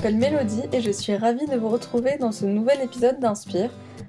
m'appelle 0.00 0.16
Mélodie 0.16 0.62
et 0.72 0.80
je 0.80 0.90
suis 0.90 1.14
ravie 1.14 1.44
de 1.44 1.56
vous 1.56 1.68
retrouver 1.68 2.16
dans 2.16 2.32
ce 2.32 2.46
nouvel 2.46 2.80
épisode 2.80 3.20
d'Inspire, 3.20 3.68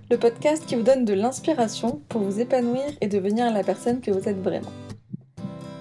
le 0.10 0.18
podcast 0.18 0.64
qui 0.66 0.76
vous 0.76 0.84
donne 0.84 1.04
de 1.04 1.14
l'inspiration 1.14 2.00
pour 2.08 2.22
vous 2.22 2.40
épanouir 2.40 2.86
et 3.02 3.08
devenir 3.08 3.52
la 3.52 3.62
personne 3.62 4.00
que 4.00 4.10
vous 4.10 4.30
êtes 4.30 4.42
vraiment. 4.42 4.72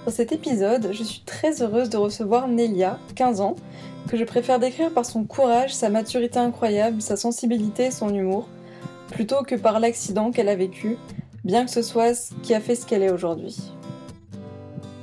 Dans 0.05 0.11
cet 0.11 0.33
épisode, 0.33 0.89
je 0.91 1.01
suis 1.01 1.21
très 1.21 1.61
heureuse 1.61 1.89
de 1.89 1.95
recevoir 1.95 2.49
Nelia, 2.49 2.99
15 3.15 3.39
ans, 3.39 3.55
que 4.09 4.17
je 4.17 4.25
préfère 4.25 4.59
décrire 4.59 4.93
par 4.93 5.05
son 5.05 5.23
courage, 5.23 5.73
sa 5.73 5.89
maturité 5.89 6.39
incroyable, 6.39 7.01
sa 7.01 7.15
sensibilité 7.15 7.85
et 7.85 7.91
son 7.91 8.13
humour, 8.13 8.49
plutôt 9.11 9.43
que 9.43 9.55
par 9.55 9.79
l'accident 9.79 10.31
qu'elle 10.31 10.49
a 10.49 10.57
vécu, 10.57 10.97
bien 11.45 11.63
que 11.63 11.71
ce 11.71 11.81
soit 11.81 12.15
ce 12.15 12.33
qui 12.43 12.53
a 12.53 12.59
fait 12.59 12.75
ce 12.75 12.85
qu'elle 12.85 13.03
est 13.03 13.13
aujourd'hui. 13.13 13.71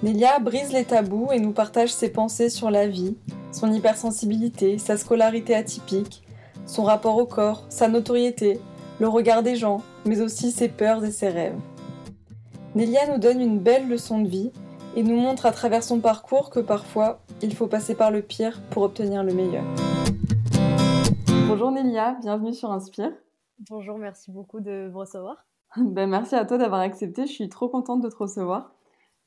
Nelia 0.01 0.39
brise 0.39 0.73
les 0.73 0.85
tabous 0.85 1.33
et 1.33 1.41
nous 1.41 1.51
partage 1.51 1.93
ses 1.93 2.13
pensées 2.13 2.51
sur 2.51 2.71
la 2.71 2.87
vie, 2.87 3.17
son 3.51 3.73
hypersensibilité, 3.73 4.79
sa 4.79 4.97
scolarité 4.97 5.57
atypique, 5.57 6.23
son 6.67 6.85
rapport 6.85 7.17
au 7.17 7.27
corps, 7.27 7.65
sa 7.69 7.89
notoriété, 7.89 8.61
le 9.01 9.09
regard 9.09 9.43
des 9.43 9.57
gens, 9.57 9.83
mais 10.07 10.21
aussi 10.21 10.53
ses 10.53 10.69
peurs 10.69 11.05
et 11.05 11.11
ses 11.11 11.31
rêves. 11.31 11.59
Nelia 12.77 13.13
nous 13.13 13.19
donne 13.19 13.41
une 13.41 13.59
belle 13.59 13.89
leçon 13.89 14.21
de 14.21 14.29
vie 14.29 14.53
et 14.95 15.03
nous 15.03 15.17
montre 15.17 15.47
à 15.47 15.51
travers 15.51 15.83
son 15.83 15.99
parcours 15.99 16.51
que 16.51 16.61
parfois, 16.61 17.19
il 17.43 17.57
faut 17.57 17.67
passer 17.67 17.97
par 17.97 18.13
le 18.13 18.23
pire 18.23 18.61
pour 18.71 18.85
obtenir 18.85 19.25
le 19.25 19.35
meilleur. 19.35 19.65
Bonjour 21.49 21.73
Nelia, 21.73 22.17
bienvenue 22.21 22.55
sur 22.55 22.71
Inspire. 22.71 23.11
Bonjour, 23.69 23.99
merci 23.99 24.31
beaucoup 24.31 24.61
de 24.61 24.91
me 24.93 24.97
recevoir. 24.97 25.45
Ben, 25.77 26.09
merci 26.09 26.37
à 26.37 26.45
toi 26.45 26.57
d'avoir 26.57 26.83
accepté, 26.83 27.27
je 27.27 27.33
suis 27.33 27.49
trop 27.49 27.69
contente 27.69 28.01
de 28.01 28.09
te 28.09 28.17
recevoir. 28.17 28.78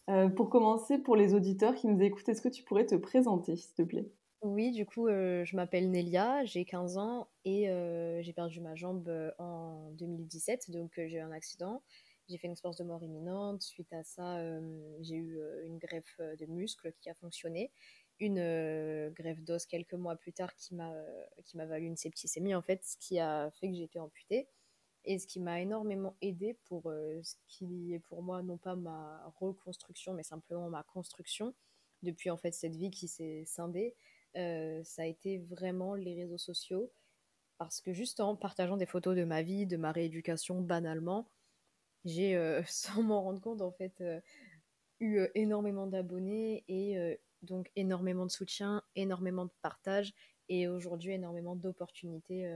Euh, 0.09 0.30
pour 0.30 0.49
commencer, 0.49 0.99
pour 0.99 1.16
les 1.16 1.33
auditeurs 1.33 1.75
qui 1.75 1.88
nous 1.88 2.02
écoutent, 2.02 2.27
est-ce 2.30 2.41
que 2.41 2.49
tu 2.49 2.63
pourrais 2.63 2.85
te 2.85 2.95
présenter, 2.95 3.55
s'il 3.55 3.73
te 3.75 3.81
plaît? 3.83 4.11
Oui, 4.41 4.71
du 4.71 4.85
coup, 4.88 5.08
euh, 5.08 5.45
je 5.45 5.55
m'appelle 5.55 5.91
Nelia, 5.91 6.43
j'ai 6.45 6.66
15 6.66 6.97
ans 6.97 7.30
et 7.45 7.69
euh, 7.69 8.23
j'ai 8.23 8.33
perdu 8.33 8.59
ma 8.59 8.73
jambe 8.75 9.08
en 9.38 9.91
2017, 9.91 10.71
donc 10.71 10.93
j'ai 10.95 11.17
eu 11.17 11.19
un 11.19 11.31
accident. 11.31 11.83
J'ai 12.27 12.38
fait 12.38 12.47
une 12.47 12.53
expérience 12.53 12.77
de 12.77 12.83
mort 12.83 13.03
imminente. 13.03 13.61
Suite 13.61 13.93
à 13.93 14.03
ça, 14.03 14.41
j'ai 15.02 15.16
eu 15.16 15.39
une 15.66 15.77
greffe 15.77 16.17
de 16.19 16.45
muscle 16.45 16.91
qui 17.02 17.09
a 17.09 17.13
fonctionné, 17.15 17.71
une 18.19 19.09
greffe 19.09 19.41
d'os 19.43 19.65
quelques 19.65 19.93
mois 19.93 20.15
plus 20.15 20.33
tard 20.33 20.55
qui 20.55 20.75
m'a 20.75 20.95
valu 21.53 21.86
une 21.86 21.97
septicémie 21.97 22.55
en 22.55 22.61
fait, 22.61 22.83
ce 22.83 22.97
qui 22.97 23.19
a 23.19 23.52
fait 23.52 23.69
que 23.69 23.75
j'ai 23.75 23.83
été 23.83 23.99
amputée. 23.99 24.47
Et 25.05 25.17
ce 25.17 25.25
qui 25.25 25.39
m'a 25.39 25.61
énormément 25.61 26.16
aidé 26.21 26.55
pour 26.66 26.89
euh, 26.89 27.19
ce 27.23 27.35
qui 27.47 27.94
est 27.94 27.99
pour 27.99 28.21
moi 28.21 28.44
non 28.44 28.57
pas 28.57 28.75
ma 28.75 29.23
reconstruction, 29.39 30.13
mais 30.13 30.23
simplement 30.23 30.69
ma 30.69 30.83
construction, 30.83 31.55
depuis 32.03 32.30
en 32.30 32.38
fait 32.38 32.52
cette 32.52 32.75
vie 32.75 32.91
qui 32.91 33.08
s'est 33.08 33.43
scindée, 33.45 33.95
euh, 34.38 34.81
ça 34.83 35.03
a 35.03 35.05
été 35.05 35.39
vraiment 35.39 35.95
les 35.95 36.13
réseaux 36.13 36.38
sociaux. 36.38 36.91
Parce 37.58 37.81
que 37.81 37.93
juste 37.93 38.19
en 38.19 38.35
partageant 38.35 38.77
des 38.77 38.85
photos 38.85 39.16
de 39.16 39.23
ma 39.23 39.43
vie, 39.43 39.67
de 39.67 39.77
ma 39.77 39.91
rééducation 39.91 40.61
banalement, 40.61 41.30
j'ai, 42.05 42.36
euh, 42.36 42.61
sans 42.67 43.03
m'en 43.03 43.23
rendre 43.23 43.41
compte, 43.41 43.61
en 43.61 43.71
fait, 43.71 44.03
eu 44.99 45.27
énormément 45.36 45.88
d'abonnés 45.88 46.63
et 46.67 47.19
donc 47.41 47.71
énormément 47.75 48.25
de 48.25 48.31
soutien, 48.31 48.83
énormément 48.95 49.45
de 49.45 49.52
partage 49.61 50.13
et 50.49 50.67
aujourd'hui 50.67 51.13
énormément 51.13 51.55
d'opportunités, 51.55 52.47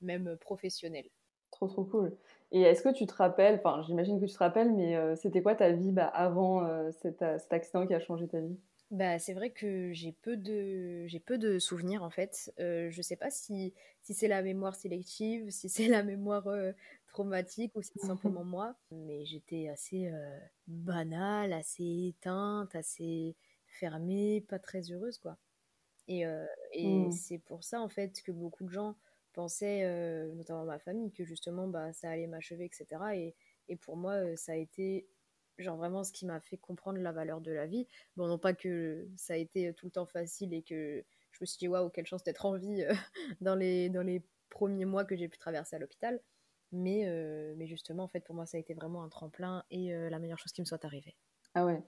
même 0.00 0.36
professionnelles. 0.38 1.08
Trop, 1.54 1.68
trop 1.68 1.84
cool. 1.84 2.16
Et 2.50 2.62
est-ce 2.62 2.82
que 2.82 2.92
tu 2.92 3.06
te 3.06 3.14
rappelles, 3.14 3.60
enfin, 3.64 3.80
j'imagine 3.82 4.20
que 4.20 4.26
tu 4.26 4.32
te 4.32 4.38
rappelles, 4.38 4.72
mais 4.72 4.96
euh, 4.96 5.14
c'était 5.14 5.40
quoi 5.40 5.54
ta 5.54 5.70
vie 5.70 5.92
bah, 5.92 6.06
avant 6.06 6.64
euh, 6.64 6.90
cet, 6.90 7.22
euh, 7.22 7.38
cet, 7.38 7.52
accident 7.52 7.86
qui 7.86 7.94
a 7.94 8.00
changé 8.00 8.26
ta 8.26 8.40
vie? 8.40 8.58
Bah, 8.90 9.20
c'est 9.20 9.34
vrai 9.34 9.50
que 9.50 9.92
j'ai 9.92 10.12
peu 10.12 10.36
de 10.36 11.06
j'ai 11.06 11.20
peu 11.20 11.38
de 11.38 11.60
souvenirs 11.60 12.02
en 12.02 12.10
fait. 12.10 12.52
Euh, 12.58 12.90
je 12.90 13.02
sais 13.02 13.14
pas 13.14 13.30
si, 13.30 13.72
si 14.02 14.14
c'est 14.14 14.26
la 14.26 14.42
mémoire 14.42 14.74
sélective, 14.74 15.48
si 15.50 15.68
c'est 15.68 15.86
la 15.86 16.02
mémoire 16.02 16.48
traumatique 17.06 17.72
ou 17.76 17.82
si 17.82 17.92
c'est 17.96 18.06
simplement 18.06 18.44
moi. 18.44 18.74
Mais 18.90 19.24
j'étais 19.24 19.68
assez 19.68 20.10
banale, 20.66 21.52
assez 21.52 22.14
éteinte, 22.16 22.74
assez 22.74 23.36
fermée, 23.68 24.44
pas 24.48 24.58
très 24.58 24.90
heureuse 24.90 25.18
quoi. 25.18 25.36
Et, 26.08 26.24
et 26.72 26.98
mmh. 26.98 27.12
c'est 27.12 27.38
pour 27.38 27.62
ça 27.62 27.80
en 27.80 27.88
fait 27.88 28.22
que 28.22 28.32
beaucoup 28.32 28.64
de 28.64 28.70
gens 28.70 28.96
pensais, 29.34 29.82
euh, 29.84 30.32
notamment 30.34 30.64
ma 30.64 30.78
famille, 30.78 31.12
que 31.12 31.24
justement 31.24 31.68
bah, 31.68 31.92
ça 31.92 32.10
allait 32.10 32.26
m'achever, 32.26 32.64
etc. 32.64 32.86
Et, 33.14 33.34
et, 33.68 33.76
pour 33.76 33.96
moi, 33.96 34.36
ça 34.36 34.52
a 34.52 34.56
été 34.56 35.06
genre 35.58 35.76
vraiment 35.76 36.02
ce 36.04 36.12
qui 36.12 36.26
m'a 36.26 36.40
fait 36.40 36.56
comprendre 36.56 36.98
la 36.98 37.12
valeur 37.12 37.40
de 37.40 37.52
la 37.52 37.66
vie. 37.66 37.86
Bon, 38.16 38.26
non 38.26 38.38
pas 38.38 38.54
que 38.54 39.08
ça 39.16 39.34
a 39.34 39.36
été 39.36 39.72
tout 39.74 39.86
le 39.86 39.92
temps 39.92 40.06
facile 40.06 40.54
et 40.54 40.62
que 40.62 41.04
je 41.32 41.38
me 41.40 41.46
suis 41.46 41.58
dit 41.58 41.68
waouh, 41.68 41.90
quelle 41.90 42.06
chance 42.06 42.22
d'être 42.24 42.46
en 42.46 42.56
vie 42.56 42.84
dans, 43.40 43.54
les, 43.54 43.88
dans 43.88 44.02
les 44.02 44.22
premiers 44.50 44.84
mois 44.84 45.04
que 45.04 45.16
j'ai 45.16 45.28
pu 45.28 45.38
traverser 45.38 45.76
à 45.76 45.78
l'hôpital. 45.78 46.20
Mais, 46.72 47.04
mais 47.56 47.66
justement, 47.66 48.04
en 48.04 48.08
fait, 48.08 48.20
pour 48.20 48.34
moi, 48.34 48.46
ça 48.46 48.56
a 48.56 48.60
été 48.60 48.74
vraiment 48.74 49.04
un 49.04 49.08
tremplin 49.08 49.64
et 49.70 49.92
la 49.92 50.18
meilleure 50.18 50.38
chose 50.38 50.52
qui 50.52 50.60
me 50.60 50.66
soit 50.66 50.84
arrivée. 50.84 51.16
Ah 51.54 51.64
ouais, 51.64 51.80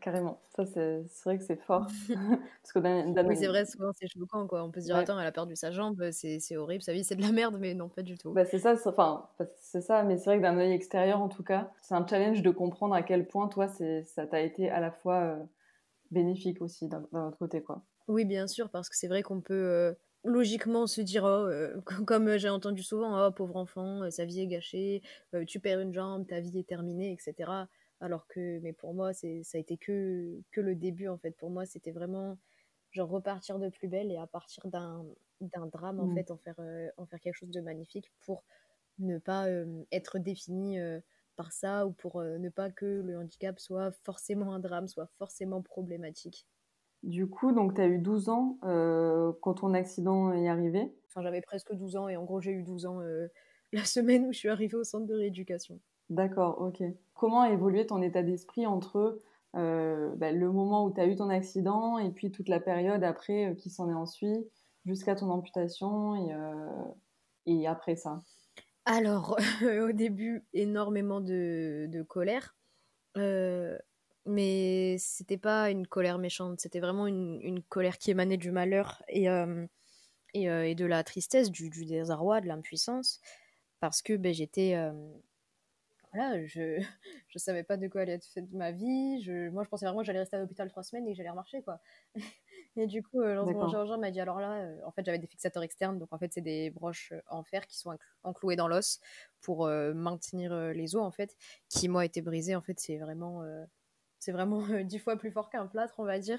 Carrément, 0.00 0.40
ça 0.56 0.64
c'est 0.64 1.04
vrai 1.24 1.36
que 1.38 1.44
c'est 1.44 1.60
fort. 1.60 1.86
Parce 2.08 2.72
que 2.72 3.26
oui, 3.26 3.36
c'est 3.36 3.46
vrai, 3.46 3.66
souvent 3.66 3.90
c'est 3.92 4.08
choquant 4.08 4.46
quoi. 4.46 4.64
On 4.64 4.70
peut 4.70 4.80
se 4.80 4.86
dire, 4.86 4.96
attends, 4.96 5.18
elle 5.20 5.26
a 5.26 5.32
perdu 5.32 5.54
sa 5.54 5.70
jambe, 5.70 6.10
c'est 6.12 6.56
horrible, 6.56 6.82
sa 6.82 6.92
vie 6.92 7.04
c'est 7.04 7.16
de 7.16 7.22
la 7.22 7.32
merde, 7.32 7.56
mais 7.60 7.74
non, 7.74 7.88
pas 7.88 8.02
du 8.02 8.16
tout. 8.16 8.32
Bah, 8.32 8.44
c'est 8.44 8.58
ça, 8.58 8.74
enfin, 8.86 9.28
c'est 9.60 9.82
ça, 9.82 10.02
mais 10.02 10.16
c'est 10.16 10.26
vrai 10.26 10.38
que 10.38 10.42
d'un 10.42 10.56
œil 10.56 10.72
extérieur 10.72 11.20
en 11.20 11.28
tout 11.28 11.42
cas, 11.42 11.70
c'est 11.82 11.94
un 11.94 12.06
challenge 12.06 12.42
de 12.42 12.50
comprendre 12.50 12.94
à 12.94 13.02
quel 13.02 13.26
point 13.28 13.48
toi 13.48 13.68
ça 13.68 14.26
t'a 14.26 14.40
été 14.40 14.70
à 14.70 14.80
la 14.80 14.90
fois 14.90 15.20
euh, 15.20 15.36
bénéfique 16.10 16.62
aussi 16.62 16.88
d'un 16.88 17.02
autre 17.12 17.38
côté 17.38 17.62
quoi. 17.62 17.82
Oui, 18.08 18.24
bien 18.24 18.46
sûr, 18.46 18.70
parce 18.70 18.88
que 18.88 18.96
c'est 18.96 19.08
vrai 19.08 19.22
qu'on 19.22 19.40
peut 19.40 19.54
euh, 19.54 19.92
logiquement 20.24 20.86
se 20.86 21.02
dire, 21.02 21.24
oh, 21.24 21.46
euh, 21.46 21.80
comme 22.06 22.38
j'ai 22.38 22.48
entendu 22.48 22.82
souvent, 22.82 23.26
oh, 23.26 23.30
pauvre 23.30 23.56
enfant, 23.56 24.10
sa 24.10 24.24
vie 24.24 24.40
est 24.40 24.46
gâchée, 24.46 25.02
tu 25.46 25.60
perds 25.60 25.80
une 25.80 25.92
jambe, 25.92 26.26
ta 26.26 26.40
vie 26.40 26.58
est 26.58 26.66
terminée, 26.66 27.12
etc 27.12 27.66
alors 28.02 28.26
que 28.26 28.58
mais 28.60 28.72
pour 28.72 28.94
moi 28.94 29.12
c'est 29.14 29.42
ça 29.44 29.56
a 29.58 29.60
été 29.60 29.76
que 29.76 30.40
que 30.50 30.60
le 30.60 30.74
début 30.74 31.08
en 31.08 31.16
fait. 31.16 31.30
Pour 31.30 31.50
moi 31.50 31.64
c'était 31.64 31.92
vraiment 31.92 32.36
genre 32.90 33.08
repartir 33.08 33.58
de 33.58 33.68
plus 33.68 33.88
belle 33.88 34.10
et 34.10 34.18
à 34.18 34.26
partir 34.26 34.66
d'un 34.66 35.06
d'un 35.40 35.66
drame 35.66 36.00
en 36.00 36.06
mmh. 36.06 36.14
fait 36.14 36.30
en 36.30 36.36
faire 36.36 36.56
euh, 36.58 36.88
en 36.98 37.06
faire 37.06 37.20
quelque 37.20 37.36
chose 37.36 37.50
de 37.50 37.60
magnifique 37.60 38.12
pour 38.20 38.44
ne 38.98 39.18
pas 39.18 39.46
euh, 39.46 39.84
être 39.92 40.18
défini 40.18 40.78
euh, 40.78 41.00
par 41.36 41.52
ça 41.52 41.86
ou 41.86 41.92
pour 41.92 42.20
ne 42.22 42.48
pas 42.50 42.70
que 42.70 42.84
le 42.84 43.18
handicap 43.18 43.58
soit 43.58 43.92
forcément 43.92 44.52
un 44.52 44.58
drame 44.58 44.88
soit 44.88 45.06
forcément 45.18 45.62
problématique. 45.62 46.46
Du 47.02 47.28
coup 47.28 47.52
donc 47.52 47.74
tu 47.74 47.80
as 47.80 47.86
eu 47.86 47.98
12 47.98 48.28
ans 48.28 48.58
quand 49.40 49.54
ton 49.54 49.74
accident 49.74 50.32
est 50.32 50.48
arrivé? 50.48 50.92
Enfin 51.06 51.22
j'avais 51.22 51.40
presque 51.40 51.72
12 51.72 51.96
ans 51.96 52.08
et 52.08 52.16
en 52.16 52.24
gros 52.24 52.40
j'ai 52.40 52.52
eu 52.52 52.62
12 52.62 52.86
ans 52.86 53.00
la 53.72 53.84
semaine 53.84 54.26
où 54.26 54.32
je 54.32 54.38
suis 54.38 54.48
arrivée 54.50 54.76
au 54.76 54.84
centre 54.84 55.06
de 55.06 55.14
rééducation 55.14 55.80
D'accord, 56.12 56.60
ok. 56.60 56.82
Comment 57.14 57.40
a 57.40 57.50
évolué 57.50 57.86
ton 57.86 58.02
état 58.02 58.22
d'esprit 58.22 58.66
entre 58.66 59.18
euh, 59.56 60.14
bah, 60.16 60.30
le 60.30 60.52
moment 60.52 60.84
où 60.84 60.92
tu 60.92 61.00
as 61.00 61.06
eu 61.06 61.16
ton 61.16 61.30
accident 61.30 61.98
et 61.98 62.10
puis 62.10 62.30
toute 62.30 62.50
la 62.50 62.60
période 62.60 63.02
après 63.02 63.46
euh, 63.46 63.54
qui 63.54 63.70
s'en 63.70 63.88
est 63.88 63.94
ensuite 63.94 64.46
jusqu'à 64.84 65.14
ton 65.14 65.30
amputation 65.30 66.14
et, 66.16 67.64
euh, 67.64 67.70
après 67.70 67.96
ça? 67.96 68.20
Alors, 68.84 69.38
au 69.62 69.92
début, 69.92 70.44
énormément 70.52 71.22
de, 71.22 72.02
colère. 72.08 72.56
mais 74.26 74.96
c'était 74.98 75.38
pas 75.38 75.70
une 75.70 75.86
colère 75.86 76.18
méchante, 76.18 76.60
c'était 76.60 76.80
vraiment 76.80 77.06
une, 77.06 77.62
colère 77.70 77.96
qui 77.96 78.10
émanait 78.10 78.36
du 78.36 78.50
malheur 78.50 79.02
et, 79.08 79.28
et, 80.34 80.74
de 80.74 80.84
la 80.84 81.04
tristesse, 81.04 81.50
du, 81.50 81.70
du 81.70 81.86
désarroi, 81.86 82.42
de 82.42 82.48
l'impuissance. 82.48 83.18
Parce 83.80 84.02
que 84.02 84.16
ben, 84.16 84.34
j'étais 84.34 84.76
voilà, 86.12 86.44
je 86.46 86.78
je 87.28 87.38
savais 87.38 87.62
pas 87.62 87.76
de 87.76 87.88
quoi 87.88 88.02
allait 88.02 88.12
être 88.12 88.26
fait 88.26 88.42
de 88.42 88.56
ma 88.56 88.70
vie. 88.70 89.22
Je, 89.22 89.48
moi, 89.48 89.64
je 89.64 89.68
pensais 89.68 89.86
vraiment 89.86 90.00
que 90.00 90.06
j'allais 90.06 90.20
rester 90.20 90.36
à 90.36 90.40
l'hôpital 90.40 90.68
trois 90.68 90.82
semaines 90.82 91.06
et 91.06 91.12
que 91.12 91.16
j'allais 91.16 91.30
remarcher, 91.30 91.62
quoi. 91.62 91.80
et 92.76 92.86
du 92.86 93.02
coup, 93.02 93.20
euh, 93.20 93.44
mon 93.44 93.68
chirurgien 93.68 93.96
m'a 93.96 94.10
dit, 94.10 94.20
alors 94.20 94.40
là, 94.40 94.60
euh, 94.60 94.80
en 94.84 94.92
fait, 94.92 95.04
j'avais 95.04 95.18
des 95.18 95.26
fixateurs 95.26 95.62
externes, 95.62 95.98
donc 95.98 96.12
en 96.12 96.18
fait, 96.18 96.32
c'est 96.32 96.42
des 96.42 96.70
broches 96.70 97.12
euh, 97.12 97.20
en 97.28 97.42
fer 97.42 97.66
qui 97.66 97.78
sont 97.78 97.96
enclouées 98.24 98.56
dans 98.56 98.68
l'os 98.68 99.00
pour 99.40 99.66
euh, 99.66 99.94
maintenir 99.94 100.54
les 100.72 100.94
os, 100.96 101.02
en 101.02 101.10
fait, 101.10 101.36
qui, 101.68 101.88
moi, 101.88 102.04
étaient 102.04 102.22
brisés. 102.22 102.54
En 102.54 102.62
fait, 102.62 102.78
c'est 102.78 102.98
vraiment... 102.98 103.42
c'est 104.18 104.32
vraiment 104.32 104.62
dix 104.84 104.98
fois 104.98 105.16
plus 105.16 105.32
fort 105.32 105.50
qu'un 105.50 105.66
plâtre, 105.66 105.94
on 105.98 106.04
va 106.04 106.18
dire. 106.18 106.38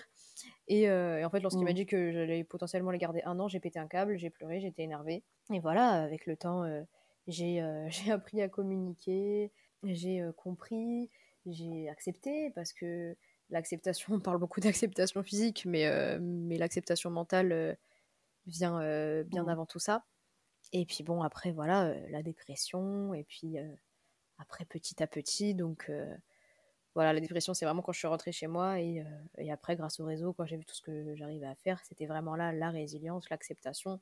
Et, 0.67 0.83
et 0.83 1.25
en 1.25 1.29
fait, 1.29 1.41
lorsqu'il 1.41 1.65
m'a 1.65 1.71
mmh. 1.71 1.73
dit 1.73 1.85
que 1.85 2.11
j'allais 2.11 2.43
potentiellement 2.43 2.91
les 2.91 2.97
garder 2.97 3.21
un 3.25 3.39
an, 3.39 3.47
j'ai 3.47 3.59
pété 3.59 3.79
un 3.79 3.87
câble, 3.87 4.17
j'ai 4.17 4.29
pleuré, 4.29 4.61
j'étais 4.61 4.83
énervée. 4.83 5.23
Et 5.51 5.59
voilà, 5.59 6.03
avec 6.03 6.25
le 6.25 6.37
temps, 6.37 6.63
j'ai 7.27 7.61
appris 8.09 8.41
à 8.41 8.47
communiquer, 8.47 9.51
j'ai 9.83 10.23
compris, 10.37 11.09
j'ai 11.45 11.89
accepté 11.89 12.51
parce 12.51 12.73
que 12.73 13.15
l'acceptation, 13.49 14.15
on 14.15 14.19
parle 14.19 14.37
beaucoup 14.37 14.59
d'acceptation 14.59 15.23
physique, 15.23 15.65
mais, 15.65 16.19
mais 16.19 16.57
l'acceptation 16.57 17.09
mentale 17.09 17.77
vient 18.45 18.79
bien 19.23 19.43
mmh. 19.43 19.49
avant 19.49 19.65
tout 19.65 19.79
ça. 19.79 20.05
Et 20.71 20.85
puis 20.85 21.03
bon, 21.03 21.21
après, 21.21 21.51
voilà, 21.51 21.93
la 22.09 22.23
dépression, 22.23 23.13
et 23.13 23.23
puis 23.23 23.57
après, 24.37 24.65
petit 24.65 25.03
à 25.03 25.07
petit, 25.07 25.53
donc 25.53 25.91
voilà, 26.95 27.13
la 27.13 27.19
dépression, 27.19 27.53
c'est 27.53 27.65
vraiment 27.65 27.81
quand 27.81 27.91
je 27.91 27.99
suis 27.99 28.07
rentrée 28.07 28.31
chez 28.31 28.47
moi 28.47 28.79
et, 28.79 29.03
et 29.37 29.51
après, 29.51 29.75
grâce 29.75 29.99
au 29.99 30.05
réseau, 30.05 30.33
quand 30.33 30.45
j'ai 30.45 30.57
vu 30.57 30.65
tout 30.65 30.75
ce 30.75 30.81
que 30.81 31.15
j'arrivais 31.15 31.47
à 31.47 31.55
faire, 31.55 31.83
c'était 31.83 32.05
vraiment 32.05 32.35
là 32.35 32.51
la 32.53 32.69
résilience, 32.69 33.29
l'acceptation. 33.29 33.99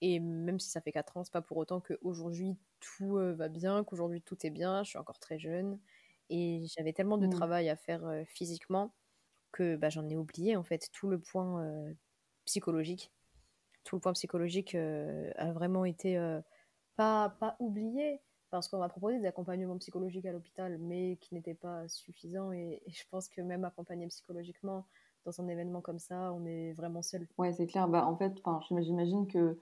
Et 0.00 0.20
même 0.20 0.58
si 0.58 0.70
ça 0.70 0.80
fait 0.80 0.92
4 0.92 1.16
ans, 1.16 1.24
c'est 1.24 1.32
pas 1.32 1.42
pour 1.42 1.56
autant 1.58 1.80
qu'aujourd'hui 1.80 2.56
tout 2.80 3.16
va 3.16 3.48
bien, 3.48 3.84
qu'aujourd'hui 3.84 4.22
tout 4.22 4.46
est 4.46 4.50
bien, 4.50 4.82
je 4.82 4.90
suis 4.90 4.98
encore 4.98 5.18
très 5.18 5.38
jeune. 5.38 5.78
Et 6.30 6.64
j'avais 6.76 6.92
tellement 6.92 7.18
de 7.18 7.26
mmh. 7.26 7.30
travail 7.30 7.68
à 7.68 7.76
faire 7.76 8.02
physiquement 8.26 8.94
que 9.52 9.76
bah, 9.76 9.88
j'en 9.90 10.08
ai 10.08 10.16
oublié 10.16 10.56
en 10.56 10.62
fait 10.62 10.88
tout 10.92 11.08
le 11.08 11.18
point 11.18 11.66
psychologique. 12.44 13.12
Tout 13.84 13.96
le 13.96 14.00
point 14.00 14.12
psychologique 14.12 14.74
a 14.74 15.52
vraiment 15.52 15.84
été 15.84 16.18
pas, 16.96 17.30
pas 17.40 17.56
oublié 17.58 18.20
parce 18.50 18.68
qu'on 18.68 18.78
m'a 18.78 18.88
proposé 18.88 19.18
des 19.18 19.26
accompagnements 19.26 19.78
psychologiques 19.78 20.26
à 20.26 20.32
l'hôpital, 20.32 20.76
mais 20.78 21.16
qui 21.20 21.34
n'étaient 21.34 21.54
pas 21.54 21.88
suffisants. 21.88 22.52
Et, 22.52 22.82
je 22.88 23.04
pense 23.10 23.28
que 23.28 23.40
même 23.40 23.64
accompagné 23.64 24.06
psychologiquement 24.08 24.86
dans 25.24 25.40
un 25.40 25.48
événement 25.48 25.80
comme 25.80 25.98
ça, 25.98 26.32
on 26.32 26.44
est 26.44 26.72
vraiment 26.72 27.02
seul. 27.02 27.26
Ouais, 27.38 27.52
c'est 27.52 27.66
clair. 27.66 27.88
Bah, 27.88 28.06
en 28.06 28.16
fait, 28.16 28.32
j'imagine 28.80 29.26
que 29.28 29.58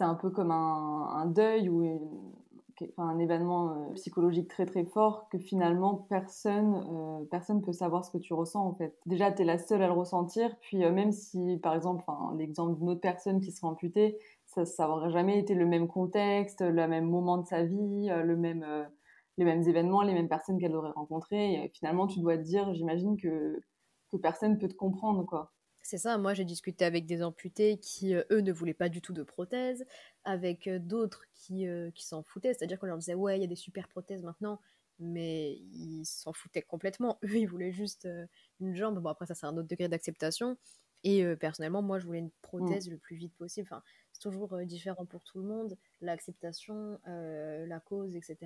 c'est 0.00 0.06
un 0.06 0.14
peu 0.14 0.30
comme 0.30 0.50
un, 0.50 1.26
deuil 1.26 1.68
ou 1.68 2.32
un 2.96 3.18
événement 3.18 3.72
euh, 3.72 3.92
psychologique 3.96 4.48
très 4.48 4.64
très 4.64 4.86
fort 4.86 5.28
que 5.28 5.38
finalement 5.38 6.06
personne 6.08 6.86
euh, 6.90 7.26
personne 7.30 7.60
peut 7.60 7.74
savoir 7.74 8.02
ce 8.06 8.10
que 8.10 8.16
tu 8.16 8.32
ressens 8.32 8.64
en 8.64 8.74
fait. 8.74 8.96
Déjà 9.04 9.30
tu 9.30 9.42
es 9.42 9.44
la 9.44 9.58
seule 9.58 9.82
à 9.82 9.88
le 9.88 9.92
ressentir 9.92 10.56
puis 10.62 10.82
euh, 10.86 10.90
même 10.90 11.12
si 11.12 11.58
par 11.62 11.74
exemple 11.74 12.02
l'exemple 12.38 12.78
d'une 12.78 12.88
autre 12.88 13.02
personne 13.02 13.42
qui 13.42 13.52
serait 13.52 13.68
amputée, 13.68 14.16
ça 14.46 14.64
ça 14.64 14.88
aurait 14.88 15.10
jamais 15.10 15.38
été 15.38 15.52
le 15.52 15.66
même 15.66 15.86
contexte, 15.86 16.62
le 16.62 16.88
même 16.88 17.04
moment 17.04 17.36
de 17.36 17.46
sa 17.46 17.62
vie, 17.62 18.08
le 18.08 18.36
même 18.38 18.64
les 19.36 19.44
mêmes 19.44 19.68
événements, 19.68 20.00
les 20.00 20.14
mêmes 20.14 20.30
personnes 20.30 20.58
qu'elle 20.58 20.74
aurait 20.74 20.92
rencontrées 20.92 21.70
finalement 21.74 22.06
tu 22.06 22.20
dois 22.20 22.38
te 22.38 22.42
dire 22.42 22.72
j'imagine 22.72 23.18
que 23.18 23.60
que 24.10 24.16
personne 24.16 24.56
peut 24.58 24.68
te 24.68 24.76
comprendre 24.76 25.26
quoi. 25.26 25.52
C'est 25.90 25.98
ça, 25.98 26.18
moi 26.18 26.34
j'ai 26.34 26.44
discuté 26.44 26.84
avec 26.84 27.04
des 27.04 27.20
amputés 27.20 27.76
qui, 27.78 28.14
euh, 28.14 28.22
eux, 28.30 28.42
ne 28.42 28.52
voulaient 28.52 28.74
pas 28.74 28.88
du 28.88 29.02
tout 29.02 29.12
de 29.12 29.24
prothèses, 29.24 29.84
avec 30.22 30.68
euh, 30.68 30.78
d'autres 30.78 31.24
qui, 31.34 31.66
euh, 31.66 31.90
qui 31.90 32.06
s'en 32.06 32.22
foutaient, 32.22 32.54
c'est-à-dire 32.54 32.78
qu'on 32.78 32.86
leur 32.86 32.96
disait 32.96 33.14
ouais, 33.14 33.36
il 33.36 33.40
y 33.40 33.44
a 33.44 33.48
des 33.48 33.56
super 33.56 33.88
prothèses 33.88 34.22
maintenant, 34.22 34.60
mais 35.00 35.54
ils 35.54 36.04
s'en 36.04 36.32
foutaient 36.32 36.62
complètement. 36.62 37.18
Eux, 37.24 37.38
ils 37.38 37.46
voulaient 37.46 37.72
juste 37.72 38.06
une 38.60 38.76
jambe. 38.76 39.00
Bon, 39.00 39.08
après, 39.08 39.26
ça, 39.26 39.34
c'est 39.34 39.46
un 39.46 39.56
autre 39.56 39.66
degré 39.66 39.88
d'acceptation. 39.88 40.56
Et 41.02 41.24
personnellement, 41.34 41.82
moi, 41.82 41.98
je 41.98 42.06
voulais 42.06 42.20
une 42.20 42.30
prothèse 42.40 42.86
mmh. 42.86 42.92
le 42.92 42.98
plus 42.98 43.16
vite 43.16 43.34
possible. 43.34 43.66
Enfin, 43.68 43.82
c'est 44.12 44.20
toujours 44.20 44.56
différent 44.66 45.06
pour 45.06 45.24
tout 45.24 45.40
le 45.40 45.44
monde, 45.44 45.76
l'acceptation, 46.02 47.00
la 47.06 47.80
cause, 47.80 48.14
etc. 48.14 48.36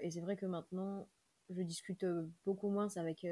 Et 0.00 0.10
c'est 0.10 0.20
vrai 0.20 0.36
que 0.36 0.46
maintenant, 0.46 1.06
je 1.50 1.62
discute 1.62 2.04
beaucoup 2.44 2.70
moins 2.70 2.88
avec 2.96 3.24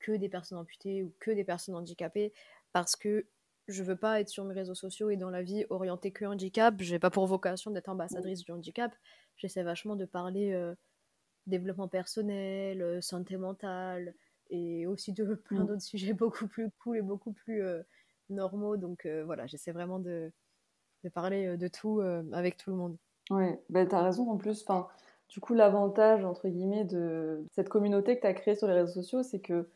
que 0.00 0.12
des 0.12 0.28
personnes 0.28 0.58
amputées 0.58 1.02
ou 1.02 1.14
que 1.20 1.30
des 1.30 1.44
personnes 1.44 1.76
handicapées 1.76 2.32
parce 2.72 2.96
que 2.96 3.26
je 3.70 3.82
veux 3.82 3.96
pas 3.96 4.20
être 4.20 4.28
sur 4.28 4.44
mes 4.44 4.54
réseaux 4.54 4.74
sociaux 4.74 5.10
et 5.10 5.16
dans 5.16 5.30
la 5.30 5.42
vie 5.42 5.64
orientée 5.70 6.10
que 6.10 6.24
handicap. 6.24 6.74
J'ai 6.78 6.98
pas 6.98 7.10
pour 7.10 7.26
vocation 7.26 7.70
d'être 7.70 7.88
ambassadrice 7.88 8.42
du 8.42 8.52
handicap. 8.52 8.92
J'essaie 9.36 9.62
vachement 9.62 9.96
de 9.96 10.04
parler 10.04 10.52
euh, 10.52 10.74
développement 11.46 11.88
personnel, 11.88 12.82
euh, 12.82 13.00
santé 13.00 13.36
mentale 13.36 14.14
et 14.50 14.86
aussi 14.86 15.12
de 15.12 15.34
plein 15.46 15.64
mm. 15.64 15.66
d'autres 15.66 15.82
sujets 15.82 16.12
beaucoup 16.12 16.48
plus 16.48 16.70
cool 16.82 16.98
et 16.98 17.02
beaucoup 17.02 17.32
plus 17.32 17.62
euh, 17.62 17.82
normaux. 18.28 18.76
Donc 18.76 19.06
voilà, 19.24 19.46
j'essaie 19.46 19.72
vraiment 19.72 19.98
de, 19.98 20.32
de 21.04 21.08
parler 21.08 21.56
de 21.56 21.68
tout 21.68 22.00
avec 22.32 22.56
tout 22.56 22.70
le 22.70 22.76
monde. 22.76 22.96
Ouais, 23.30 23.60
bah, 23.70 23.86
tu 23.86 23.94
as 23.94 24.02
raison 24.02 24.28
en 24.30 24.36
plus. 24.36 24.62
Enfin, 24.62 24.88
du 25.28 25.40
coup, 25.40 25.54
l'avantage, 25.54 26.24
entre 26.24 26.48
guillemets, 26.48 26.84
de 26.84 27.44
cette 27.52 27.68
communauté 27.68 28.16
que 28.16 28.22
tu 28.22 28.26
as 28.26 28.34
créée 28.34 28.56
sur 28.56 28.66
les 28.66 28.74
réseaux 28.74 29.02
sociaux, 29.02 29.22
c'est 29.22 29.40
que 29.40 29.70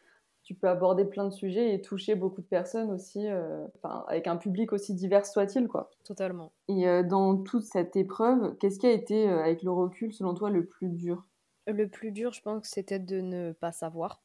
tu 0.45 0.55
peux 0.55 0.69
aborder 0.69 1.07
plein 1.07 1.25
de 1.25 1.33
sujets 1.33 1.75
et 1.75 1.81
toucher 1.81 2.15
beaucoup 2.15 2.43
de 2.43 2.47
personnes 2.47 2.91
aussi, 2.91 3.27
euh, 3.27 3.67
avec 4.07 4.27
un 4.27 4.37
public 4.37 4.75
aussi 4.75 4.95
divers 4.95 5.25
soit-il, 5.25 5.69
quoi. 5.69 5.91
Totalement. 6.05 6.53
Et 6.69 6.87
euh, 6.87 7.03
dans 7.03 7.39
toute 7.43 7.65
cette 7.65 7.97
épreuve, 7.97 8.55
qu'est-ce 8.59 8.79
qui 8.79 8.87
a 8.87 8.93
été, 8.93 9.27
euh, 9.29 9.43
avec 9.43 9.63
le 9.63 9.73
recul, 9.73 10.13
selon 10.13 10.35
toi, 10.35 10.51
le 10.51 10.67
plus 10.67 10.91
dur? 10.91 11.25
Le 11.67 11.89
plus 11.89 12.13
dur, 12.13 12.35
je 12.35 12.43
pense, 12.43 12.67
c'était 12.67 12.99
de 12.99 13.23
ne 13.23 13.53
pas 13.53 13.73
savoir. 13.73 14.23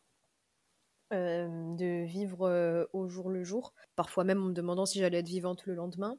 de 1.12 2.04
vivre 2.04 2.88
au 2.92 3.08
jour 3.08 3.30
le 3.30 3.46
jour, 3.46 3.74
parfois 3.96 4.26
même 4.26 4.44
en 4.44 4.48
me 4.48 4.54
demandant 4.54 4.86
si 4.86 5.00
j'allais 5.00 5.20
être 5.20 5.28
vivante 5.28 5.66
le 5.66 5.74
lendemain, 5.74 6.18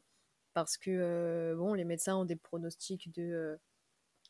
parce 0.55 0.79
que 0.79 1.55
bon, 1.58 1.75
les 1.75 1.85
médecins 1.85 2.17
ont 2.17 2.25
des 2.25 2.37
pronostics 2.37 3.12
de 3.12 3.58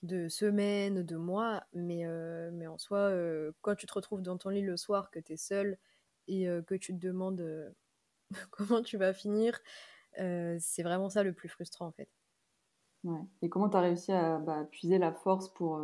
de 0.02 0.28
semaines, 0.28 1.02
de 1.02 1.16
mois, 1.16 1.62
mais, 1.72 2.06
euh, 2.06 2.50
mais 2.52 2.66
en 2.66 2.78
soi, 2.78 2.98
euh, 2.98 3.52
quand 3.60 3.74
tu 3.74 3.86
te 3.86 3.92
retrouves 3.92 4.22
dans 4.22 4.38
ton 4.38 4.48
lit 4.48 4.62
le 4.62 4.76
soir, 4.76 5.10
que 5.10 5.18
tu 5.18 5.34
es 5.34 5.36
seul 5.36 5.78
et 6.26 6.48
euh, 6.48 6.62
que 6.62 6.74
tu 6.74 6.94
te 6.94 6.98
demandes 6.98 7.74
comment 8.50 8.82
tu 8.82 8.96
vas 8.96 9.12
finir, 9.12 9.60
c'est 10.16 10.82
vraiment 10.82 11.08
ça 11.08 11.22
le 11.22 11.32
plus 11.32 11.48
frustrant 11.48 11.86
en 11.86 11.92
fait. 11.92 12.08
Ouais. 13.04 13.20
Et 13.42 13.48
comment 13.48 13.70
tu 13.70 13.76
as 13.76 13.80
réussi 13.80 14.12
à 14.12 14.38
bah, 14.38 14.66
puiser 14.70 14.98
la 14.98 15.12
force 15.12 15.48
pour, 15.48 15.80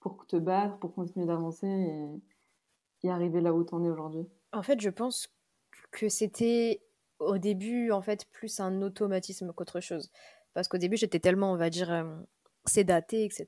pour 0.00 0.26
te 0.26 0.36
battre, 0.36 0.78
pour 0.78 0.94
continuer 0.94 1.26
d'avancer 1.26 1.68
et, 1.68 3.06
et, 3.06 3.10
arriver 3.10 3.40
là 3.40 3.52
où 3.52 3.64
tu 3.64 3.74
en 3.74 3.84
es 3.84 3.88
aujourd'hui? 3.88 4.26
En 4.52 4.62
fait, 4.62 4.80
je 4.80 4.90
pense 4.90 5.32
que 5.92 6.08
c'était 6.08 6.82
au 7.20 7.38
début 7.38 7.92
en 7.92 8.02
fait 8.02 8.24
plus 8.32 8.58
un 8.58 8.82
automatisme 8.82 9.52
qu'autre 9.52 9.80
chose. 9.80 10.10
Parce 10.54 10.66
qu'au 10.66 10.78
début, 10.78 10.96
j'étais 10.96 11.20
tellement, 11.20 11.52
on 11.52 11.56
va 11.56 11.70
dire, 11.70 11.92
c'est 12.68 12.84
daté, 12.84 13.24
etc. 13.24 13.46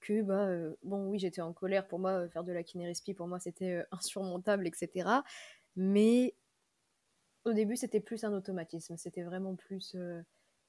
Que, 0.00 0.22
bah, 0.22 0.46
euh, 0.46 0.74
bon, 0.82 1.08
oui, 1.08 1.18
j'étais 1.18 1.40
en 1.40 1.52
colère. 1.52 1.86
Pour 1.88 1.98
moi, 1.98 2.12
euh, 2.12 2.28
faire 2.28 2.44
de 2.44 2.52
la 2.52 2.62
kinérespi, 2.62 3.14
pour 3.14 3.26
moi, 3.26 3.38
c'était 3.40 3.72
euh, 3.72 3.82
insurmontable, 3.92 4.66
etc. 4.66 5.08
Mais 5.76 6.36
au 7.44 7.52
début, 7.52 7.76
c'était 7.76 8.00
plus 8.00 8.24
un 8.24 8.32
automatisme. 8.32 8.96
C'était 8.96 9.22
vraiment 9.22 9.54
plus 9.56 9.96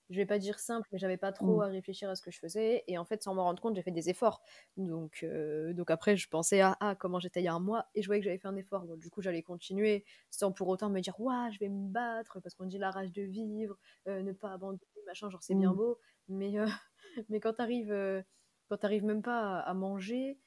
je 0.10 0.16
vais 0.16 0.26
pas 0.26 0.40
dire 0.40 0.58
simple, 0.58 0.88
mais 0.94 1.00
j'avais 1.00 1.18
pas 1.18 1.34
trop 1.34 1.58
mmh. 1.58 1.64
à 1.64 1.66
réfléchir 1.66 2.10
à 2.10 2.16
ce 2.16 2.22
que 2.22 2.32
je 2.32 2.40
faisais. 2.40 2.86
Et 2.88 2.98
en 2.98 3.04
fait, 3.04 3.22
sans 3.24 3.36
m'en 3.36 3.44
rendre 3.44 3.62
compte, 3.62 3.76
j'ai 3.76 3.82
fait 3.82 3.92
des 3.92 4.10
efforts. 4.10 4.42
Donc, 4.78 5.26
donc 5.74 5.92
après, 5.92 6.16
je 6.16 6.30
pensais 6.30 6.62
à 6.62 6.78
ah, 6.80 6.96
comment 6.96 7.20
j'étais 7.20 7.42
il 7.42 7.44
y 7.44 7.50
a 7.50 7.54
un 7.54 7.60
mois 7.60 7.88
et 7.94 8.02
je 8.02 8.08
voyais 8.08 8.22
que 8.22 8.26
j'avais 8.26 8.38
fait 8.38 8.48
un 8.48 8.56
effort. 8.56 8.86
Donc, 8.86 9.00
du 9.00 9.10
coup, 9.10 9.22
j'allais 9.22 9.44
continuer 9.44 10.06
sans 10.30 10.54
pour 10.54 10.70
autant 10.70 10.90
me 10.90 11.02
dire 11.02 11.20
Waouh, 11.20 11.52
je 11.52 11.60
vais 11.60 11.68
me 11.68 11.90
battre 11.90 12.40
parce 12.40 12.56
qu'on 12.56 12.68
dit 12.68 12.78
la 12.78 12.90
rage 12.90 13.12
de 13.12 13.24
vivre, 13.24 13.78
ne 14.06 14.32
pas 14.32 14.54
abandonner, 14.54 14.80
machin, 15.08 15.30
genre 15.30 15.44
c'est 15.44 15.56
bien 15.56 15.74
mmh. 15.74 15.78
beau. 15.78 16.00
Mais, 16.28 16.54
mais 17.30 17.40
quand 17.40 17.54
t'arrives 17.54 18.24
quand 18.70 18.78
t'arrives 18.78 19.06
même 19.06 19.22
pas 19.22 19.60
à, 19.60 19.74
manger, 19.74 20.40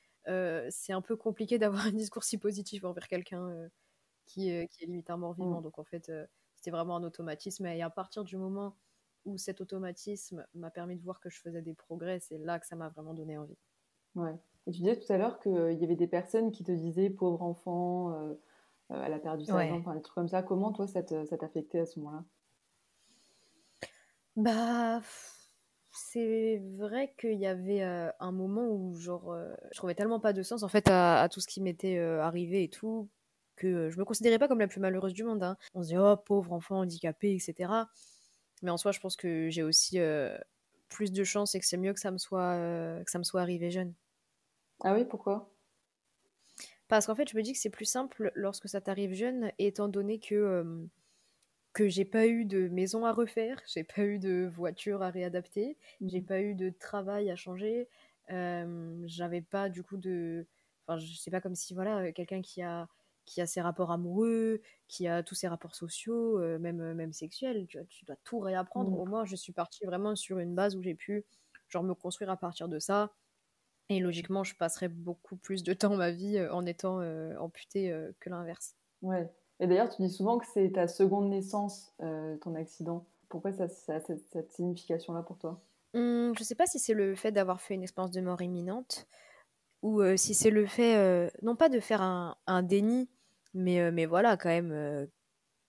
c'est 0.71 0.93
un 0.93 1.03
peu 1.03 1.17
compliqué 1.17 1.59
d'avoir 1.59 1.87
un 1.87 1.93
discours 1.93 2.25
si 2.25 2.39
positif 2.39 2.85
envers 2.85 3.09
quelqu'un 3.09 3.69
qui, 4.27 4.67
qui, 4.69 4.85
est 4.85 4.87
limite 4.87 5.11
un 5.11 5.17
mort-vivant. 5.17 5.61
Mmh. 5.61 5.65
Donc, 5.65 5.79
en 5.79 5.85
fait, 5.85 6.13
c'était 6.55 6.71
vraiment 6.71 6.97
un 6.97 7.03
automatisme. 7.03 7.67
Et 7.67 7.83
à 7.83 7.91
partir 7.91 8.23
du 8.23 8.37
moment 8.37 8.77
où 9.25 9.39
cet 9.39 9.61
automatisme 9.61 10.47
m'a 10.55 10.71
permis 10.71 10.97
de 10.97 11.03
voir 11.03 11.21
que 11.21 11.31
je 11.31 11.41
faisais 11.41 11.63
des 11.63 11.75
progrès, 11.75 12.21
c'est 12.21 12.39
là 12.39 12.59
que 12.59 12.67
ça 12.67 12.77
m'a 12.77 12.89
vraiment 12.89 13.15
donné 13.15 13.39
envie. 13.39 13.59
Ouais. 14.15 14.35
Et 14.67 14.73
tu 14.73 14.81
disais 14.81 14.99
tout 14.99 15.13
à 15.13 15.19
l'heure 15.19 15.39
qu'il 15.41 15.79
y 15.79 15.85
avait 15.85 15.97
des 15.97 16.07
personnes 16.07 16.53
qui 16.53 16.65
te 16.65 16.73
disaient 16.73 17.11
pauvre 17.11 17.43
enfant, 17.43 18.13
euh, 18.13 18.35
euh, 18.93 19.03
elle 19.05 19.13
a 19.13 19.19
perdu 19.19 19.45
sa 19.45 19.67
jambe, 19.67 19.81
enfin, 19.81 19.95
des 19.95 20.03
trucs 20.03 20.15
comme 20.15 20.29
ça. 20.29 20.43
Comment 20.43 20.73
toi 20.73 20.87
ça 20.87 21.03
t'affectait 21.03 21.81
à 21.81 21.87
ce 21.87 21.99
moment-là? 22.01 22.25
Bah, 24.43 25.03
c'est 25.93 26.63
vrai 26.79 27.15
qu'il 27.19 27.39
y 27.39 27.47
avait 27.47 27.83
euh, 27.83 28.11
un 28.21 28.33
moment 28.33 28.69
où 28.69 28.95
genre, 28.95 29.37
je 29.71 29.77
trouvais 29.77 29.95
tellement 29.95 30.21
pas 30.21 30.33
de 30.33 30.43
sens 30.43 30.63
en 30.63 30.69
fait 30.69 30.89
à, 30.89 31.29
tout 31.31 31.41
ce 31.41 31.47
qui 31.47 31.61
m'était 31.61 31.99
arrivé 31.99 32.65
et 32.65 32.69
tout 32.69 33.09
que 33.57 33.91
je 33.91 33.99
me 33.99 34.05
considérais 34.05 34.39
pas 34.39 34.49
comme 34.49 34.61
la 34.61 34.69
plus 34.69 34.81
malheureuse 34.81 35.13
du 35.13 35.25
monde. 35.25 35.43
Hein. 35.43 35.57
On 35.75 35.83
se 35.83 35.89
dit 35.89 35.99
oh 35.99 36.17
pauvre 36.17 36.53
enfant 36.53 36.79
handicapé, 36.79 37.35
etc. 37.35 37.87
Mais 38.63 38.71
en 38.71 38.77
soi, 38.77 38.93
je 38.93 39.01
pense 39.01 39.17
que 39.17 39.49
j'ai 39.51 39.63
aussi 39.63 39.99
euh, 39.99 40.37
plus 40.89 41.13
de 41.13 41.25
chance 41.25 41.55
et 41.55 41.61
que 41.61 41.67
c'est 41.67 41.77
mieux 41.77 41.93
que 41.93 42.01
ça 42.01 42.11
me 42.11 42.19
soit, 42.19 42.55
euh, 42.55 43.03
que 43.05 43.11
ça 43.11 43.19
me 43.19 43.25
soit 43.25 43.41
arrivé 43.41 43.71
jeune. 43.71 43.95
Ah 44.83 44.95
oui, 44.95 45.05
pourquoi? 45.05 45.51
Parce 46.89 47.07
qu'en 47.07 47.15
fait, 47.15 47.29
je 47.31 47.37
me 47.37 47.43
dis 47.43 47.53
que 47.53 47.59
c'est 47.59 47.71
plus 47.71 47.85
simple 47.85 48.33
lorsque 48.35 48.69
ça 48.69 48.81
t'arrive 48.81 49.15
jeune, 49.15 49.53
étant 49.59 49.89
donné 49.89 50.19
que, 50.19 50.35
euh, 50.35 50.87
que 51.73 51.89
j'ai 51.89 52.05
pas 52.05 52.27
eu 52.27 52.45
de 52.45 52.69
maison 52.69 53.05
à 53.05 53.13
refaire, 53.13 53.61
j'ai 53.73 53.85
pas 53.85 54.03
eu 54.05 54.19
de 54.19 54.49
voiture 54.53 55.03
à 55.03 55.11
réadapter, 55.11 55.77
j'ai 56.01 56.21
mmh. 56.21 56.27
pas 56.27 56.41
eu 56.41 56.55
de 56.55 56.71
travail 56.71 57.31
à 57.31 57.37
changer, 57.37 57.89
j'avais 58.29 59.43
pas 59.43 59.69
du 59.69 59.83
coup 59.83 59.97
de. 59.97 60.47
Enfin, 60.87 60.99
je 60.99 61.15
sais 61.15 61.31
pas 61.31 61.41
comme 61.41 61.55
si, 61.55 61.75
voilà, 61.75 62.13
quelqu'un 62.13 62.43
qui 62.43 62.63
a 62.63 62.89
qui 63.27 63.41
a 63.41 63.47
ses 63.47 63.61
rapports 63.61 63.93
amoureux, 63.93 64.61
qui 64.89 65.07
a 65.07 65.23
tous 65.23 65.37
ses 65.37 65.47
rapports 65.47 65.77
sociaux, 65.77 66.41
euh, 66.41 66.59
même, 66.59 66.95
même 66.95 67.13
sexuels. 67.13 67.67
Tu, 67.69 67.79
tu 67.89 68.05
dois 68.05 68.17
tout 68.25 68.41
réapprendre. 68.41 68.91
Mmh. 68.91 69.01
Au 69.01 69.05
moins, 69.05 69.25
je 69.25 69.37
suis 69.37 69.53
partie 69.53 69.85
vraiment 69.85 70.17
sur 70.17 70.41
une 70.41 70.55
base 70.55 70.75
où 70.75 70.83
j'ai 70.83 70.97
pu 70.97 71.25
genre, 71.69 71.85
me 71.85 71.95
construire 71.95 72.31
à 72.31 72.37
partir 72.37 72.69
de 72.69 72.81
ça. 72.81 73.13
Et 73.89 74.01
logiquement, 74.01 74.43
je 74.43 74.57
passerais 74.57 74.89
beaucoup 74.89 75.37
plus 75.37 75.63
de 75.63 75.73
temps 75.75 75.95
ma 75.97 76.11
vie 76.11 76.41
en 76.51 76.67
étant 76.67 77.01
amputée 77.39 77.95
que 78.21 78.31
l'inverse. 78.31 78.77
Ouais. 79.03 79.31
Et 79.61 79.69
d'ailleurs, 79.69 79.89
tu 79.95 80.03
dis 80.03 80.11
souvent 80.11 80.39
que 80.39 80.47
c'est 80.47 80.73
ta 80.73 80.89
seconde 80.89 81.29
naissance, 81.31 81.95
ton 82.41 82.55
accident. 82.57 83.07
Pourquoi 83.29 83.53
ça, 83.53 83.69
ça 83.69 83.95
a 83.97 84.01
cette, 84.01 84.27
cette 84.33 84.51
signification-là 84.53 85.23
pour 85.23 85.39
toi? 85.39 85.61
Mmh, 85.95 86.33
Je 86.39 86.45
sais 86.45 86.55
pas 86.55 86.67
si 86.67 86.79
c'est 86.79 86.95
le 86.95 87.15
fait 87.17 87.33
d'avoir 87.33 87.61
fait 87.61 87.75
une 87.75 87.83
expérience 87.83 88.13
de 88.13 88.21
mort 88.21 88.43
imminente 88.43 89.07
ou 89.83 90.03
si 90.17 90.35
c'est 90.35 90.51
le 90.51 90.67
fait, 90.67 91.31
non 91.43 91.57
pas 91.57 91.69
de 91.69 91.81
faire 91.81 92.03
un, 92.03 92.37
un 92.47 92.63
déni, 92.63 93.11
mais, 93.55 93.91
mais 93.93 94.07
voilà, 94.07 94.37
quand 94.37 94.51
même, 94.51 95.09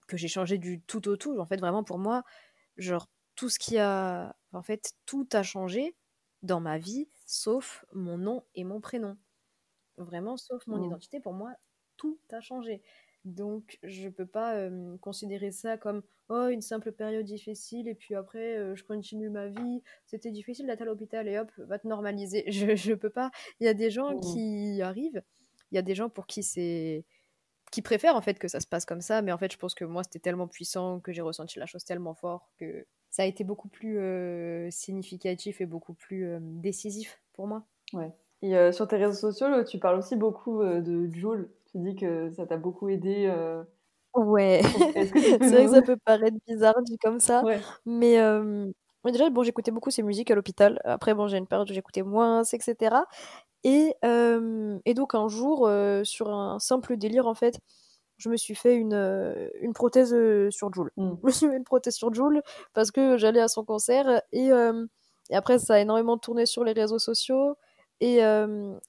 que 0.07 0.17
j'ai 0.17 0.27
changé 0.27 0.57
du 0.57 0.81
tout 0.81 1.07
au 1.07 1.17
tout. 1.17 1.39
En 1.39 1.45
fait, 1.45 1.57
vraiment, 1.59 1.83
pour 1.83 1.99
moi, 1.99 2.23
genre, 2.77 3.07
tout 3.35 3.49
ce 3.49 3.59
qui 3.59 3.77
a. 3.79 4.35
En 4.53 4.63
fait, 4.63 4.93
tout 5.05 5.27
a 5.33 5.43
changé 5.43 5.95
dans 6.43 6.59
ma 6.59 6.77
vie, 6.77 7.09
sauf 7.25 7.85
mon 7.93 8.17
nom 8.17 8.43
et 8.55 8.63
mon 8.65 8.81
prénom. 8.81 9.17
Vraiment, 9.97 10.37
sauf 10.37 10.67
mon 10.67 10.77
mmh. 10.77 10.85
identité, 10.85 11.19
pour 11.19 11.33
moi, 11.33 11.53
tout 11.97 12.19
a 12.31 12.41
changé. 12.41 12.81
Donc, 13.25 13.77
je 13.83 14.09
peux 14.09 14.25
pas 14.25 14.69
considérer 14.99 15.51
ça 15.51 15.77
comme 15.77 16.01
oh 16.29 16.47
une 16.47 16.61
simple 16.61 16.91
période 16.91 17.25
difficile 17.25 17.87
et 17.87 17.93
puis 17.93 18.15
après 18.15 18.75
je 18.75 18.83
continue 18.83 19.29
ma 19.29 19.47
vie. 19.47 19.83
C'était 20.05 20.31
difficile 20.31 20.65
d'être 20.65 20.81
à 20.81 20.85
l'hôpital 20.85 21.27
et 21.27 21.37
hop 21.37 21.51
va 21.57 21.77
te 21.77 21.87
normaliser. 21.87 22.45
Je 22.51 22.75
je 22.75 22.93
peux 22.93 23.09
pas. 23.09 23.31
Il 23.59 23.65
y 23.65 23.69
a 23.69 23.73
des 23.73 23.91
gens 23.91 24.15
mmh. 24.15 24.19
qui 24.21 24.81
arrivent. 24.81 25.21
Il 25.71 25.75
y 25.75 25.77
a 25.77 25.81
des 25.81 25.95
gens 25.95 26.09
pour 26.09 26.25
qui 26.25 26.41
c'est 26.41 27.05
qui 27.71 27.81
préfèrent 27.81 28.15
en 28.15 28.21
fait 28.21 28.37
que 28.37 28.47
ça 28.47 28.59
se 28.59 28.67
passe 28.67 28.85
comme 28.85 29.01
ça. 29.01 29.21
Mais 29.21 29.31
en 29.31 29.37
fait, 29.37 29.51
je 29.51 29.57
pense 29.57 29.75
que 29.75 29.85
moi 29.85 30.03
c'était 30.03 30.19
tellement 30.19 30.47
puissant 30.47 30.99
que 30.99 31.11
j'ai 31.11 31.21
ressenti 31.21 31.59
la 31.59 31.67
chose 31.67 31.83
tellement 31.83 32.15
fort 32.15 32.49
que 32.57 32.85
ça 33.09 33.23
a 33.23 33.25
été 33.25 33.43
beaucoup 33.43 33.67
plus 33.67 33.99
significatif 34.71 35.61
et 35.61 35.65
beaucoup 35.65 35.93
plus 35.93 36.37
décisif 36.41 37.21
pour 37.33 37.45
moi. 37.45 37.65
Ouais. 37.93 38.11
Et 38.41 38.71
sur 38.71 38.87
tes 38.87 38.95
réseaux 38.95 39.31
sociaux, 39.31 39.63
tu 39.63 39.79
parles 39.79 39.99
aussi 39.99 40.15
beaucoup 40.15 40.63
de 40.63 41.09
Joule. 41.13 41.49
Tu 41.71 41.79
dis 41.79 41.95
que 41.95 42.31
ça 42.31 42.45
t'a 42.45 42.57
beaucoup 42.57 42.89
aidé. 42.89 43.27
Euh, 43.27 43.63
ouais, 44.13 44.61
c'est 45.41 45.51
vrai 45.51 45.65
que 45.65 45.71
ça 45.71 45.81
peut 45.81 45.97
paraître 46.03 46.37
bizarre 46.47 46.81
dit 46.83 46.97
comme 46.97 47.19
ça, 47.19 47.43
mais, 47.85 48.17
déjà, 49.05 49.29
bon, 49.29 49.43
j'écoutais 49.43 49.71
beaucoup 49.71 49.91
ses 49.91 50.03
musiques 50.03 50.31
à 50.31 50.35
l'hôpital. 50.35 50.79
Après, 50.83 51.13
bon, 51.13 51.27
j'ai 51.27 51.37
une 51.37 51.47
période 51.47 51.69
où 51.69 51.73
j'écoutais 51.73 52.03
moins, 52.03 52.43
etc. 52.43 53.05
Et, 53.63 53.93
et 54.85 54.93
donc 54.93 55.15
un 55.15 55.27
jour, 55.27 55.69
sur 56.03 56.29
un 56.29 56.59
simple 56.59 56.97
délire, 56.97 57.27
en 57.27 57.35
fait, 57.35 57.59
je 58.17 58.29
me 58.29 58.37
suis 58.37 58.53
fait 58.55 58.75
une, 58.75 58.93
une 59.61 59.73
prothèse 59.73 60.15
sur 60.49 60.73
Joule. 60.73 60.91
Mmh. 60.97 61.13
Je 61.21 61.25
me 61.25 61.31
suis 61.31 61.47
fait 61.47 61.57
une 61.57 61.63
prothèse 61.63 61.95
sur 61.95 62.13
Joule 62.13 62.41
parce 62.73 62.91
que 62.91 63.17
j'allais 63.17 63.41
à 63.41 63.47
son 63.47 63.63
concert 63.63 64.21
et, 64.31 64.49
et 65.29 65.35
après, 65.35 65.57
ça 65.59 65.75
a 65.75 65.79
énormément 65.79 66.17
tourné 66.17 66.45
sur 66.45 66.63
les 66.65 66.73
réseaux 66.73 66.99
sociaux. 66.99 67.55
Et 68.03 68.19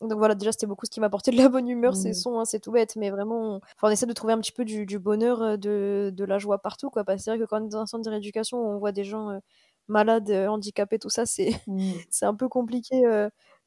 donc 0.00 0.18
voilà, 0.18 0.34
déjà, 0.34 0.52
c'était 0.52 0.66
beaucoup 0.66 0.86
ce 0.86 0.90
qui 0.90 0.98
m'apportait 0.98 1.30
de 1.32 1.36
la 1.36 1.50
bonne 1.50 1.68
humeur, 1.68 1.94
ces 1.94 2.10
mmh. 2.10 2.14
sons, 2.14 2.40
hein, 2.40 2.46
c'est 2.46 2.60
tout 2.60 2.72
bête, 2.72 2.96
mais 2.96 3.10
vraiment, 3.10 3.60
on, 3.82 3.90
essaie 3.90 4.06
de 4.06 4.12
trouver 4.14 4.32
un 4.32 4.40
petit 4.40 4.52
peu 4.52 4.64
du, 4.64 4.98
bonheur, 4.98 5.58
de, 5.58 6.10
de, 6.14 6.24
la 6.24 6.38
joie 6.38 6.58
partout, 6.62 6.88
quoi. 6.88 7.04
Parce 7.04 7.18
que 7.18 7.24
c'est 7.24 7.30
vrai 7.30 7.38
que 7.38 7.44
quand 7.44 7.60
on 7.60 7.66
est 7.66 7.68
dans 7.68 7.80
un 7.80 7.86
centre 7.86 8.04
de 8.04 8.10
rééducation, 8.10 8.58
on 8.58 8.78
voit 8.78 8.92
des 8.92 9.04
gens 9.04 9.38
malades, 9.86 10.30
handicapés, 10.30 10.98
tout 10.98 11.10
ça, 11.10 11.26
c'est 11.26 11.50
mmh. 11.66 11.78
c'est 12.10 12.24
un 12.24 12.34
peu 12.34 12.48
compliqué 12.48 13.02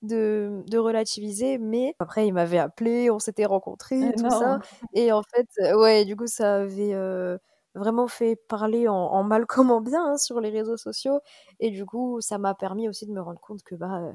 de, 0.01 0.63
de, 0.67 0.77
relativiser. 0.79 1.59
Mais 1.59 1.95
après, 1.99 2.25
il 2.27 2.33
m'avait 2.33 2.57
appelé, 2.57 3.11
on 3.11 3.19
s'était 3.19 3.45
rencontrés, 3.45 4.13
tout 4.17 4.29
ça. 4.31 4.59
Et 4.93 5.11
en 5.11 5.21
fait, 5.21 5.47
ouais, 5.75 6.05
du 6.05 6.15
coup, 6.15 6.27
ça 6.27 6.55
avait 6.55 6.95
vraiment 7.75 8.07
fait 8.07 8.35
parler 8.35 8.87
en, 8.87 9.23
mal 9.23 9.45
comme 9.45 9.69
en 9.69 9.81
bien 9.81 10.13
hein, 10.13 10.17
sur 10.17 10.39
les 10.39 10.49
réseaux 10.49 10.77
sociaux. 10.77 11.19
Et 11.59 11.69
du 11.69 11.85
coup, 11.85 12.19
ça 12.21 12.37
m'a 12.37 12.55
permis 12.55 12.89
aussi 12.89 13.05
de 13.05 13.11
me 13.11 13.21
rendre 13.21 13.39
compte 13.39 13.61
que, 13.63 13.75
bah, 13.75 14.13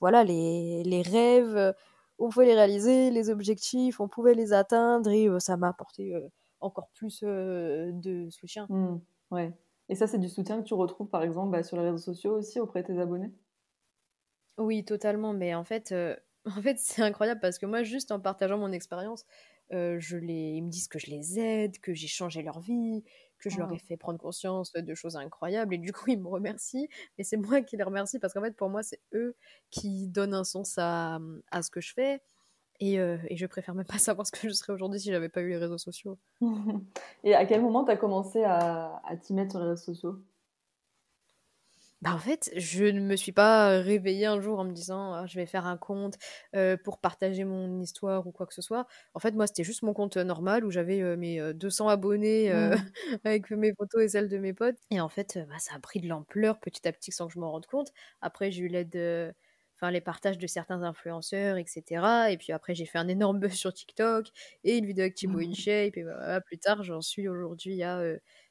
voilà, 0.00 0.24
les, 0.24 0.82
les 0.84 1.02
rêves, 1.02 1.74
on 2.18 2.28
pouvait 2.28 2.46
les 2.46 2.54
réaliser, 2.54 3.10
les 3.10 3.30
objectifs, 3.30 4.00
on 4.00 4.08
pouvait 4.08 4.34
les 4.34 4.52
atteindre 4.52 5.10
et 5.10 5.28
ça 5.40 5.56
m'a 5.56 5.68
apporté 5.68 6.14
encore 6.60 6.88
plus 6.94 7.22
de 7.22 8.28
soutien. 8.30 8.66
Mmh, 8.68 8.98
ouais. 9.30 9.52
Et 9.88 9.94
ça, 9.94 10.06
c'est 10.06 10.18
du 10.18 10.28
soutien 10.28 10.60
que 10.60 10.66
tu 10.66 10.74
retrouves 10.74 11.08
par 11.08 11.22
exemple 11.22 11.52
bah, 11.52 11.62
sur 11.62 11.76
les 11.76 11.84
réseaux 11.84 11.98
sociaux 11.98 12.36
aussi 12.36 12.60
auprès 12.60 12.82
de 12.82 12.88
tes 12.88 12.98
abonnés? 13.00 13.32
Oui, 14.58 14.84
totalement. 14.84 15.32
Mais 15.32 15.54
en 15.54 15.64
fait, 15.64 15.94
en 16.44 16.62
fait 16.62 16.78
c'est 16.78 17.02
incroyable 17.02 17.40
parce 17.40 17.58
que 17.58 17.66
moi, 17.66 17.82
juste 17.82 18.12
en 18.12 18.20
partageant 18.20 18.58
mon 18.58 18.72
expérience, 18.72 19.24
je 19.70 20.16
les... 20.16 20.52
ils 20.56 20.62
me 20.62 20.70
disent 20.70 20.88
que 20.88 20.98
je 20.98 21.10
les 21.10 21.38
aide, 21.38 21.78
que 21.80 21.94
j'ai 21.94 22.08
changé 22.08 22.42
leur 22.42 22.60
vie, 22.60 23.04
que 23.38 23.50
je 23.50 23.58
leur 23.58 23.72
ai 23.72 23.76
oh. 23.80 23.86
fait 23.86 23.96
prendre 23.96 24.18
conscience 24.18 24.72
de 24.72 24.94
choses 24.94 25.16
incroyables 25.16 25.74
et 25.74 25.78
du 25.78 25.92
coup 25.92 26.04
ils 26.08 26.18
me 26.18 26.28
remercient 26.28 26.88
mais 27.16 27.24
c'est 27.24 27.36
moi 27.36 27.62
qui 27.62 27.76
les 27.76 27.82
remercie 27.82 28.18
parce 28.18 28.34
qu'en 28.34 28.42
fait 28.42 28.56
pour 28.56 28.68
moi 28.68 28.82
c'est 28.82 29.00
eux 29.14 29.34
qui 29.70 30.08
donnent 30.08 30.34
un 30.34 30.44
sens 30.44 30.74
à, 30.78 31.18
à 31.50 31.62
ce 31.62 31.70
que 31.70 31.80
je 31.80 31.92
fais 31.94 32.22
et, 32.80 33.00
euh, 33.00 33.16
et, 33.28 33.36
je 33.36 33.46
préfère 33.46 33.74
même 33.74 33.86
pas 33.86 33.98
savoir 33.98 34.26
ce 34.26 34.32
que 34.32 34.48
je 34.48 34.52
serais 34.52 34.72
aujourd'hui 34.72 35.00
si 35.00 35.10
j'avais 35.10 35.28
pas 35.28 35.40
eu 35.40 35.48
les 35.48 35.56
réseaux 35.56 35.78
sociaux. 35.78 36.18
et 37.24 37.34
à 37.34 37.44
quel 37.44 37.60
moment 37.60 37.84
tu 37.84 37.90
as 37.90 37.96
commencé 37.96 38.44
à, 38.44 39.00
à 39.04 39.16
t'y 39.16 39.34
mettre 39.34 39.52
sur 39.52 39.60
les 39.60 39.70
réseaux 39.70 39.82
sociaux? 39.82 40.16
Bah, 42.02 42.12
en 42.14 42.18
fait, 42.18 42.50
je 42.56 42.84
ne 42.84 43.00
me 43.00 43.16
suis 43.16 43.32
pas 43.32 43.80
réveillée 43.80 44.26
un 44.26 44.40
jour 44.40 44.60
en 44.60 44.64
me 44.64 44.72
disant 44.72 45.14
«Ah, 45.14 45.26
je 45.26 45.34
vais 45.36 45.46
faire 45.46 45.66
un 45.66 45.76
compte 45.76 46.14
pour 46.84 46.98
partager 47.00 47.44
mon 47.44 47.80
histoire 47.80 48.26
ou 48.26 48.32
quoi 48.32 48.46
que 48.46 48.54
ce 48.54 48.62
soit. 48.62 48.86
En 49.14 49.20
fait, 49.20 49.32
moi, 49.32 49.46
c'était 49.46 49.64
juste 49.64 49.82
mon 49.82 49.94
compte 49.94 50.16
normal 50.16 50.64
où 50.64 50.70
j'avais 50.70 51.16
mes 51.16 51.52
200 51.54 51.88
abonnés 51.88 52.52
mmh. 52.52 52.74
avec 53.24 53.50
mes 53.50 53.72
photos 53.74 54.02
et 54.04 54.08
celles 54.08 54.28
de 54.28 54.38
mes 54.38 54.52
potes. 54.54 54.76
Et 54.90 55.00
en 55.00 55.08
fait, 55.08 55.38
bah, 55.48 55.58
ça 55.58 55.74
a 55.74 55.80
pris 55.80 56.00
de 56.00 56.08
l'ampleur 56.08 56.60
petit 56.60 56.86
à 56.86 56.92
petit 56.92 57.10
sans 57.12 57.26
que 57.26 57.32
je 57.34 57.38
m'en 57.40 57.50
rende 57.50 57.66
compte. 57.66 57.88
Après, 58.20 58.50
j'ai 58.52 58.62
eu 58.62 58.68
l'aide 58.68 59.34
enfin 59.76 59.90
les 59.92 60.00
partages 60.00 60.38
de 60.38 60.46
certains 60.48 60.82
influenceurs, 60.82 61.56
etc. 61.56 62.32
Et 62.32 62.36
puis 62.38 62.52
après, 62.52 62.74
j'ai 62.74 62.86
fait 62.86 62.98
un 62.98 63.08
énorme 63.08 63.38
buzz 63.40 63.52
sur 63.52 63.72
TikTok 63.72 64.26
et 64.64 64.76
une 64.76 64.86
vidéo 64.86 65.02
avec 65.04 65.14
Thibaut 65.14 65.38
InShape. 65.40 65.96
Et 65.96 66.04
bah, 66.04 66.40
plus 66.42 66.58
tard, 66.58 66.82
j'en 66.82 67.00
suis 67.00 67.28
aujourd'hui 67.28 67.82
à 67.82 68.02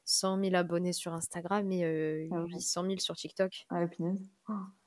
100 0.08 0.42
000 0.42 0.54
abonnés 0.54 0.94
sur 0.94 1.12
Instagram 1.12 1.70
et 1.70 2.28
800 2.30 2.82
000 2.84 2.94
sur 2.98 3.14
TikTok. 3.14 3.66
Ah, 3.68 3.86
punaise. 3.86 4.30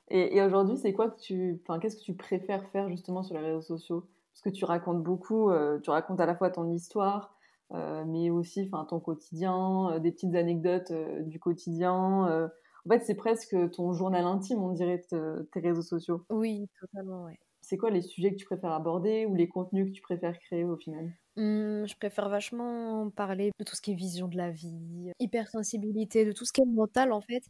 Et, 0.08 0.36
et 0.36 0.42
aujourd'hui, 0.42 0.76
c'est 0.76 0.92
quoi 0.92 1.10
que 1.10 1.20
tu, 1.20 1.60
enfin, 1.62 1.78
qu'est-ce 1.78 1.96
que 1.96 2.02
tu 2.02 2.14
préfères 2.14 2.68
faire 2.70 2.88
justement 2.88 3.22
sur 3.22 3.36
les 3.36 3.40
réseaux 3.40 3.62
sociaux? 3.62 4.08
Parce 4.32 4.42
que 4.42 4.50
tu 4.50 4.64
racontes 4.64 5.02
beaucoup, 5.02 5.50
tu 5.82 5.90
racontes 5.90 6.20
à 6.20 6.26
la 6.26 6.34
fois 6.34 6.50
ton 6.50 6.68
histoire, 6.70 7.36
mais 7.70 8.30
aussi, 8.30 8.68
enfin, 8.70 8.84
ton 8.84 8.98
quotidien, 8.98 9.98
des 10.00 10.10
petites 10.10 10.34
anecdotes 10.34 10.92
du 11.20 11.38
quotidien. 11.38 12.50
En 12.84 12.88
fait, 12.88 13.00
c'est 13.04 13.14
presque 13.14 13.56
ton 13.70 13.92
journal 13.92 14.24
intime, 14.24 14.58
on 14.58 14.72
dirait, 14.72 15.02
tes 15.08 15.60
réseaux 15.60 15.82
sociaux. 15.82 16.24
Oui, 16.30 16.68
totalement, 16.80 17.24
ouais. 17.24 17.38
C'est 17.62 17.76
quoi 17.76 17.90
les 17.90 18.02
sujets 18.02 18.32
que 18.32 18.36
tu 18.36 18.44
préfères 18.44 18.72
aborder 18.72 19.24
ou 19.26 19.34
les 19.34 19.48
contenus 19.48 19.86
que 19.86 19.92
tu 19.92 20.02
préfères 20.02 20.38
créer 20.38 20.64
au 20.64 20.76
final? 20.76 21.12
Mmh, 21.36 21.86
Je 21.86 21.96
préfère 21.96 22.28
vachement 22.28 23.10
parler 23.10 23.50
de 23.58 23.64
tout 23.64 23.74
ce 23.74 23.80
qui 23.80 23.92
est 23.92 23.94
vision 23.94 24.28
de 24.28 24.36
la 24.36 24.50
vie, 24.50 25.12
hypersensibilité, 25.18 26.24
de 26.24 26.32
tout 26.32 26.44
ce 26.44 26.52
qui 26.52 26.60
est 26.60 26.66
mental 26.66 27.12
en 27.12 27.20
fait, 27.20 27.44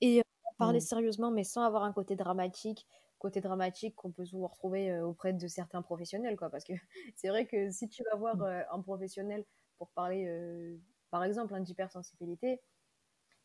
et 0.00 0.22
parler 0.58 0.78
mmh. 0.78 0.82
sérieusement 0.82 1.30
mais 1.30 1.44
sans 1.44 1.62
avoir 1.62 1.84
un 1.84 1.92
côté 1.92 2.16
dramatique, 2.16 2.86
côté 3.18 3.40
dramatique 3.40 3.94
qu'on 3.96 4.12
peut 4.12 4.26
souvent 4.26 4.48
retrouver 4.48 5.00
auprès 5.00 5.32
de 5.32 5.48
certains 5.48 5.82
professionnels 5.82 6.36
quoi, 6.36 6.50
parce 6.50 6.64
que 6.64 6.74
c'est 7.16 7.28
vrai 7.28 7.46
que 7.46 7.70
si 7.70 7.88
tu 7.88 8.02
vas 8.10 8.16
voir 8.16 8.36
mmh. 8.36 8.64
un 8.70 8.80
professionnel 8.82 9.44
pour 9.78 9.88
parler, 9.90 10.78
par 11.10 11.24
exemple, 11.24 11.58
d'hypersensibilité, 11.60 12.60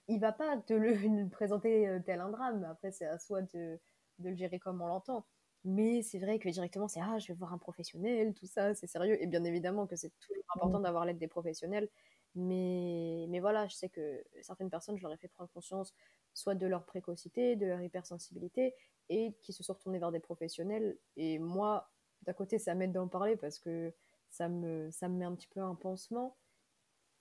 il 0.07 0.19
va 0.19 0.31
pas 0.31 0.57
te 0.57 0.73
le, 0.73 1.29
présenter 1.29 1.87
euh, 1.87 1.99
tel 2.03 2.19
un 2.19 2.29
drame. 2.29 2.63
Après, 2.69 2.91
c'est 2.91 3.05
à 3.05 3.19
soi 3.19 3.41
de, 3.41 3.79
le 4.19 4.35
gérer 4.35 4.59
comme 4.59 4.81
on 4.81 4.87
l'entend. 4.87 5.25
Mais 5.65 6.01
c'est 6.01 6.19
vrai 6.19 6.39
que 6.39 6.49
directement, 6.49 6.87
c'est 6.87 7.01
ah, 7.01 7.19
je 7.19 7.27
vais 7.27 7.33
voir 7.33 7.53
un 7.53 7.57
professionnel, 7.57 8.33
tout 8.33 8.45
ça, 8.45 8.73
c'est 8.73 8.87
sérieux. 8.87 9.21
Et 9.21 9.27
bien 9.27 9.43
évidemment 9.43 9.87
que 9.87 9.95
c'est 9.95 10.11
toujours 10.19 10.43
important 10.55 10.79
mmh. 10.79 10.83
d'avoir 10.83 11.05
l'aide 11.05 11.17
des 11.17 11.27
professionnels. 11.27 11.89
Mais, 12.35 13.25
mais 13.29 13.39
voilà, 13.39 13.67
je 13.67 13.75
sais 13.75 13.89
que 13.89 14.23
certaines 14.41 14.69
personnes, 14.69 14.97
je 14.97 15.03
leur 15.03 15.13
ai 15.13 15.17
fait 15.17 15.27
prendre 15.27 15.49
conscience 15.51 15.93
soit 16.33 16.55
de 16.55 16.67
leur 16.67 16.85
précocité, 16.85 17.55
de 17.55 17.65
leur 17.65 17.81
hypersensibilité, 17.81 18.73
et 19.09 19.33
qui 19.41 19.51
se 19.51 19.63
sont 19.63 19.73
retournés 19.73 19.99
vers 19.99 20.11
des 20.11 20.19
professionnels. 20.19 20.97
Et 21.17 21.39
moi, 21.39 21.89
d'un 22.21 22.33
côté, 22.33 22.59
ça 22.59 22.75
m'aide 22.75 22.91
d'en 22.91 23.07
parler 23.07 23.35
parce 23.35 23.59
que 23.59 23.93
ça 24.29 24.47
me, 24.47 24.89
ça 24.91 25.09
me 25.09 25.17
met 25.17 25.25
un 25.25 25.35
petit 25.35 25.47
peu 25.47 25.61
un 25.61 25.75
pansement. 25.75 26.37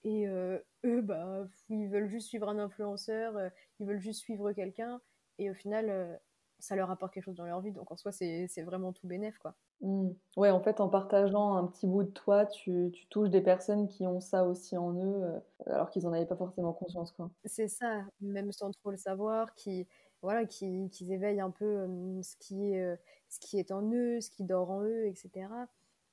Et 0.05 0.27
eux, 0.29 0.63
bah, 1.03 1.49
ils 1.69 1.89
veulent 1.89 2.09
juste 2.09 2.29
suivre 2.29 2.49
un 2.49 2.59
influenceur, 2.59 3.35
ils 3.81 3.87
veulent 3.87 3.99
juste 3.99 4.21
suivre 4.21 4.53
quelqu'un. 4.53 5.01
Et 5.39 5.51
au 5.51 5.55
final, 5.55 6.21
ça 6.59 6.77
leur 6.77 6.91
apporte 6.91 7.13
quelque 7.13 7.25
chose 7.25 7.37
dans 7.37 7.47
leur 7.47 7.61
vie. 7.61 7.73
Donc 7.73 7.91
en 7.91 7.97
soi, 7.97 8.13
c'est 8.13 8.63
vraiment 8.63 8.93
tout 8.93 9.07
bénef, 9.07 9.39
quoi. 9.39 9.55
Mmh. 9.81 10.11
Ouais, 10.37 10.51
en 10.51 10.61
fait, 10.61 10.81
en 10.81 10.89
partageant 10.89 11.55
un 11.55 11.67
petit 11.67 11.87
bout 11.87 12.03
de 12.03 12.11
toi, 12.11 12.47
tu, 12.47 12.91
tu 12.93 13.07
touches 13.09 13.31
des 13.31 13.41
personnes 13.41 13.87
qui 13.87 14.07
ont 14.07 14.21
ça 14.21 14.45
aussi 14.45 14.77
en 14.77 14.95
eux, 14.95 15.41
alors 15.67 15.91
qu'ils 15.91 16.05
n'en 16.05 16.13
avaient 16.13 16.27
pas 16.27 16.37
forcément 16.37 16.73
conscience, 16.73 17.13
quoi. 17.13 17.31
C'est 17.45 17.69
ça, 17.69 18.03
même 18.21 18.53
sans 18.53 18.71
trop 18.73 18.91
le 18.91 18.97
savoir, 18.97 19.55
qui 19.55 19.87
voilà, 20.21 20.47
qui, 20.47 20.91
qui 20.91 21.13
éveillent 21.13 21.41
un 21.41 21.51
peu 21.51 21.87
ce, 22.23 22.35
qui 22.41 22.73
est, 22.73 22.99
ce 23.29 23.39
qui 23.39 23.59
est 23.61 23.71
en 23.71 23.83
eux, 23.93 24.21
ce 24.21 24.31
qui 24.31 24.43
dort 24.43 24.71
en 24.71 24.83
eux, 24.83 25.07
etc. 25.07 25.49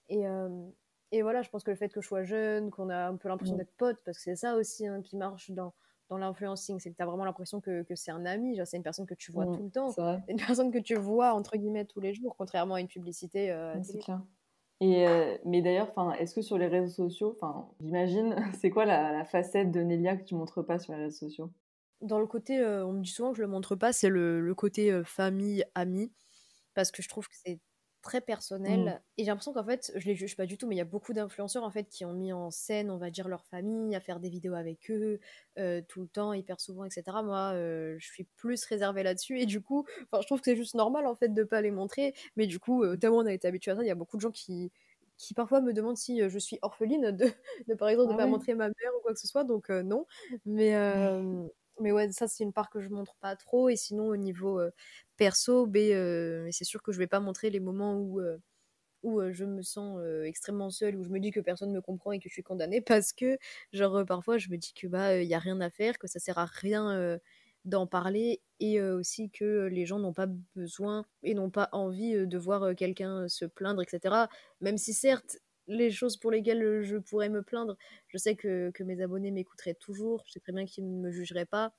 Et, 0.10 0.26
et 1.12 1.22
voilà, 1.24 1.42
je 1.42 1.50
pense 1.50 1.64
que 1.64 1.72
le 1.72 1.78
fait 1.78 1.90
que 1.90 2.02
je 2.02 2.08
sois 2.08 2.24
jeune, 2.24 2.70
qu'on 2.70 2.90
a 2.90 3.08
un 3.08 3.16
peu 3.16 3.30
l'impression 3.30 3.56
mmh. 3.56 3.60
d'être 3.60 3.76
pote, 3.78 3.98
parce 4.06 4.18
que 4.20 4.24
c'est 4.24 4.36
ça 4.36 4.56
aussi 4.58 4.86
hein, 4.86 5.02
qui 5.02 5.18
marche 5.18 5.50
dans, 5.50 5.74
dans 6.10 6.18
l'influencing, 6.18 6.80
c'est 6.80 6.92
que 6.92 6.96
tu 6.96 7.02
as 7.02 7.06
vraiment 7.06 7.26
l'impression 7.26 7.62
que, 7.62 7.84
que 7.84 7.96
c'est 7.96 8.12
un 8.12 8.26
ami, 8.26 8.60
c'est 8.66 8.78
une 8.78 8.84
personne 8.84 9.06
que 9.06 9.14
tu 9.14 9.32
vois 9.32 9.46
mmh, 9.46 9.58
tout 9.58 9.64
le 9.64 9.72
temps, 9.72 9.96
une 10.28 10.38
personne 10.38 10.72
que 10.72 10.78
tu 10.78 10.96
vois 10.96 11.34
entre 11.34 11.58
guillemets 11.58 11.86
tous 11.86 12.00
les 12.00 12.14
jours, 12.14 12.36
contrairement 12.38 12.76
à 12.76 12.82
une 12.82 12.88
publicité. 12.88 13.52
Euh, 13.52 13.76
c'est 13.84 14.00
clair. 14.00 14.22
Et 14.82 15.08
euh, 15.08 15.38
mais 15.46 15.62
d'ailleurs, 15.62 15.94
est-ce 16.20 16.36
que 16.36 16.42
sur 16.42 16.58
les 16.58 16.68
réseaux 16.68 17.08
sociaux, 17.10 17.38
j'imagine, 17.80 18.36
c'est 18.60 18.70
quoi 18.70 18.86
la, 18.86 19.24
facette 19.26 19.72
de 19.72 19.82
Nelia 19.82 20.18
que 20.18 20.24
tu 20.24 20.36
montres 20.36 20.66
pas 20.66 20.80
sur 20.80 20.94
les 20.94 21.00
réseaux 21.00 21.28
sociaux? 21.28 21.52
Dans 22.02 22.20
le 22.20 22.28
côté, 22.28 22.60
euh, 22.60 22.86
on 22.86 22.92
me 22.92 23.02
dit 23.02 23.10
souvent 23.10 23.32
que 23.32 23.38
je 23.38 23.42
le 23.42 23.48
montre 23.48 23.76
pas, 23.76 23.94
c'est 23.94 24.10
le, 24.10 24.42
le 24.42 24.56
côté 24.56 25.02
famille, 25.06 25.64
ami, 25.76 26.12
parce 26.74 26.92
que 26.92 27.02
je 27.02 27.10
trouve 27.10 27.28
que 27.28 27.36
c'est 27.36 27.60
très 28.06 28.22
personnel. 28.22 29.02
Et 29.18 29.24
j'ai 29.24 29.30
l'impression 29.32 29.52
qu'en 29.52 29.66
fait, 29.66 29.92
je 29.96 30.06
les 30.06 30.14
juge 30.14 30.38
pas 30.38 30.46
du 30.46 30.60
tout, 30.60 30.68
mais 30.68 30.76
il 30.76 30.78
y 30.78 30.82
a 30.82 30.86
beaucoup 30.86 31.12
d'influenceurs 31.12 31.64
en 31.64 31.72
fait 31.72 31.90
qui 31.90 32.06
ont 32.06 32.14
mis 32.14 32.32
en 32.32 32.52
scène, 32.52 32.92
on 32.92 32.98
va 32.98 33.10
dire, 33.10 33.28
leur 33.28 33.44
famille, 33.46 33.96
à 33.96 34.00
faire 34.00 34.20
des 34.20 34.30
vidéos 34.30 34.54
avec 34.54 34.92
eux 34.92 35.20
euh, 35.58 35.82
tout 35.88 36.02
le 36.02 36.08
temps, 36.08 36.32
hyper 36.32 36.62
souvent, 36.62 36.86
etc. 36.86 37.18
Moi, 37.24 37.54
euh, 37.56 37.96
je 37.98 38.06
suis 38.06 38.26
plus 38.36 38.64
réservée 38.66 39.02
là-dessus. 39.02 39.40
Et 39.40 39.48
du 39.48 39.60
coup, 39.60 39.86
je 40.14 40.26
trouve 40.26 40.40
que 40.40 40.46
c'est 40.46 40.56
juste 40.56 40.76
normal 40.76 41.08
en 41.08 41.16
fait 41.16 41.34
de 41.34 41.44
pas 41.44 41.62
les 41.62 41.72
montrer. 41.72 42.14
Mais 42.36 42.46
du 42.46 42.60
coup, 42.60 42.84
euh, 42.84 42.96
tellement 42.96 43.18
on 43.18 43.26
a 43.26 43.34
été 43.34 43.48
habitué 43.48 43.72
à 43.72 43.76
ça, 43.76 43.84
il 43.84 43.88
y 43.88 43.92
a 43.92 43.96
beaucoup 43.96 44.18
de 44.18 44.22
gens 44.22 44.32
qui 44.32 44.72
qui 45.18 45.34
parfois 45.34 45.62
me 45.62 45.72
demandent 45.74 45.96
si 45.98 46.20
je 46.30 46.40
suis 46.40 46.60
orpheline 46.62 47.12
de, 47.12 47.28
de 47.70 47.74
par 47.74 47.88
exemple 47.88 48.10
de 48.10 48.16
ah 48.16 48.18
pas 48.18 48.28
montrer 48.28 48.54
ma 48.54 48.68
mère 48.68 48.92
ou 49.00 49.02
quoi 49.02 49.14
que 49.14 49.20
ce 49.20 49.28
soit 49.28 49.46
donc 49.46 49.70
non 49.70 50.06
mais 50.46 50.76
mais 51.80 51.92
ouais, 51.92 52.12
ça 52.12 52.28
c'est 52.28 52.44
une 52.44 52.54
part 52.54 52.70
que 52.70 52.80
je 52.80 52.90
montre 52.90 53.16
pas 53.20 53.36
trop. 53.36 53.70
Et 53.70 53.76
sinon 53.76 54.08
au 54.08 54.18
niveau 54.18 54.60
euh, 54.60 54.72
perso, 55.18 55.68
euh, 55.76 56.48
c'est 56.52 56.64
sûr 56.66 56.82
que 56.84 56.92
je 56.92 56.98
vais 57.00 57.08
pas 57.08 57.20
montrer 57.20 57.50
les 57.50 57.60
moments 57.60 57.98
où 58.00 58.20
euh, 58.20 58.38
où 59.04 59.22
je 59.32 59.46
me 59.46 59.62
sens 59.62 60.00
extrêmement 60.26 60.70
seule, 60.72 60.96
où 60.98 61.04
je 61.04 61.10
me 61.10 61.20
dis 61.20 61.32
que 61.32 61.40
personne 61.40 61.72
me 61.72 61.82
comprend 61.82 62.12
et 62.12 62.20
que 62.20 62.28
je 62.30 62.34
suis 62.34 62.44
condamnée, 62.44 62.82
parce 62.82 63.14
que 63.14 63.38
genre 63.74 64.06
parfois 64.06 64.38
je 64.40 64.50
me 64.50 64.58
dis 64.58 64.74
que 64.74 64.88
bah 64.88 65.22
il 65.22 65.28
y 65.30 65.36
a 65.36 65.40
rien 65.40 65.62
à 65.62 65.70
faire, 65.70 66.00
que 66.00 66.08
ça 66.08 66.20
sert 66.20 66.38
à 66.40 66.46
rien 66.46 67.20
d'en 67.66 67.88
parler 67.88 68.42
et 68.60 68.82
aussi 68.82 69.30
que 69.32 69.68
les 69.68 69.86
gens 69.86 70.00
n'ont 70.00 70.14
pas 70.14 70.28
besoin 70.56 71.06
et 71.24 71.34
n'ont 71.34 71.50
pas 71.52 71.70
envie 71.72 72.14
de 72.28 72.38
voir 72.38 72.76
quelqu'un 72.76 73.28
se 73.28 73.46
plaindre, 73.46 73.82
etc. 73.84 74.30
Même 74.62 74.78
si 74.78 74.94
certes 74.94 75.38
les 75.68 75.92
choses 75.92 76.18
pour 76.18 76.32
lesquelles 76.32 76.64
euh, 76.64 76.84
je 76.84 76.98
pourrais 76.98 77.30
me 77.30 77.42
plaindre. 77.42 77.78
Je 78.08 78.18
sais 78.18 78.36
que, 78.36 78.72
que 78.72 78.84
mes 78.84 79.02
abonnés 79.02 79.32
m'écouteraient 79.32 79.74
toujours, 79.76 80.24
je 80.28 80.34
sais 80.34 80.40
très 80.40 80.54
bien 80.54 80.66
qu'ils 80.66 80.86
ne 80.88 81.02
me 81.02 81.12
jugeraient 81.12 81.46
pas, 81.46 81.74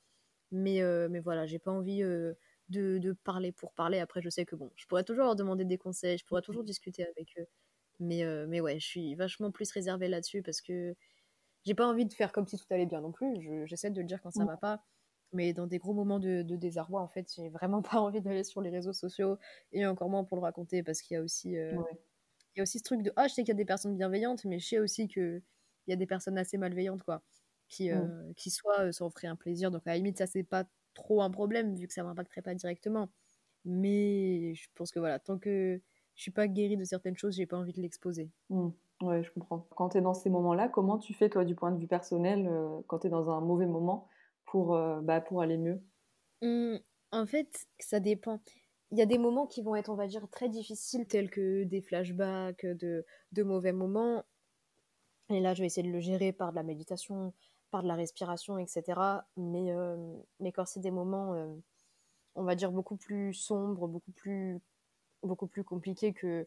mais, 0.52 0.83
euh, 0.83 1.09
mais 1.11 1.21
voilà, 1.21 1.47
j'ai 1.47 1.59
pas 1.59 1.71
envie 1.73 2.02
euh, 2.02 2.35
de, 2.68 2.99
de, 2.99 3.12
parler 3.12 3.52
pour 3.52 3.73
parler. 3.73 3.99
Après, 3.99 4.20
je 4.23 4.28
sais 4.28 4.44
que 4.44 4.56
bon, 4.56 4.70
je 4.76 4.87
pourrais 4.87 5.04
toujours 5.04 5.25
leur 5.25 5.37
demander 5.37 5.64
des 5.64 5.78
conseils, 5.78 6.18
je 6.18 6.25
pourrais 6.25 6.42
toujours 6.42 6.64
discuter 6.64 7.06
avec 7.06 7.28
eux, 7.38 7.46
mais, 8.00 8.25
mais 8.46 8.61
ouais, 8.61 8.78
je 8.78 8.87
suis 8.87 9.14
vachement 9.14 9.50
plus 9.50 9.70
réservée 9.70 10.08
là-dessus 10.08 10.42
parce 10.42 10.61
que 10.61 10.94
j'ai 11.64 11.75
pas 11.75 11.87
envie 11.87 12.06
de 12.06 12.12
faire 12.12 12.32
comme 12.32 12.46
si 12.46 12.56
tout 12.56 12.66
allait 12.70 12.87
bien 12.87 13.00
non 13.00 13.12
plus. 13.12 13.66
J'essaie 13.66 13.90
de 13.90 14.00
le 14.00 14.06
dire 14.06 14.20
quand 14.23 14.30
ça 14.30 14.44
va 14.44 14.56
pas. 14.56 14.85
Mais 15.32 15.52
dans 15.52 15.66
des 15.66 15.78
gros 15.78 15.92
moments 15.92 16.20
de, 16.20 16.42
de 16.42 16.56
désarroi, 16.56 17.02
en 17.02 17.08
fait, 17.08 17.28
j'ai 17.35 17.49
vraiment 17.49 17.82
pas 17.99 18.00
envie 18.00 18.20
d'aller 18.20 18.44
sur 18.44 18.61
les 18.61 18.70
réseaux 18.70 18.92
sociaux 18.92 19.38
et 19.73 19.87
encore 19.87 20.08
moins 20.08 20.25
pour 20.25 20.37
le 20.37 20.42
raconter 20.42 20.82
parce 20.82 21.02
qu'il 21.02 21.16
y 21.16 21.18
a 21.18 21.23
aussi 21.23 21.56
il 22.56 22.61
y 22.61 22.61
a 22.61 22.62
aussi 22.62 22.78
ce 22.78 22.85
truc 22.85 23.02
de 23.02 23.12
ah 23.16 23.28
je 23.28 23.35
sais 23.35 23.42
qu'il 23.42 23.52
y 23.52 23.52
a 23.52 23.54
des 23.54 23.66
personnes 23.66 23.96
bienveillantes 23.96 24.44
mais 24.44 24.58
je 24.58 24.66
sais 24.66 24.78
aussi 24.78 25.08
que 25.08 25.42
il 25.87 25.90
y 25.90 25.92
a 25.92 25.96
des 25.96 26.06
personnes 26.06 26.38
assez 26.38 26.56
malveillantes 26.56 27.02
quoi 27.02 27.23
qui 27.68 27.90
euh, 27.90 28.32
qui 28.35 28.50
soit 28.50 28.80
euh, 28.80 28.92
s'en 28.92 29.11
feraient 29.11 29.28
un 29.28 29.37
plaisir 29.37 29.70
donc 29.70 29.87
à 29.87 29.90
la 29.90 29.96
limite 29.96 30.18
ça 30.18 30.26
c'est 30.26 30.42
pas 30.42 30.64
trop 30.97 31.23
un 31.23 31.31
problème 31.31 31.75
vu 31.76 31.87
que 31.87 31.93
ça 31.93 32.03
m'impacterait 32.03 32.43
pas 32.43 32.55
directement. 32.55 33.09
Mais 33.65 34.55
je 34.55 34.67
pense 34.75 34.91
que 34.91 34.99
voilà 34.99 35.21
tant 35.21 35.38
que 35.38 35.81
je 36.17 36.23
suis 36.23 36.33
pas 36.33 36.49
guérie 36.49 36.76
de 36.76 36.85
certaines 36.85 37.17
choses 37.17 37.37
j'ai 37.37 37.47
pas 37.47 37.57
envie 37.57 37.73
de 37.73 37.81
l'exposer. 37.81 38.31
Mmh. 38.50 38.69
ouais 39.03 39.23
je 39.23 39.31
comprends. 39.33 39.67
Quand 39.76 39.91
tu 39.91 39.99
es 39.99 40.00
dans 40.00 40.15
ces 40.15 40.31
moments 40.31 40.55
là 40.55 40.69
comment 40.69 40.99
tu 40.99 41.15
fais 41.15 41.29
toi 41.29 41.45
du 41.45 41.55
point 41.55 41.71
de 41.71 41.79
vue 41.79 41.87
personnel 41.88 42.49
euh, 42.49 42.81
quand 42.88 43.00
tu 43.00 43.07
es 43.07 43.11
dans 43.11 43.31
un 43.31 43.41
mauvais 43.41 43.67
moment 43.67 44.09
pour 44.47 44.79
bah, 45.03 45.21
pour 45.21 45.43
aller 45.43 45.59
mieux? 45.59 45.81
Mmh, 46.43 46.79
en 47.12 47.26
fait 47.26 47.67
ça 47.79 48.00
dépend. 48.00 48.41
Il 48.93 48.99
y 48.99 49.03
a 49.03 49.07
des 49.07 49.19
moments 49.19 49.47
qui 49.47 49.62
vont 49.62 49.75
être, 49.75 49.91
on 49.91 49.97
va 49.97 50.07
dire, 50.07 50.29
très 50.31 50.49
difficiles, 50.49 51.07
tels 51.07 51.29
que 51.29 51.65
des 51.65 51.81
flashbacks, 51.81 52.65
de, 52.65 53.05
de 53.33 53.43
mauvais 53.43 53.73
moments. 53.73 54.25
Et 55.29 55.41
là, 55.41 55.55
je 55.55 55.62
vais 55.62 55.67
essayer 55.67 55.87
de 55.87 55.93
le 55.93 56.00
gérer 56.00 56.33
par 56.33 56.53
de 56.53 56.57
la 56.57 56.62
méditation, 56.62 57.33
par 57.70 57.82
de 57.82 57.88
la 57.88 57.94
respiration, 57.94 58.58
etc. 58.58 59.00
Mais, 59.37 59.73
euh, 59.73 59.96
mais 60.40 60.52
quand 60.52 60.66
c'est 60.66 60.81
des 60.81 60.90
moments, 60.90 61.35
euh, 61.35 61.55
on 62.35 62.44
va 62.44 62.55
dire, 62.55 62.70
beaucoup 62.72 62.96
plus 62.96 63.35
sombres, 63.35 63.88
beaucoup 63.88 64.12
plus, 64.12 64.61
beaucoup 65.22 65.46
plus 65.46 65.64
compliqués 65.64 66.12
que, 66.12 66.46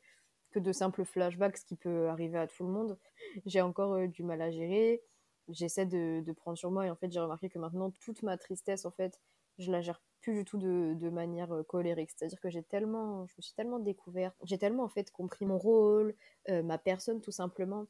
que 0.51 0.60
de 0.60 0.71
simples 0.71 1.05
flashbacks, 1.05 1.58
ce 1.58 1.65
qui 1.65 1.75
peut 1.75 2.10
arriver 2.10 2.38
à 2.38 2.47
tout 2.47 2.65
le 2.65 2.71
monde, 2.71 2.97
j'ai 3.45 3.62
encore 3.62 3.93
euh, 3.93 4.08
du 4.08 4.23
mal 4.23 4.41
à 4.41 4.51
gérer. 4.51 5.01
J'essaie 5.49 5.86
de, 5.86 6.21
de, 6.21 6.32
prendre 6.32 6.58
sur 6.58 6.71
moi 6.71 6.86
et 6.86 6.91
en 6.91 6.95
fait, 6.95 7.12
j'ai 7.12 7.19
remarqué 7.19 7.49
que 7.49 7.60
maintenant, 7.60 7.91
toute 7.91 8.21
ma 8.23 8.38
tristesse, 8.38 8.86
en 8.86 8.91
fait, 8.91 9.19
je 9.58 9.71
la 9.71 9.82
gère 9.82 10.01
plus 10.21 10.34
du 10.34 10.45
tout 10.45 10.58
de, 10.58 10.93
de 10.95 11.10
manière 11.10 11.49
colérique. 11.67 12.12
C'est-à-dire 12.12 12.39
que 12.39 12.49
j'ai 12.49 12.62
tellement, 12.63 13.25
je 13.25 13.34
me 13.38 13.41
suis 13.41 13.53
tellement 13.55 13.79
découverte, 13.79 14.36
j'ai 14.43 14.58
tellement 14.58 14.84
en 14.84 14.89
fait 14.89 15.12
compris 15.12 15.45
mon 15.45 15.58
rôle, 15.58 16.13
ma 16.47 16.77
personne 16.77 17.19
tout 17.21 17.32
simplement, 17.32 17.88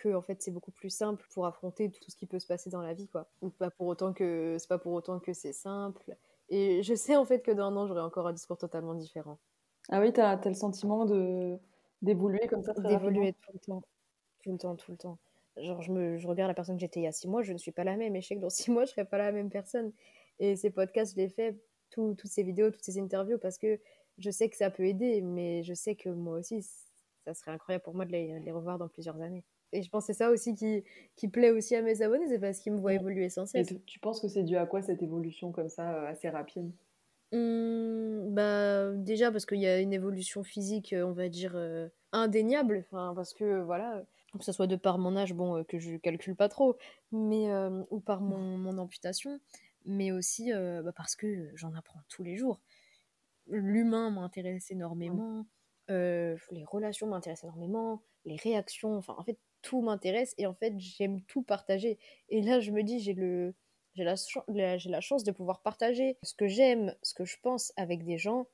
que 0.00 0.14
en 0.14 0.22
fait 0.22 0.42
c'est 0.42 0.50
beaucoup 0.50 0.70
plus 0.70 0.90
simple 0.90 1.24
pour 1.32 1.46
affronter 1.46 1.90
tout 1.90 2.10
ce 2.10 2.16
qui 2.16 2.26
peut 2.26 2.38
se 2.38 2.46
passer 2.46 2.70
dans 2.70 2.82
la 2.82 2.94
vie, 2.94 3.08
quoi. 3.08 3.28
Ou 3.42 3.50
pas 3.50 3.70
pour 3.70 3.86
autant 3.86 4.12
que 4.12 4.56
c'est 4.58 4.68
pas 4.68 4.78
pour 4.78 4.92
autant 4.92 5.20
que 5.20 5.32
c'est 5.32 5.52
simple. 5.52 6.16
Et 6.48 6.82
je 6.82 6.94
sais 6.94 7.16
en 7.16 7.24
fait 7.24 7.40
que 7.40 7.50
dans 7.50 7.66
un 7.66 7.76
an 7.76 7.86
j'aurai 7.86 8.00
encore 8.00 8.26
un 8.26 8.32
discours 8.32 8.58
totalement 8.58 8.94
différent. 8.94 9.38
Ah 9.90 10.00
oui, 10.00 10.12
t'as 10.12 10.36
as 10.36 10.48
le 10.48 10.54
sentiment 10.54 11.04
de 11.04 11.58
d'évoluer 12.02 12.46
comme 12.48 12.62
ça 12.62 12.72
D'évoluer 12.74 13.34
tout 13.34 13.52
le 13.52 13.58
temps, 13.58 13.82
tout 14.42 14.52
le 14.52 14.58
temps, 14.58 14.76
tout 14.76 14.90
le 14.90 14.96
temps. 14.96 15.18
Genre 15.56 15.82
je 15.82 15.92
me, 15.92 16.16
je 16.16 16.26
regarde 16.26 16.48
la 16.48 16.54
personne 16.54 16.76
que 16.76 16.80
j'étais 16.80 17.00
il 17.00 17.04
y 17.04 17.08
a 17.08 17.12
six 17.12 17.28
mois, 17.28 17.42
je 17.42 17.52
ne 17.52 17.58
suis 17.58 17.72
pas 17.72 17.84
la 17.84 17.96
même. 17.96 18.16
Et 18.16 18.20
je 18.20 18.28
sais 18.28 18.36
que 18.36 18.40
dans 18.40 18.50
six 18.50 18.70
mois 18.70 18.84
je 18.84 18.90
serai 18.92 19.04
pas 19.04 19.18
la 19.18 19.32
même 19.32 19.50
personne. 19.50 19.92
Et 20.38 20.56
ces 20.56 20.70
podcasts, 20.70 21.12
je 21.14 21.18
les 21.18 21.28
fais 21.28 21.58
toutes 21.90 22.26
ces 22.26 22.42
vidéos, 22.42 22.70
toutes 22.70 22.84
ces 22.84 22.98
interviews, 22.98 23.38
parce 23.38 23.58
que 23.58 23.78
je 24.18 24.30
sais 24.30 24.48
que 24.48 24.56
ça 24.56 24.70
peut 24.70 24.86
aider, 24.86 25.20
mais 25.22 25.62
je 25.62 25.74
sais 25.74 25.96
que 25.96 26.08
moi 26.08 26.38
aussi, 26.38 26.62
ça 27.24 27.34
serait 27.34 27.50
incroyable 27.50 27.84
pour 27.84 27.94
moi 27.94 28.04
de 28.04 28.12
les, 28.12 28.52
revoir 28.52 28.78
dans 28.78 28.88
plusieurs 28.88 29.20
années. 29.20 29.44
Et 29.72 29.82
je 29.82 29.90
pense 29.90 30.06
que 30.06 30.12
c'est 30.12 30.18
ça 30.18 30.30
aussi 30.30 30.54
qui, 30.54 30.82
qui 31.16 31.28
plaît 31.28 31.50
aussi 31.50 31.76
à 31.76 31.82
mes 31.82 32.02
abonnés, 32.02 32.26
c'est 32.28 32.40
parce 32.40 32.58
qu'ils 32.58 32.72
me 32.72 32.80
voient 32.80 32.94
évoluer 32.94 33.28
sans 33.28 33.46
cesse. 33.46 33.70
Et 33.70 33.80
tu 33.86 34.00
penses 34.00 34.20
que 34.20 34.28
c'est 34.28 34.42
dû 34.42 34.56
à 34.56 34.66
quoi 34.66 34.82
cette 34.82 35.02
évolution 35.02 35.52
comme 35.52 35.68
ça, 35.68 35.94
euh, 35.94 36.06
assez 36.08 36.28
rapide? 36.28 36.72
Mmh, 37.32 38.34
bah, 38.34 38.92
Déjà 38.96 39.30
parce 39.30 39.46
qu'il 39.46 39.60
y 39.60 39.66
a 39.66 39.78
une 39.78 39.92
évolution 39.92 40.42
physique, 40.42 40.94
on 40.96 41.12
va 41.12 41.28
dire, 41.28 41.52
euh, 41.54 41.88
indéniable. 42.12 42.84
Enfin, 42.90 43.12
parce 43.14 43.32
que, 43.32 43.60
voilà, 43.62 44.02
que 44.36 44.44
ce 44.44 44.50
soit 44.50 44.66
de 44.66 44.76
par 44.76 44.98
mon 44.98 45.16
âge, 45.16 45.34
bon, 45.34 45.58
euh, 45.58 45.62
que 45.62 45.78
je 45.78 45.96
calcule 45.96 46.34
pas 46.34 46.48
trop, 46.48 46.76
mais, 47.12 47.48
ou 47.90 48.00
par 48.00 48.20
mon, 48.20 48.58
mon 48.58 48.78
amputation 48.78 49.40
mais 49.86 50.12
aussi 50.12 50.52
bah, 50.52 50.92
parce 50.94 51.16
que 51.16 51.48
j'en 51.54 51.74
apprends 51.74 52.00
tous 52.10 52.22
les 52.22 52.36
jours. 52.36 52.60
L'humain 53.46 54.10
m'intéresse 54.10 54.70
énormément, 54.70 55.46
les 55.88 56.64
relations 56.66 57.06
m'intéressent 57.06 57.44
énormément, 57.44 58.02
les 58.26 58.36
réactions, 58.36 58.94
enfin 58.98 59.14
en 59.16 59.24
fait 59.24 59.38
tout 59.62 59.80
m'intéresse 59.82 60.34
et 60.38 60.46
en 60.46 60.54
fait 60.54 60.74
j'aime 60.78 61.22
tout 61.22 61.42
partager. 61.42 61.98
Et 62.28 62.42
là 62.42 62.60
je 62.60 62.70
me 62.70 62.82
dis 62.82 63.00
j'ai 63.00 63.14
le 63.14 63.54
j'ai 63.94 64.04
la, 64.04 64.14
j'ai 64.78 64.90
la 64.90 65.00
chance 65.00 65.24
de 65.24 65.32
pouvoir 65.32 65.62
partager 65.62 66.16
ce 66.22 66.34
que 66.34 66.46
j'aime, 66.46 66.94
ce 67.02 67.12
que 67.12 67.24
je 67.24 67.36
pense 67.42 67.72
avec 67.76 68.04
des 68.04 68.18
gens. 68.18 68.46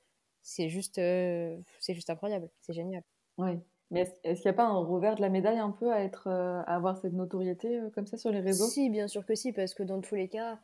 C'est 0.42 0.68
juste 0.68 0.96
c'est 0.96 1.94
juste 1.94 2.10
incroyable, 2.10 2.50
c'est 2.60 2.72
génial. 2.72 3.02
Oui. 3.38 3.58
Mais 3.92 4.00
est-ce 4.24 4.42
qu'il 4.42 4.50
n'y 4.50 4.54
a 4.54 4.56
pas 4.56 4.64
un 4.64 4.78
revers 4.78 5.14
de 5.14 5.20
la 5.20 5.28
médaille 5.28 5.58
un 5.58 5.70
peu 5.70 5.92
à 5.92 6.02
être 6.02 6.28
à 6.28 6.62
avoir 6.62 6.98
cette 6.98 7.12
notoriété 7.12 7.80
comme 7.94 8.06
ça 8.06 8.16
sur 8.16 8.30
les 8.30 8.40
réseaux? 8.40 8.66
Si, 8.66 8.90
bien 8.90 9.06
sûr 9.06 9.24
que 9.24 9.36
si, 9.36 9.52
parce 9.52 9.74
que 9.74 9.84
dans 9.84 10.00
tous 10.00 10.16
les 10.16 10.28
cas, 10.28 10.58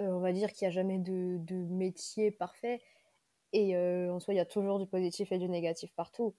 euh, 0.00 0.08
on 0.08 0.20
va 0.20 0.32
dire 0.32 0.52
qu'il 0.52 0.66
n'y 0.66 0.72
a 0.72 0.74
jamais 0.74 0.98
de, 0.98 1.38
métier 1.70 2.30
parfait. 2.30 2.80
Et 3.52 3.76
euh, 3.76 4.12
en 4.12 4.18
soi, 4.20 4.34
il 4.34 4.38
y 4.38 4.40
a 4.40 4.46
toujours 4.46 4.78
du 4.78 4.86
positif 4.86 5.30
et 5.30 5.38
du 5.38 5.48
négatif 5.48 5.92
partout. 5.94 6.34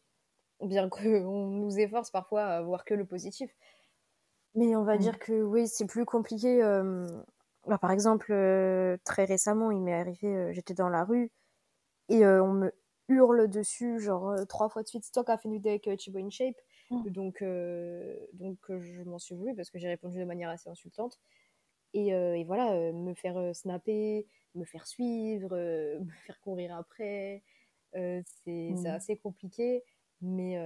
Bien 0.61 0.89
qu'on 0.89 0.99
nous 1.49 1.79
efforce 1.79 2.11
parfois 2.11 2.43
à 2.43 2.61
voir 2.61 2.85
que 2.85 2.93
le 2.93 3.05
positif. 3.05 3.53
Mais 4.55 4.75
on 4.75 4.83
va 4.83 4.95
mm. 4.95 4.99
dire 4.99 5.19
que 5.19 5.41
oui, 5.41 5.67
c'est 5.67 5.85
plus 5.85 6.05
compliqué. 6.05 6.63
Euh, 6.63 7.05
bah, 7.67 7.77
par 7.77 7.91
exemple, 7.91 8.27
très 9.03 9.25
récemment, 9.25 9.71
il 9.71 9.81
m'est 9.81 9.93
arrivé, 9.93 10.53
j'étais 10.53 10.73
dans 10.73 10.89
la 10.89 11.03
rue 11.03 11.31
et 12.09 12.25
on 12.25 12.53
me 12.53 12.71
hurle 13.07 13.47
dessus, 13.47 13.99
genre 13.99 14.35
trois 14.47 14.69
fois 14.69 14.83
de 14.83 14.87
suite, 14.87 15.03
Stock 15.03 15.29
a 15.29 15.37
fini 15.37 15.59
avec 15.65 15.89
Chibo 15.99 16.19
in 16.19 16.29
Shape. 16.29 16.55
Mm. 16.91 17.09
Donc, 17.09 17.43
donc 18.33 18.59
je 18.69 19.01
m'en 19.03 19.17
suis 19.17 19.35
voulu 19.35 19.55
parce 19.55 19.71
que 19.71 19.79
j'ai 19.79 19.87
répondu 19.87 20.19
de 20.19 20.25
manière 20.25 20.49
assez 20.49 20.69
insultante. 20.69 21.19
Euh, 21.95 22.33
et, 22.33 22.43
voilà, 22.43 22.73
euh, 22.73 22.91
me 22.91 23.13
faire 23.13 23.37
euh, 23.37 23.53
snapper, 23.53 24.27
me 24.53 24.65
faire 24.65 24.87
suivre, 24.87 25.49
me 25.99 26.11
faire 26.25 26.39
courir 26.41 26.75
après. 26.75 27.43
c'est 27.93 28.71
mmh. 28.71 28.85
assez 28.87 29.17
compliqué, 29.17 29.83
mais, 30.21 30.57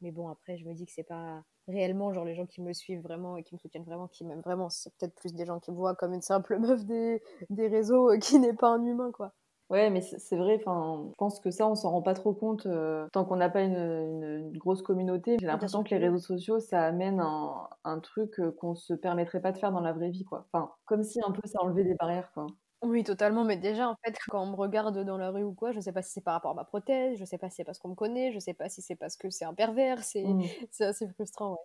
mais 0.00 0.10
bon, 0.10 0.28
après, 0.28 0.56
je 0.56 0.66
me 0.66 0.74
dis 0.74 0.86
que 0.86 0.92
c'est 0.92 1.04
pas 1.04 1.42
réellement 1.68 2.12
genre 2.12 2.24
les 2.24 2.34
gens 2.34 2.46
qui 2.46 2.62
me 2.62 2.72
suivent 2.72 3.02
vraiment 3.02 3.36
et 3.36 3.42
qui 3.42 3.54
me 3.54 3.58
soutiennent 3.58 3.84
vraiment, 3.84 4.08
qui 4.08 4.24
m'aiment 4.24 4.42
vraiment. 4.42 4.68
C'est 4.68 4.94
peut-être 4.96 5.14
plus 5.14 5.34
des 5.34 5.46
gens 5.46 5.58
qui 5.60 5.70
me 5.72 5.76
voient 5.76 5.94
comme 5.94 6.12
une 6.12 6.22
simple 6.22 6.58
meuf 6.60 6.84
des, 6.84 7.22
des 7.50 7.68
réseaux 7.68 8.10
qui 8.20 8.38
n'est 8.38 8.54
pas 8.54 8.68
un 8.68 8.84
humain, 8.84 9.10
quoi. 9.12 9.32
Ouais, 9.68 9.90
mais 9.90 10.00
c'est 10.00 10.36
vrai, 10.36 10.58
enfin, 10.60 11.06
je 11.08 11.14
pense 11.16 11.40
que 11.40 11.50
ça, 11.50 11.66
on 11.66 11.74
s'en 11.74 11.90
rend 11.90 12.02
pas 12.02 12.14
trop 12.14 12.32
compte 12.32 12.66
euh, 12.66 13.08
tant 13.12 13.24
qu'on 13.24 13.34
n'a 13.34 13.48
pas 13.50 13.62
une, 13.62 13.76
une, 13.76 14.58
grosse 14.58 14.80
communauté. 14.80 15.38
J'ai 15.40 15.46
l'impression 15.48 15.82
que 15.82 15.90
les 15.90 15.98
réseaux 15.98 16.20
sociaux, 16.20 16.60
ça 16.60 16.84
amène 16.84 17.18
un, 17.18 17.68
un 17.82 17.98
truc 17.98 18.38
euh, 18.38 18.52
qu'on 18.52 18.76
se 18.76 18.94
permettrait 18.94 19.40
pas 19.40 19.50
de 19.50 19.58
faire 19.58 19.72
dans 19.72 19.80
la 19.80 19.92
vraie 19.92 20.10
vie, 20.10 20.24
quoi. 20.24 20.46
Enfin, 20.52 20.70
comme 20.84 21.02
si 21.02 21.20
un 21.20 21.32
peu 21.32 21.40
ça 21.46 21.60
enlevait 21.62 21.82
des 21.82 21.96
barrières, 21.96 22.30
quoi. 22.32 22.46
Oui, 22.82 23.04
totalement, 23.04 23.44
mais 23.44 23.56
déjà, 23.56 23.88
en 23.88 23.96
fait, 24.04 24.16
quand 24.28 24.42
on 24.42 24.50
me 24.50 24.56
regarde 24.56 24.98
dans 25.04 25.16
la 25.18 25.30
rue 25.30 25.42
ou 25.42 25.54
quoi, 25.54 25.72
je 25.72 25.80
sais 25.80 25.92
pas 25.92 26.02
si 26.02 26.12
c'est 26.12 26.20
par 26.20 26.34
rapport 26.34 26.50
à 26.52 26.54
ma 26.54 26.64
prothèse, 26.64 27.18
je 27.18 27.24
sais 27.24 27.38
pas 27.38 27.48
si 27.48 27.56
c'est 27.56 27.64
parce 27.64 27.78
qu'on 27.78 27.88
me 27.90 27.94
connaît, 27.94 28.32
je 28.32 28.38
sais 28.38 28.54
pas 28.54 28.68
si 28.68 28.82
c'est 28.82 28.96
parce 28.96 29.16
que 29.16 29.30
c'est 29.30 29.44
un 29.46 29.54
pervers, 29.54 30.02
c'est 30.04 30.24
mmh. 30.24 30.42
assez 30.80 31.08
frustrant, 31.08 31.52
ouais. 31.52 31.58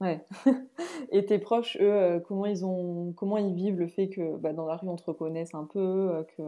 Ouais. 0.00 0.26
Et 1.10 1.24
tes 1.24 1.38
proches, 1.38 1.76
eux, 1.80 1.92
euh, 1.92 2.20
comment 2.20 2.44
ils 2.46 2.64
ont, 2.66 3.12
comment 3.14 3.38
ils 3.38 3.54
vivent 3.54 3.78
le 3.78 3.88
fait 3.88 4.08
que 4.10 4.36
bah, 4.36 4.52
dans 4.52 4.66
la 4.66 4.76
rue 4.76 4.88
on 4.88 4.96
te 4.96 5.04
reconnaisse 5.04 5.54
un 5.54 5.64
peu, 5.64 6.26
que 6.36 6.42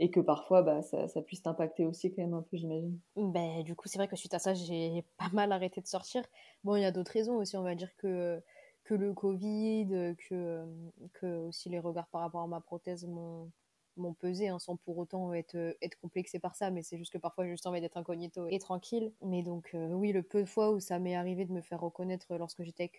et 0.00 0.10
que 0.10 0.20
parfois 0.20 0.62
bah, 0.62 0.82
ça, 0.82 1.08
ça 1.08 1.22
puisse 1.22 1.42
t'impacter 1.42 1.86
aussi 1.86 2.12
quand 2.14 2.22
même 2.22 2.34
un 2.34 2.42
peu, 2.42 2.56
j'imagine? 2.56 3.00
Ben, 3.16 3.62
du 3.64 3.74
coup, 3.74 3.88
c'est 3.88 3.98
vrai 3.98 4.06
que 4.08 4.14
suite 4.16 4.34
à 4.34 4.38
ça, 4.38 4.54
j'ai 4.54 5.04
pas 5.18 5.28
mal 5.32 5.50
arrêté 5.52 5.80
de 5.80 5.86
sortir. 5.86 6.22
Bon, 6.64 6.76
il 6.76 6.82
y 6.82 6.84
a 6.84 6.92
d'autres 6.92 7.12
raisons 7.12 7.36
aussi, 7.36 7.56
on 7.56 7.62
va 7.62 7.74
dire 7.74 7.94
que, 7.96 8.42
que 8.88 8.94
le 8.94 9.12
Covid, 9.12 10.14
que, 10.28 10.64
que 11.12 11.26
aussi 11.48 11.68
les 11.68 11.78
regards 11.78 12.08
par 12.08 12.22
rapport 12.22 12.40
à 12.40 12.46
ma 12.46 12.62
prothèse 12.62 13.06
m'ont 13.06 14.14
pesé 14.14 14.48
hein, 14.48 14.58
sans 14.58 14.76
pour 14.76 14.96
autant 14.96 15.34
être, 15.34 15.76
être 15.82 15.98
complexé 16.00 16.38
par 16.38 16.56
ça 16.56 16.70
mais 16.70 16.82
c'est 16.82 16.96
juste 16.96 17.12
que 17.12 17.18
parfois 17.18 17.44
j'ai 17.44 17.50
juste 17.50 17.66
envie 17.66 17.80
d'être 17.80 17.96
incognito 17.98 18.46
et 18.48 18.58
tranquille 18.60 19.12
mais 19.22 19.42
donc 19.42 19.72
euh, 19.74 19.88
oui 19.92 20.12
le 20.12 20.22
peu 20.22 20.40
de 20.40 20.48
fois 20.48 20.70
où 20.70 20.80
ça 20.80 20.98
m'est 21.00 21.16
arrivé 21.16 21.44
de 21.44 21.52
me 21.52 21.60
faire 21.60 21.80
reconnaître 21.80 22.36
lorsque 22.38 22.62
j'étais 22.62 22.90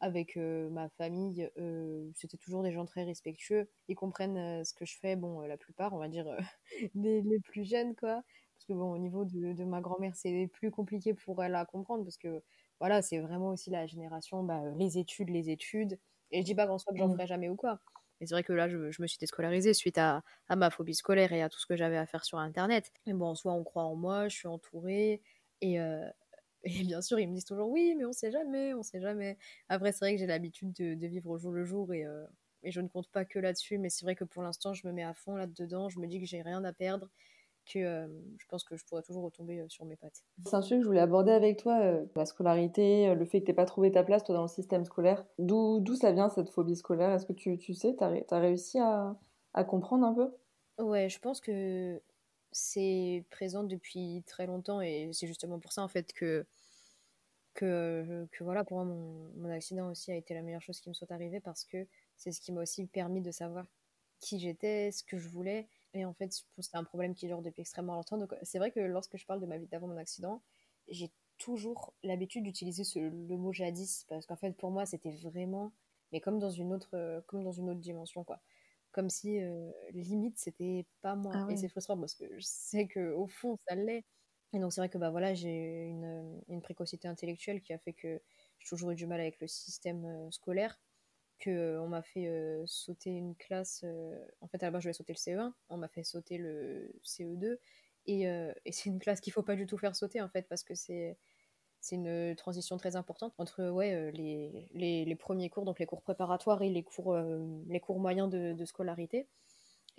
avec 0.00 0.36
euh, 0.36 0.70
ma 0.70 0.88
famille, 0.90 1.50
euh, 1.58 2.08
c'était 2.14 2.36
toujours 2.36 2.62
des 2.62 2.72
gens 2.72 2.86
très 2.86 3.04
respectueux. 3.04 3.68
Ils 3.88 3.96
comprennent 3.96 4.36
euh, 4.36 4.64
ce 4.64 4.72
que 4.72 4.84
je 4.84 4.96
fais, 4.98 5.16
bon, 5.16 5.40
la 5.40 5.56
plupart, 5.56 5.92
on 5.92 5.98
va 5.98 6.08
dire 6.08 6.26
les, 6.94 7.22
les, 7.22 7.40
plus 7.40 7.64
jeunes, 7.64 7.94
quoi. 7.96 8.22
Parce 8.54 8.66
que 8.68 8.72
bon, 8.72 8.92
au 8.92 8.98
niveau 8.98 9.24
de, 9.24 9.52
de 9.52 9.64
ma 9.64 9.80
grand-mère, 9.80 10.14
c'est 10.14 10.48
plus 10.52 10.70
compliqué 10.70 11.14
pour 11.14 11.42
elle 11.42 11.54
à 11.54 11.64
comprendre, 11.64 12.04
parce 12.04 12.16
que 12.18 12.42
voilà, 12.80 13.02
c'est 13.02 13.18
vraiment 13.18 13.50
aussi 13.50 13.70
la 13.70 13.86
génération, 13.86 14.42
bah, 14.42 14.62
les 14.76 14.98
études, 14.98 15.30
les 15.30 15.50
études. 15.50 15.98
Et 16.30 16.40
je 16.40 16.44
dis 16.44 16.54
pas 16.54 16.66
qu'en 16.66 16.78
soi 16.78 16.92
que 16.92 16.98
j'en 16.98 17.08
mmh. 17.08 17.14
ferai 17.14 17.26
jamais 17.26 17.48
ou 17.48 17.56
quoi. 17.56 17.80
Mais 18.20 18.26
c'est 18.26 18.34
vrai 18.34 18.42
que 18.42 18.52
là, 18.52 18.68
je, 18.68 18.90
je, 18.90 19.00
me 19.00 19.06
suis 19.06 19.18
déscolarisée 19.18 19.74
suite 19.74 19.98
à, 19.98 20.22
à, 20.48 20.56
ma 20.56 20.70
phobie 20.70 20.94
scolaire 20.94 21.32
et 21.32 21.42
à 21.42 21.48
tout 21.48 21.58
ce 21.60 21.66
que 21.66 21.76
j'avais 21.76 21.96
à 21.96 22.06
faire 22.06 22.24
sur 22.24 22.38
Internet. 22.38 22.92
Mais 23.06 23.12
bon, 23.12 23.26
en 23.26 23.34
soi, 23.34 23.52
on 23.52 23.62
croit 23.62 23.84
en 23.84 23.94
moi, 23.94 24.28
je 24.28 24.36
suis 24.36 24.48
entourée. 24.48 25.22
Et, 25.60 25.78
et 26.64 26.84
bien 26.84 27.00
sûr, 27.00 27.18
ils 27.18 27.28
me 27.28 27.34
disent 27.34 27.44
toujours 27.44 27.70
oui, 27.70 27.94
mais 27.96 28.04
on 28.04 28.12
sait 28.12 28.30
jamais, 28.30 28.74
on 28.74 28.82
sait 28.82 29.00
jamais. 29.00 29.38
Après, 29.68 29.92
c'est 29.92 30.00
vrai 30.00 30.14
que 30.14 30.18
j'ai 30.18 30.26
l'habitude 30.26 30.72
de, 30.72 31.06
vivre 31.06 31.30
au 31.30 31.38
jour 31.38 31.52
le 31.52 31.64
jour 31.64 31.92
et, 31.94 32.04
euh, 32.04 32.26
et 32.62 32.72
je 32.72 32.80
ne 32.80 32.88
compte 32.88 33.08
pas 33.10 33.24
que 33.24 33.38
là-dessus. 33.38 33.78
Mais 33.78 33.90
c'est 33.90 34.04
vrai 34.04 34.14
que 34.16 34.24
pour 34.24 34.42
l'instant, 34.42 34.74
je 34.74 34.86
me 34.86 34.92
mets 34.92 35.04
à 35.04 35.14
fond 35.14 35.36
là-dedans. 35.36 35.88
Je 35.88 36.00
me 36.00 36.06
dis 36.06 36.20
que 36.20 36.26
j'ai 36.26 36.42
rien 36.42 36.64
à 36.64 36.72
perdre, 36.72 37.08
que 37.72 37.78
euh, 37.78 38.06
je 38.38 38.46
pense 38.48 38.64
que 38.64 38.76
je 38.76 38.84
pourrais 38.84 39.02
toujours 39.02 39.24
retomber 39.24 39.60
euh, 39.60 39.68
sur 39.68 39.84
mes 39.84 39.96
pattes. 39.96 40.24
C'est 40.44 40.54
un 40.54 40.62
sujet 40.62 40.76
que 40.76 40.82
je 40.82 40.88
voulais 40.88 41.00
aborder 41.00 41.32
avec 41.32 41.58
toi, 41.58 42.00
la 42.16 42.26
scolarité, 42.26 43.14
le 43.14 43.24
fait 43.24 43.40
que 43.40 43.46
tu 43.46 43.54
pas 43.54 43.66
trouvé 43.66 43.90
ta 43.92 44.02
place 44.02 44.24
toi, 44.24 44.34
dans 44.34 44.42
le 44.42 44.48
système 44.48 44.84
scolaire. 44.84 45.24
D'où 45.38 45.94
ça 45.94 46.12
vient 46.12 46.28
cette 46.28 46.50
phobie 46.50 46.76
scolaire? 46.76 47.10
Est-ce 47.10 47.26
que 47.26 47.32
tu, 47.32 47.58
tu 47.58 47.74
sais, 47.74 47.94
tu 47.96 48.04
as, 48.04 48.12
as, 48.30 48.38
réussi 48.38 48.78
à, 48.78 49.16
à 49.54 49.64
comprendre 49.64 50.06
un 50.06 50.14
peu? 50.14 50.30
Ouais, 50.82 51.08
je 51.08 51.18
pense 51.18 51.40
que 51.40 52.00
c'est 52.52 53.24
présent 53.30 53.64
depuis 53.64 54.22
très 54.26 54.46
longtemps 54.46 54.80
et 54.80 55.10
c'est 55.12 55.26
justement 55.26 55.58
pour 55.58 55.72
ça 55.72 55.82
en 55.82 55.88
fait 55.88 56.12
que 56.12 56.46
que, 57.54 58.26
que 58.30 58.44
voilà 58.44 58.62
pour 58.62 58.76
moi 58.76 58.86
mon, 58.86 59.32
mon, 59.36 59.50
accident 59.50 59.90
aussi 59.90 60.12
a 60.12 60.14
été 60.14 60.32
la 60.32 60.42
meilleure 60.42 60.62
chose 60.62 60.80
qui 60.80 60.88
me 60.88 60.94
soit 60.94 61.10
arrivée 61.10 61.40
parce 61.40 61.64
que 61.64 61.86
c'est 62.16 62.30
ce 62.30 62.40
qui 62.40 62.52
m'a 62.52 62.62
aussi 62.62 62.86
permis 62.86 63.20
de 63.20 63.32
savoir 63.32 63.66
qui 64.20 64.38
j'étais, 64.38 64.92
ce 64.92 65.02
que 65.02 65.18
je 65.18 65.28
voulais 65.28 65.68
et 65.94 66.04
en 66.04 66.14
fait 66.14 66.32
c'est 66.58 66.76
un 66.76 66.84
problème 66.84 67.14
qui 67.14 67.26
dure 67.26 67.42
depuis 67.42 67.62
extrêmement 67.62 67.94
longtemps 67.94 68.18
donc 68.18 68.34
c'est 68.42 68.58
vrai 68.58 68.70
que 68.70 68.80
lorsque 68.80 69.16
je 69.16 69.26
parle 69.26 69.40
de 69.40 69.46
ma 69.46 69.58
vie 69.58 69.66
d'avant 69.66 69.88
mon 69.88 69.96
accident 69.96 70.42
j'ai 70.88 71.10
toujours 71.38 71.94
l'habitude 72.02 72.44
d'utiliser 72.44 72.82
le 73.00 73.36
mot 73.36 73.52
jadis 73.52 74.04
parce 74.08 74.26
qu'en 74.26 74.36
fait 74.36 74.52
pour 74.52 74.70
moi 74.70 74.86
c'était 74.86 75.12
vraiment 75.12 75.72
mais 76.12 76.20
comme 76.20 76.38
dans 76.38 76.50
une 76.50 76.72
autre 76.72 77.22
comme 77.26 77.42
dans 77.42 77.52
une 77.52 77.70
autre 77.70 77.80
dimension 77.80 78.24
quoi 78.24 78.40
comme 78.92 79.10
si 79.10 79.40
euh, 79.40 79.70
limite 79.92 80.38
c'était 80.38 80.86
pas 81.02 81.14
moi. 81.14 81.32
Ah 81.34 81.46
et 81.50 81.56
c'est 81.56 81.68
frustrant 81.68 81.98
parce 81.98 82.14
que 82.14 82.24
je 82.36 82.44
sais 82.44 82.86
que 82.86 83.12
au 83.12 83.26
fond 83.26 83.56
ça 83.68 83.74
l'est. 83.74 84.04
Et 84.52 84.58
donc 84.58 84.72
c'est 84.72 84.80
vrai 84.80 84.88
que 84.88 84.98
bah 84.98 85.10
voilà 85.10 85.34
j'ai 85.34 85.84
une, 85.84 86.40
une, 86.48 86.62
précocité 86.62 87.06
intellectuelle 87.06 87.60
qui 87.60 87.74
a 87.74 87.78
fait 87.78 87.92
que 87.92 88.20
j'ai 88.58 88.68
toujours 88.68 88.90
eu 88.90 88.94
du 88.94 89.06
mal 89.06 89.20
avec 89.20 89.38
le 89.40 89.46
système 89.46 90.04
euh, 90.06 90.30
scolaire, 90.30 90.80
que 91.38 91.50
euh, 91.50 91.82
on 91.82 91.88
m'a 91.88 92.02
fait 92.02 92.30
sauter 92.66 93.10
une 93.10 93.34
classe. 93.36 93.84
en 94.40 94.48
fait 94.48 94.62
à 94.62 94.66
la 94.66 94.70
base 94.70 94.82
je 94.82 94.88
vais 94.88 94.92
sauter 94.92 95.12
le 95.12 95.18
CE1, 95.18 95.52
on 95.68 95.76
m'a 95.76 95.88
fait 95.88 96.04
sauter 96.04 96.38
le 96.38 96.92
CE2 97.04 97.58
et, 98.06 98.22
et 98.64 98.72
c'est 98.72 98.90
une 98.90 98.98
classe 98.98 99.20
qu'il 99.20 99.32
faut 99.32 99.42
pas 99.42 99.56
du 99.56 99.66
tout 99.66 99.78
faire 99.78 99.96
sauter 99.96 100.20
en 100.20 100.28
fait 100.28 100.48
parce 100.48 100.64
que 100.64 100.74
c'est 100.74 101.16
c'est 101.80 101.96
une 101.96 102.34
transition 102.36 102.76
très 102.76 102.96
importante 102.96 103.34
entre 103.38 103.68
ouais, 103.70 103.94
euh, 103.94 104.10
les, 104.10 104.68
les, 104.74 105.16
premiers 105.16 105.48
cours, 105.48 105.64
donc 105.64 105.78
les 105.78 105.86
cours 105.86 106.02
préparatoires 106.02 106.62
et 106.62 106.70
les 106.70 106.82
cours, 106.82 107.14
euh, 107.14 107.38
les 107.68 107.80
cours 107.80 108.00
moyens 108.00 108.28
de 108.28 108.64
scolarité. 108.64 109.28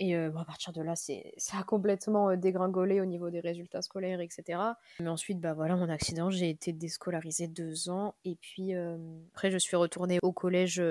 Et 0.01 0.15
à 0.15 0.45
partir 0.45 0.71
de 0.71 0.81
là, 0.81 0.95
c'est, 0.95 1.33
ça 1.37 1.57
a 1.59 1.63
complètement 1.63 2.35
dégringolé 2.37 3.01
au 3.01 3.05
niveau 3.05 3.29
des 3.29 3.41
résultats 3.41 3.81
scolaires, 3.81 4.21
etc. 4.21 4.59
Mais 5.01 5.09
ensuite, 5.09 5.41
bah 5.41 5.53
voilà, 5.53 5.75
mon 5.75 5.89
accident, 5.89 6.29
j'ai 6.29 6.49
été 6.49 6.71
déscolarisée 6.71 7.47
deux 7.47 7.89
ans. 7.89 8.15
Et 8.23 8.35
puis 8.35 8.73
après, 9.33 9.51
je 9.51 9.57
suis 9.57 9.75
retournée 9.75 10.19
au 10.23 10.31
collège 10.31 10.81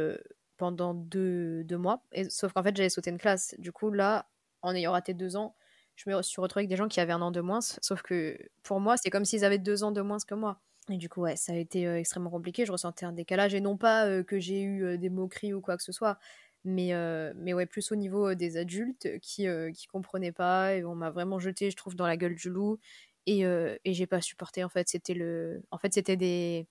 pendant 0.59 0.93
deux, 0.93 1.65
deux 1.65 1.79
mois. 1.79 2.03
Et, 2.13 2.29
sauf 2.29 2.53
qu'en 2.53 2.63
fait, 2.63 2.77
j'avais 2.77 2.91
sauté 2.91 3.09
une 3.09 3.17
classe. 3.17 3.55
Du 3.59 3.73
coup, 3.73 3.91
là, 3.91 4.27
en 4.61 4.75
ayant 4.75 4.93
raté 4.93 5.15
deux 5.15 5.37
ans, 5.37 5.57
je 5.97 6.11
me 6.11 6.21
suis 6.21 6.41
retrouvée 6.43 6.61
avec 6.61 6.69
des 6.69 6.77
gens 6.77 6.89
qui 6.89 7.01
avaient 7.01 7.15
un 7.15 7.23
an 7.23 7.31
de 7.31 7.41
moins. 7.41 7.61
Sauf 7.63 8.03
que 8.03 8.39
pour 8.63 8.79
moi, 8.79 8.99
c'est 8.99 9.09
comme 9.09 9.25
s'ils 9.25 9.45
avaient 9.45 9.59
deux 9.59 9.85
ans 9.85 9.91
de 9.91 10.03
moins 10.03 10.19
que 10.19 10.35
moi. 10.35 10.61
Et 10.91 10.97
du 10.97 11.09
coup, 11.09 11.23
ouais, 11.23 11.37
ça 11.37 11.53
a 11.53 11.57
été 11.57 11.87
extrêmement 11.87 12.31
compliqué. 12.31 12.67
Je 12.67 12.73
ressentais 12.73 13.07
un 13.07 13.13
décalage. 13.13 13.55
Et 13.55 13.61
non 13.61 13.79
pas 13.79 14.23
que 14.23 14.39
j'ai 14.39 14.63
eu 14.63 14.99
des 14.99 15.11
moqueries 15.11 15.55
ou 15.55 15.61
quoi 15.61 15.77
que 15.77 15.83
ce 15.83 15.93
soit, 15.93 16.19
mais, 16.65 16.93
mais 17.37 17.55
ouais, 17.55 17.67
plus 17.67 17.93
au 17.93 17.97
niveau 17.97 18.35
des 18.35 18.57
adultes 18.57 19.09
qui 19.21 19.47
qui 19.75 19.87
comprenaient 19.87 20.33
pas. 20.33 20.75
Et 20.77 20.85
on 20.85 20.95
m'a 20.95 21.11
vraiment 21.11 21.39
jeté, 21.39 21.71
je 21.71 21.77
trouve, 21.77 21.95
dans 21.97 22.07
la 22.07 22.17
gueule 22.17 22.35
du 22.35 22.51
loup. 22.51 22.79
Et, 23.27 23.41
et 23.43 23.95
j'ai 23.95 24.07
pas 24.07 24.21
supporté. 24.21 24.65
En 24.65 24.69
fait, 24.69 24.89
c'était 24.89 25.15
le, 25.15 25.63
en 25.71 25.79
fait, 25.79 25.95
c'était 25.95 26.17
des, 26.17 26.67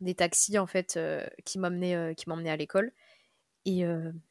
des 0.00 0.14
taxis 0.14 0.58
en 0.58 0.66
fait 0.66 0.98
qui 1.44 1.58
m'emmenaient 1.58 2.14
à 2.50 2.56
l'école. 2.56 2.92
Et, 3.64 3.84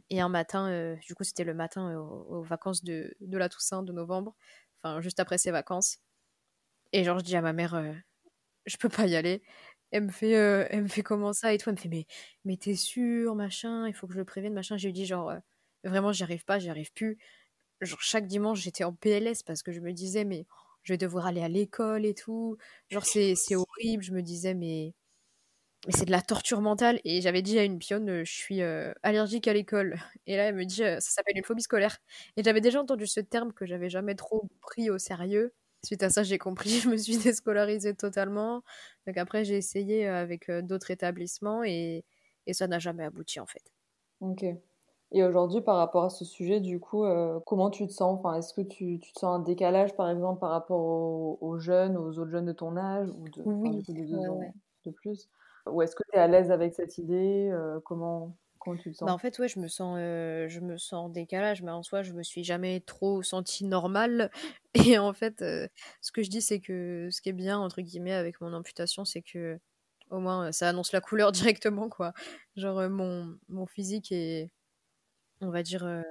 et 0.10 0.22
un 0.22 0.30
matin, 0.30 0.96
du 1.06 1.16
coup, 1.16 1.24
c'était 1.24 1.44
le 1.46 1.54
matin 1.54 1.98
aux, 1.98 2.42
vacances 2.44 2.84
de, 2.84 3.16
de 3.22 3.38
la 3.38 3.50
Toussaint 3.50 3.84
de 3.84 3.92
novembre, 3.94 4.36
enfin 4.84 5.02
juste 5.02 5.20
après 5.20 5.38
ces 5.38 5.52
vacances. 5.52 6.00
Et 6.94 7.04
genre, 7.04 7.20
je 7.20 7.24
dis 7.26 7.36
à 7.36 7.42
ma 7.42 7.54
mère 7.54 7.76
je 8.66 8.78
peux 8.78 8.90
pas 8.90 9.08
y 9.08 9.16
aller. 9.16 9.42
Elle 9.92 10.04
me 10.06 10.12
fait, 10.12 10.32
elle 10.32 10.84
me 10.84 10.88
fait 10.88 11.04
comment 11.04 11.34
ça 11.34 11.54
et 11.54 11.58
tout. 11.58 11.70
Elle 11.70 11.76
me 11.76 11.80
fait, 11.82 11.90
mais, 11.90 12.06
mais 12.46 12.58
t'es 12.58 12.76
sûr, 12.76 13.36
machin, 13.36 13.88
il 13.88 13.94
faut 13.94 14.08
que 14.08 14.14
je 14.14 14.20
le 14.20 14.26
prévienne, 14.26 14.54
machin. 14.54 14.78
J'ai 14.78 14.92
dit, 14.92 15.06
genre, 15.06 15.34
vraiment, 15.84 16.12
j'y 16.14 16.24
arrive 16.24 16.46
pas, 16.46 16.60
j'y 16.60 16.70
arrive 16.70 16.92
plus. 16.94 17.18
Genre, 17.82 18.02
chaque 18.02 18.28
dimanche, 18.28 18.62
j'étais 18.62 18.84
en 18.84 18.94
PLS 18.94 19.44
parce 19.44 19.64
que 19.64 19.72
je 19.72 19.82
me 19.82 19.94
disais, 19.94 20.26
mais 20.26 20.46
je 20.84 20.94
vais 20.94 20.98
devoir 20.98 21.28
aller 21.28 21.42
à 21.42 21.50
l'école 21.50 22.06
et 22.06 22.14
tout. 22.14 22.58
Genre, 22.90 23.06
c'est, 23.06 23.36
horrible. 23.56 24.04
Je 24.04 24.14
me 24.14 24.22
disais, 24.22 24.54
mais, 24.54 24.94
mais 25.88 25.94
c'est 25.94 26.06
de 26.06 26.12
la 26.12 26.22
torture 26.22 26.62
mentale. 26.62 27.02
Et 27.06 27.22
j'avais 27.22 27.42
dit 27.42 27.60
à 27.60 27.64
une 27.64 27.80
pionne, 27.80 28.24
je 28.24 28.32
suis 28.32 28.62
allergique 29.04 29.48
à 29.48 29.54
l'école. 29.54 29.98
Et 30.28 30.38
là, 30.38 30.46
elle 30.46 30.56
me 30.56 30.66
dit, 30.66 30.78
ça 30.78 31.02
s'appelle 31.02 31.38
une 31.38 31.44
phobie 31.44 31.64
scolaire. 31.64 31.98
Et 32.38 32.44
j'avais 32.44 32.62
déjà 32.62 32.82
entendu 32.82 33.08
ce 33.08 33.20
terme 33.22 33.54
que 33.54 33.66
j'avais 33.66 33.90
jamais 33.90 34.16
trop 34.16 34.50
pris 34.62 34.90
au 34.90 34.98
sérieux. 35.00 35.54
Suite 35.84 36.04
à 36.04 36.10
ça, 36.10 36.24
j'ai 36.24 36.38
compris, 36.38 36.70
je 36.84 36.90
me 36.90 36.98
suis 36.98 37.18
déscolarisée 37.18 37.96
totalement. 37.96 38.64
Donc 39.08 39.18
après, 39.18 39.44
j'ai 39.44 39.58
essayé 39.58 40.08
euh, 40.08 40.22
avec 40.22 40.50
euh, 40.50 40.62
d'autres 40.62 40.92
établissements 40.92 41.64
et, 41.64 42.06
et 42.48 42.54
ça 42.54 42.68
n'a 42.68 42.80
jamais 42.80 43.04
abouti 43.04 43.40
en 43.40 43.46
fait. 43.46 43.64
Ok. 44.20 44.46
Et 45.14 45.24
aujourd'hui, 45.24 45.60
par 45.60 45.76
rapport 45.76 46.06
à 46.06 46.10
ce 46.10 46.24
sujet, 46.24 46.62
du 46.62 46.80
coup, 46.80 47.04
euh, 47.04 47.40
comment 47.46 47.70
tu 47.70 47.86
te 47.86 47.92
sens? 47.92 48.18
Enfin, 48.18 48.36
Est-ce 48.36 48.54
que 48.54 48.62
tu, 48.62 48.98
tu, 49.00 49.12
te 49.12 49.20
sens 49.20 49.36
un 49.36 49.40
décalage, 49.40 49.94
par 49.98 50.10
exemple, 50.10 50.40
par 50.40 50.52
rapport 50.52 50.80
aux, 50.80 51.58
jeunes, 51.58 51.98
aux 51.98 52.18
autres 52.18 52.32
jeunes 52.32 52.46
de 52.46 52.54
ton 52.54 52.78
âge 52.78 53.10
ou 53.10 53.28
de, 53.28 53.42
oui, 53.44 53.84
de, 53.84 53.94
deux 53.94 54.16
ans 54.16 54.40
de 54.86 54.92
plus? 54.92 55.30
Ou 55.66 55.82
est-ce 55.82 55.98
que 55.98 56.04
tu 56.10 56.18
es 56.18 56.22
à 56.22 56.28
l'aise 56.28 56.50
avec 56.50 56.74
cette 56.74 56.98
idée? 56.98 57.54
Comment 57.84 58.38
Comment 58.62 58.78
tu 58.78 58.92
te 58.92 58.98
sens 58.98 59.08
bah, 59.08 59.14
En 59.14 59.18
fait, 59.18 59.38
ouais, 59.40 59.48
je 59.48 59.60
me 59.60 59.68
sens, 59.68 59.98
euh, 60.00 60.48
je 60.48 60.60
me 60.60 60.78
sens 60.78 61.06
en 61.06 61.10
décalage, 61.10 61.62
mais 61.64 61.72
en 61.72 61.84
soi, 61.84 62.04
je 62.04 62.14
me 62.14 62.24
suis 62.24 62.44
jamais 62.44 62.80
trop 62.82 63.24
sentie 63.24 63.66
normale. 63.66 64.32
Et 64.96 64.98
en 65.00 65.14
fait, 65.14 65.42
euh, 65.42 65.68
ce 66.02 66.12
que 66.12 66.22
je 66.24 66.30
dis, 66.30 66.42
c'est 66.42 66.60
que 66.60 67.10
ce 67.12 67.22
qui 67.22 67.30
est 67.30 67.34
bien, 67.34 67.58
entre 67.60 67.82
guillemets, 67.82 68.14
avec 68.14 68.40
mon 68.42 68.54
amputation, 68.54 69.04
c'est 69.06 69.22
que 69.24 69.60
au 70.12 70.20
moins, 70.20 70.52
ça 70.52 70.70
annonce 70.70 70.92
la 70.94 71.02
couleur 71.02 71.32
directement, 71.56 71.90
quoi. 71.90 72.14
Genre, 72.56 72.80
euh, 72.80 72.90
mon, 72.90 73.38
mon 73.50 73.66
physique 73.66 74.12
est, 74.12 74.52
on 75.42 75.50
va 75.52 75.64
dire, 75.64 76.04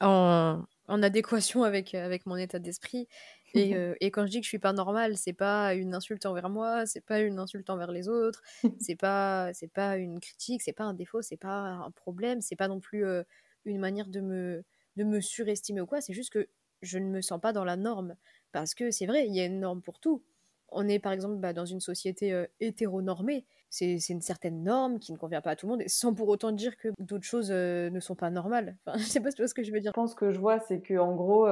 en, 0.00 0.64
en 0.88 1.02
adéquation 1.02 1.62
avec, 1.62 1.94
avec 1.94 2.26
mon 2.26 2.36
état 2.36 2.58
d'esprit. 2.58 3.08
Et, 3.54 3.76
euh, 3.76 3.94
et, 4.00 4.10
quand 4.10 4.26
je 4.26 4.32
dis 4.32 4.40
que 4.40 4.44
je 4.44 4.48
suis 4.48 4.58
pas 4.58 4.72
normale, 4.72 5.16
c'est 5.16 5.32
pas 5.32 5.74
une 5.74 5.94
insulte 5.94 6.26
envers 6.26 6.50
moi, 6.50 6.86
c'est 6.86 7.00
pas 7.00 7.20
une 7.20 7.38
insulte 7.38 7.70
envers 7.70 7.92
les 7.92 8.08
autres, 8.08 8.42
c'est 8.80 8.96
pas 8.96 9.52
c'est 9.54 9.72
pas 9.72 9.96
une 9.96 10.18
critique, 10.18 10.60
c'est 10.60 10.72
pas 10.72 10.82
un 10.84 10.94
défaut, 10.94 11.22
c'est 11.22 11.36
pas 11.36 11.54
un 11.54 11.90
problème, 11.92 12.40
c'est 12.40 12.56
pas 12.56 12.66
non 12.66 12.80
plus 12.80 13.06
euh, 13.06 13.22
une 13.64 13.78
manière 13.78 14.08
de 14.08 14.20
me 14.20 14.64
de 14.96 15.04
me 15.04 15.20
surestimer 15.20 15.80
ou 15.80 15.86
quoi. 15.86 16.00
C'est 16.00 16.14
juste 16.14 16.32
que 16.32 16.48
je 16.82 16.98
ne 16.98 17.08
me 17.08 17.20
sens 17.20 17.40
pas 17.40 17.52
dans 17.52 17.64
la 17.64 17.76
norme 17.76 18.16
parce 18.50 18.74
que 18.74 18.90
c'est 18.90 19.06
vrai, 19.06 19.26
il 19.28 19.34
y 19.34 19.40
a 19.40 19.44
une 19.44 19.60
norme 19.60 19.82
pour 19.82 20.00
tout. 20.00 20.24
On 20.68 20.88
est 20.88 20.98
par 20.98 21.12
exemple 21.12 21.36
bah, 21.36 21.52
dans 21.52 21.66
une 21.66 21.80
société 21.80 22.32
euh, 22.32 22.46
hétéronormée, 22.58 23.46
c'est 23.74 24.12
une 24.12 24.20
certaine 24.20 24.62
norme 24.62 24.98
qui 24.98 25.12
ne 25.12 25.18
convient 25.18 25.40
pas 25.40 25.50
à 25.50 25.56
tout 25.56 25.66
le 25.66 25.72
monde, 25.72 25.82
sans 25.86 26.14
pour 26.14 26.28
autant 26.28 26.52
dire 26.52 26.76
que 26.76 26.88
d'autres 26.98 27.24
choses 27.24 27.50
ne 27.50 28.00
sont 28.00 28.14
pas 28.14 28.30
normales. 28.30 28.76
Enfin, 28.86 28.98
je 28.98 29.04
sais 29.04 29.20
pas 29.20 29.30
si 29.30 29.36
tu 29.36 29.42
vois 29.42 29.48
ce 29.48 29.54
que 29.54 29.62
je 29.62 29.72
veux 29.72 29.80
dire. 29.80 29.90
Je 29.94 30.00
pense 30.00 30.14
que 30.14 30.32
je 30.32 30.38
vois, 30.38 30.60
c'est 30.60 30.80
que 30.80 30.98
en 30.98 31.14
gros, 31.14 31.46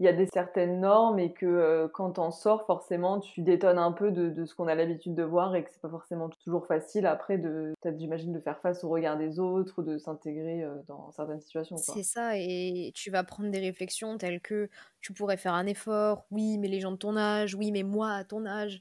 il 0.00 0.06
y 0.06 0.08
a 0.08 0.12
des 0.12 0.26
certaines 0.26 0.80
normes 0.80 1.20
et 1.20 1.32
que 1.32 1.46
euh, 1.46 1.88
quand 1.88 2.12
t'en 2.12 2.32
sors, 2.32 2.66
forcément, 2.66 3.20
tu 3.20 3.42
détonnes 3.42 3.78
un 3.78 3.92
peu 3.92 4.10
de, 4.10 4.28
de 4.28 4.44
ce 4.44 4.54
qu'on 4.54 4.66
a 4.66 4.74
l'habitude 4.74 5.14
de 5.14 5.22
voir 5.22 5.54
et 5.54 5.62
que 5.62 5.70
c'est 5.70 5.80
pas 5.80 5.88
forcément 5.88 6.28
toujours 6.28 6.66
facile 6.66 7.06
après 7.06 7.38
de, 7.38 7.72
peut-être 7.80 7.98
j'imagine, 7.98 8.32
de 8.32 8.40
faire 8.40 8.58
face 8.58 8.82
au 8.82 8.88
regard 8.88 9.16
des 9.16 9.38
autres 9.38 9.74
ou 9.78 9.82
de 9.82 9.96
s'intégrer 9.96 10.64
euh, 10.64 10.74
dans 10.88 11.12
certaines 11.12 11.40
situations. 11.40 11.76
C'est 11.76 12.02
ça, 12.02 12.36
et 12.36 12.90
tu 12.94 13.10
vas 13.12 13.22
prendre 13.22 13.50
des 13.50 13.60
réflexions 13.60 14.18
telles 14.18 14.40
que 14.40 14.68
tu 15.00 15.12
pourrais 15.12 15.36
faire 15.36 15.54
un 15.54 15.66
effort, 15.66 16.26
oui, 16.32 16.58
mais 16.58 16.66
les 16.66 16.80
gens 16.80 16.92
de 16.92 16.96
ton 16.96 17.16
âge, 17.16 17.54
oui, 17.54 17.70
mais 17.70 17.84
moi 17.84 18.10
à 18.10 18.24
ton 18.24 18.46
âge. 18.46 18.80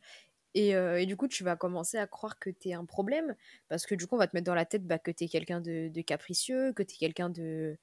Et, 0.56 0.76
euh, 0.76 1.00
et, 1.00 1.06
du 1.06 1.18
coup, 1.18 1.28
tu 1.28 1.44
vas 1.44 1.56
commencer 1.56 1.98
à 1.98 2.08
croire 2.08 2.38
que 2.39 2.50
tu 2.50 2.70
es 2.70 2.74
un 2.74 2.86
problème, 2.86 3.36
parce 3.70 3.86
que 3.86 3.96
du 3.96 4.06
coup, 4.08 4.16
on 4.16 4.20
va 4.20 4.28
te 4.28 4.36
mettre 4.36 4.46
dans 4.46 4.56
la 4.56 4.66
tête 4.66 4.86
bah, 4.86 5.00
que 5.00 5.12
tu 5.12 5.24
es 5.26 5.28
quelqu'un 5.28 5.62
de, 5.62 6.02
capricieux, 6.02 6.74
que 6.74 6.84
tu 6.84 6.96
es 6.96 6.98
quelqu'un 6.98 7.30
de, 7.30 7.78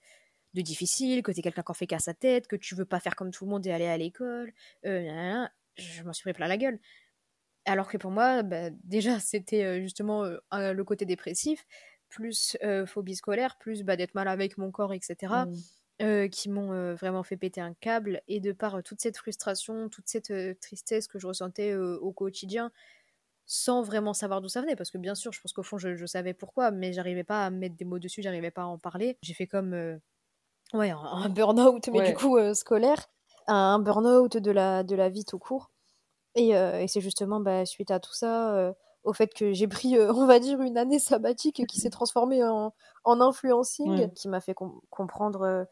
difficile, 0.54 1.22
que 1.22 1.33
tu 1.33 1.40
es 1.40 1.42
quelqu'un 1.42 1.62
qui 1.62 1.70
en 1.70 1.74
fait 1.74 1.87
qu'à 1.87 1.98
sa 1.98 2.14
tête, 2.14 2.46
que 2.46 2.56
tu 2.56 2.74
veux 2.74 2.85
pas 2.85 3.00
faire 3.00 3.16
comme 3.16 3.30
tout 3.30 3.44
le 3.44 3.50
monde 3.50 3.66
et 3.66 3.72
aller 3.72 3.87
à 3.87 3.96
l'école. 3.96 4.52
Euh, 4.87 5.46
je 5.76 6.02
m'en 6.02 6.12
suis 6.12 6.22
pris 6.22 6.33
plein 6.33 6.48
la 6.48 6.59
gueule. 6.59 6.78
Alors 7.64 7.88
que 7.88 7.96
pour 7.98 8.11
moi, 8.11 8.42
bah, 8.42 8.70
déjà, 8.85 9.20
c'était 9.20 9.64
euh, 9.64 9.80
justement 9.80 10.24
le 10.52 10.83
côté 10.83 11.04
dépressif, 11.04 11.66
plus 12.09 12.56
phobie 12.87 13.16
scolaire, 13.16 13.56
plus 13.59 13.83
bah, 13.83 13.96
d'être 13.96 14.14
mal 14.14 14.28
avec 14.28 14.59
mon 14.59 14.70
corps, 14.70 14.92
etc.. 14.92 15.16
qui 16.30 16.48
m'ont 16.48 16.94
vraiment 16.94 17.22
fait 17.22 17.36
péter 17.36 17.60
un 17.60 17.74
câble. 17.74 18.22
Et 18.28 18.40
de 18.40 18.52
par 18.52 18.82
toute 18.82 19.00
cette 19.00 19.16
frustration, 19.16 19.88
toute 19.88 20.08
cette 20.08 20.32
tristesse 20.60 21.06
que 21.06 21.18
je 21.18 21.26
ressentais 21.26 21.74
au 21.74 22.12
quotidien, 22.12 22.72
sans 23.46 23.82
vraiment 23.82 24.14
savoir 24.14 24.40
d'où 24.40 24.48
ça 24.48 24.60
venait, 24.60 24.76
parce 24.76 24.90
que 24.90 24.98
bien 24.98 25.14
sûr, 25.14 25.32
je 25.32 25.40
pense 25.40 25.52
qu'au 25.52 25.62
fond, 25.62 25.76
je, 25.76 25.96
je, 25.96 26.06
savais 26.06 26.34
pourquoi, 26.34 26.70
mais 26.70 26.92
j'arrivais 26.92 27.24
pas 27.24 27.44
à 27.44 27.50
mettre 27.50 27.76
des 27.76 27.84
mots 27.84 27.98
dessus, 27.98 28.22
j'arrivais 28.22 28.50
pas 28.52 28.62
à 28.62 28.66
en 28.66 28.78
parler. 28.78 29.18
J'ai 29.22 29.34
fait 29.34 29.46
comme 29.46 30.00
Ouais, 30.72 30.90
un, 30.90 31.28
burn-out, 31.28 31.88
mais 31.88 32.08
du 32.08 32.14
coup 32.14 32.36
euh, 32.36 32.54
scolaire, 32.54 33.08
un, 33.48 33.80
burn-out 33.80 34.36
de 34.36 34.50
la, 34.52 34.84
de 34.84 34.94
la 34.94 35.08
vie 35.08 35.24
tout 35.24 35.38
court. 35.38 35.70
Et, 36.36 36.56
euh, 36.56 36.80
et 36.80 36.86
c'est 36.86 37.00
justement 37.00 37.40
bah, 37.40 37.66
suite 37.66 37.90
à 37.90 37.98
tout 37.98 38.12
ça, 38.12 38.54
euh, 38.54 38.72
au 39.02 39.12
fait 39.12 39.34
que 39.34 39.52
j'ai 39.52 39.66
pris, 39.66 39.98
on 39.98 40.26
va 40.26 40.38
dire, 40.38 40.60
une 40.60 40.78
année 40.78 41.00
sabbatique 41.00 41.66
qui 41.66 41.80
s'est 41.80 41.90
transformée 41.90 42.44
en, 42.44 42.72
en 43.04 43.20
influencing, 43.20 44.12
qui 44.14 44.28
m'a 44.28 44.40
fait 44.40 44.54
comprendre 44.90 45.66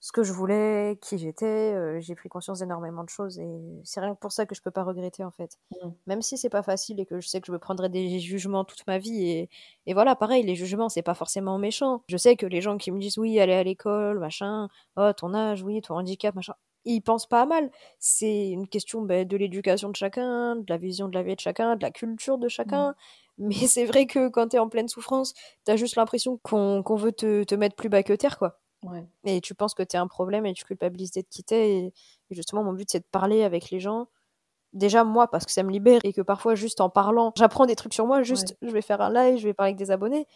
ce 0.00 0.12
que 0.12 0.22
je 0.22 0.32
voulais, 0.32 0.98
qui 1.00 1.18
j'étais. 1.18 1.74
Euh, 1.74 2.00
j'ai 2.00 2.14
pris 2.14 2.28
conscience 2.28 2.60
d'énormément 2.60 3.04
de 3.04 3.08
choses 3.08 3.38
et 3.38 3.60
c'est 3.84 4.00
rien 4.00 4.14
que 4.14 4.20
pour 4.20 4.32
ça 4.32 4.46
que 4.46 4.54
je 4.54 4.62
peux 4.62 4.70
pas 4.70 4.84
regretter 4.84 5.24
en 5.24 5.30
fait. 5.30 5.58
Mmh. 5.70 5.88
Même 6.06 6.22
si 6.22 6.38
c'est 6.38 6.50
pas 6.50 6.62
facile 6.62 7.00
et 7.00 7.06
que 7.06 7.20
je 7.20 7.28
sais 7.28 7.40
que 7.40 7.46
je 7.46 7.52
me 7.52 7.58
prendrai 7.58 7.88
des 7.88 8.18
jugements 8.20 8.64
toute 8.64 8.86
ma 8.86 8.98
vie 8.98 9.28
et, 9.28 9.50
et 9.86 9.94
voilà, 9.94 10.16
pareil, 10.16 10.42
les 10.44 10.54
jugements 10.54 10.88
c'est 10.88 11.02
pas 11.02 11.14
forcément 11.14 11.58
méchant. 11.58 12.02
Je 12.08 12.16
sais 12.16 12.36
que 12.36 12.46
les 12.46 12.60
gens 12.60 12.76
qui 12.78 12.90
me 12.92 13.00
disent 13.00 13.18
oui, 13.18 13.40
aller 13.40 13.54
à 13.54 13.62
l'école, 13.62 14.18
machin, 14.18 14.68
oh 14.96 15.12
ton 15.16 15.34
âge, 15.34 15.62
oui, 15.62 15.80
ton 15.80 15.96
handicap, 15.96 16.34
machin, 16.34 16.54
ils 16.84 17.00
pensent 17.00 17.26
pas 17.26 17.42
à 17.42 17.46
mal. 17.46 17.70
C'est 17.98 18.48
une 18.50 18.68
question 18.68 19.02
bah, 19.02 19.24
de 19.24 19.36
l'éducation 19.36 19.90
de 19.90 19.96
chacun, 19.96 20.56
de 20.56 20.64
la 20.68 20.76
vision 20.76 21.08
de 21.08 21.14
la 21.14 21.22
vie 21.22 21.34
de 21.34 21.40
chacun, 21.40 21.76
de 21.76 21.82
la 21.82 21.90
culture 21.90 22.38
de 22.38 22.48
chacun. 22.48 22.90
Mmh. 22.90 22.94
Mais 23.38 23.66
c'est 23.66 23.84
vrai 23.84 24.06
que 24.06 24.28
quand 24.28 24.48
t'es 24.48 24.58
en 24.58 24.68
pleine 24.68 24.88
souffrance, 24.88 25.34
t'as 25.64 25.76
juste 25.76 25.96
l'impression 25.96 26.38
qu'on 26.38 26.82
veut 26.96 27.12
te, 27.12 27.44
te 27.44 27.54
mettre 27.54 27.76
plus 27.76 27.88
bas 27.90 28.02
que 28.02 28.14
terre, 28.14 28.38
quoi. 28.38 28.60
Et 29.24 29.40
tu 29.40 29.54
penses 29.54 29.74
que 29.74 29.82
tu 29.82 29.96
es 29.96 29.98
un 29.98 30.06
problème 30.06 30.46
et 30.46 30.52
tu 30.52 30.64
culpabilises 30.64 31.12
d'être 31.12 31.28
quitté. 31.28 31.78
Et, 31.78 31.92
justement, 32.30 32.62
mon 32.62 32.72
but, 32.72 32.88
c'est 32.90 33.00
de 33.00 33.06
parler 33.10 33.42
avec 33.42 33.70
les 33.70 33.80
gens. 33.80 34.08
Déjà, 34.72 35.04
moi, 35.04 35.28
parce 35.30 35.46
que 35.46 35.52
ça 35.52 35.62
me 35.62 35.70
libère 35.70 36.00
et 36.04 36.12
que 36.12 36.20
parfois, 36.20 36.54
juste 36.54 36.80
en 36.80 36.90
parlant, 36.90 37.32
j'apprends 37.36 37.66
des 37.66 37.76
trucs 37.76 37.94
sur 37.94 38.06
moi. 38.06 38.22
Juste, 38.22 38.56
je 38.62 38.70
vais 38.70 38.82
faire 38.82 39.00
un 39.00 39.12
live, 39.12 39.38
je 39.38 39.44
vais 39.44 39.54
parler 39.54 39.70
avec 39.70 39.78
des 39.78 39.90
abonnés. 39.90 40.26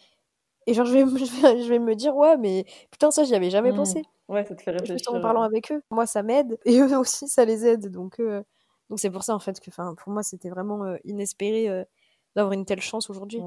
Et 0.67 0.73
genre, 0.73 0.85
je 0.87 0.93
vais, 0.93 1.61
je 1.63 1.69
vais, 1.69 1.79
me 1.79 1.95
dire, 1.95 2.15
ouais, 2.15 2.37
mais 2.37 2.65
putain, 2.91 3.11
ça, 3.11 3.23
j'y 3.23 3.35
avais 3.35 3.49
jamais 3.49 3.71
mmh. 3.71 3.75
pensé. 3.75 4.03
Ouais, 4.27 4.45
ça 4.45 4.55
te 4.55 4.61
fait 4.61 4.71
réfléchir. 4.71 4.95
Juste 4.95 5.09
en 5.09 5.21
parlant 5.21 5.41
avec 5.41 5.71
eux. 5.71 5.81
Moi, 5.91 6.05
ça 6.05 6.23
m'aide. 6.23 6.57
Et 6.65 6.79
eux 6.79 6.97
aussi, 6.97 7.27
ça 7.27 7.45
les 7.45 7.65
aide. 7.65 7.91
Donc, 7.91 8.19
euh, 8.19 8.43
donc 8.89 8.99
c'est 8.99 9.11
pour 9.11 9.23
ça, 9.23 9.35
en 9.35 9.39
fait, 9.39 9.59
que 9.59 9.69
pour 9.71 10.11
moi, 10.11 10.23
c'était 10.23 10.49
vraiment 10.49 10.83
euh, 10.83 10.97
inespéré 11.03 11.69
euh, 11.69 11.83
d'avoir 12.35 12.53
une 12.53 12.65
telle 12.65 12.81
chance 12.81 13.09
aujourd'hui 13.09 13.41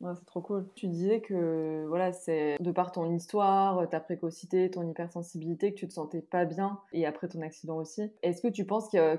c'est 0.00 0.26
trop 0.26 0.40
cool. 0.40 0.66
Tu 0.74 0.86
disais 0.88 1.20
que 1.20 1.84
voilà, 1.88 2.12
c'est 2.12 2.56
de 2.60 2.72
par 2.72 2.92
ton 2.92 3.14
histoire, 3.14 3.88
ta 3.88 4.00
précocité, 4.00 4.70
ton 4.70 4.88
hypersensibilité, 4.88 5.72
que 5.72 5.78
tu 5.78 5.88
te 5.88 5.92
sentais 5.92 6.20
pas 6.20 6.44
bien, 6.44 6.80
et 6.92 7.06
après 7.06 7.28
ton 7.28 7.40
accident 7.42 7.76
aussi. 7.76 8.02
Est-ce 8.22 8.42
que 8.42 8.48
tu 8.48 8.64
penses 8.64 8.88
que, 8.90 9.16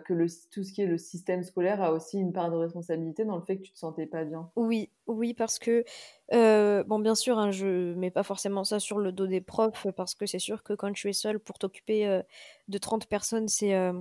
tout 0.51 0.63
ce 0.63 0.73
qui 0.73 0.81
est 0.81 0.85
le 0.85 0.97
système 0.97 1.43
scolaire 1.43 1.81
a 1.81 1.91
aussi 1.91 2.17
une 2.19 2.33
part 2.33 2.51
de 2.51 2.57
responsabilité 2.57 3.25
dans 3.25 3.35
le 3.35 3.41
fait 3.41 3.57
que 3.57 3.63
tu 3.63 3.71
te 3.71 3.79
sentais 3.79 4.05
pas 4.05 4.23
bien? 4.23 4.49
Oui, 4.55 4.89
oui, 5.07 5.33
parce 5.33 5.59
que 5.59 5.83
euh, 6.33 6.83
bon, 6.83 6.99
bien 6.99 7.15
sûr, 7.15 7.37
hein, 7.37 7.51
je 7.51 7.93
mets 7.93 8.11
pas 8.11 8.23
forcément 8.23 8.63
ça 8.63 8.79
sur 8.79 8.99
le 8.99 9.11
dos 9.11 9.27
des 9.27 9.41
profs, 9.41 9.87
parce 9.95 10.15
que 10.15 10.25
c'est 10.25 10.39
sûr 10.39 10.63
que 10.63 10.73
quand 10.73 10.91
tu 10.91 11.09
es 11.09 11.13
seul 11.13 11.39
pour 11.39 11.57
t'occuper 11.59 12.07
euh, 12.07 12.21
de 12.67 12.77
30 12.77 13.07
personnes, 13.07 13.47
c'est 13.47 13.75
euh, 13.75 13.93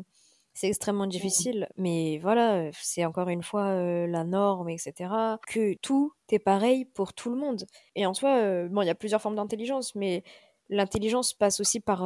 c'est 0.55 0.69
extrêmement 0.69 1.07
mmh. 1.07 1.11
difficile, 1.11 1.69
mais 1.77 2.19
voilà, 2.19 2.71
c'est 2.73 3.05
encore 3.05 3.29
une 3.29 3.43
fois 3.43 3.75
la 4.07 4.25
norme, 4.25 4.69
etc. 4.69 5.11
Que 5.47 5.75
tout 5.75 6.13
est 6.31 6.39
pareil 6.39 6.85
pour 6.85 7.13
tout 7.13 7.31
le 7.31 7.37
monde. 7.37 7.67
Et 7.97 8.07
en 8.07 8.15
soi, 8.15 8.69
bon, 8.69 8.83
il 8.83 8.87
y 8.87 8.91
a 8.91 8.95
plusieurs 8.95 9.21
formes 9.21 9.37
d'intelligence, 9.37 9.95
mais 9.95 10.23
l'intelligence 10.69 11.35
passe 11.35 11.61
aussi 11.61 11.81
par, 11.81 12.01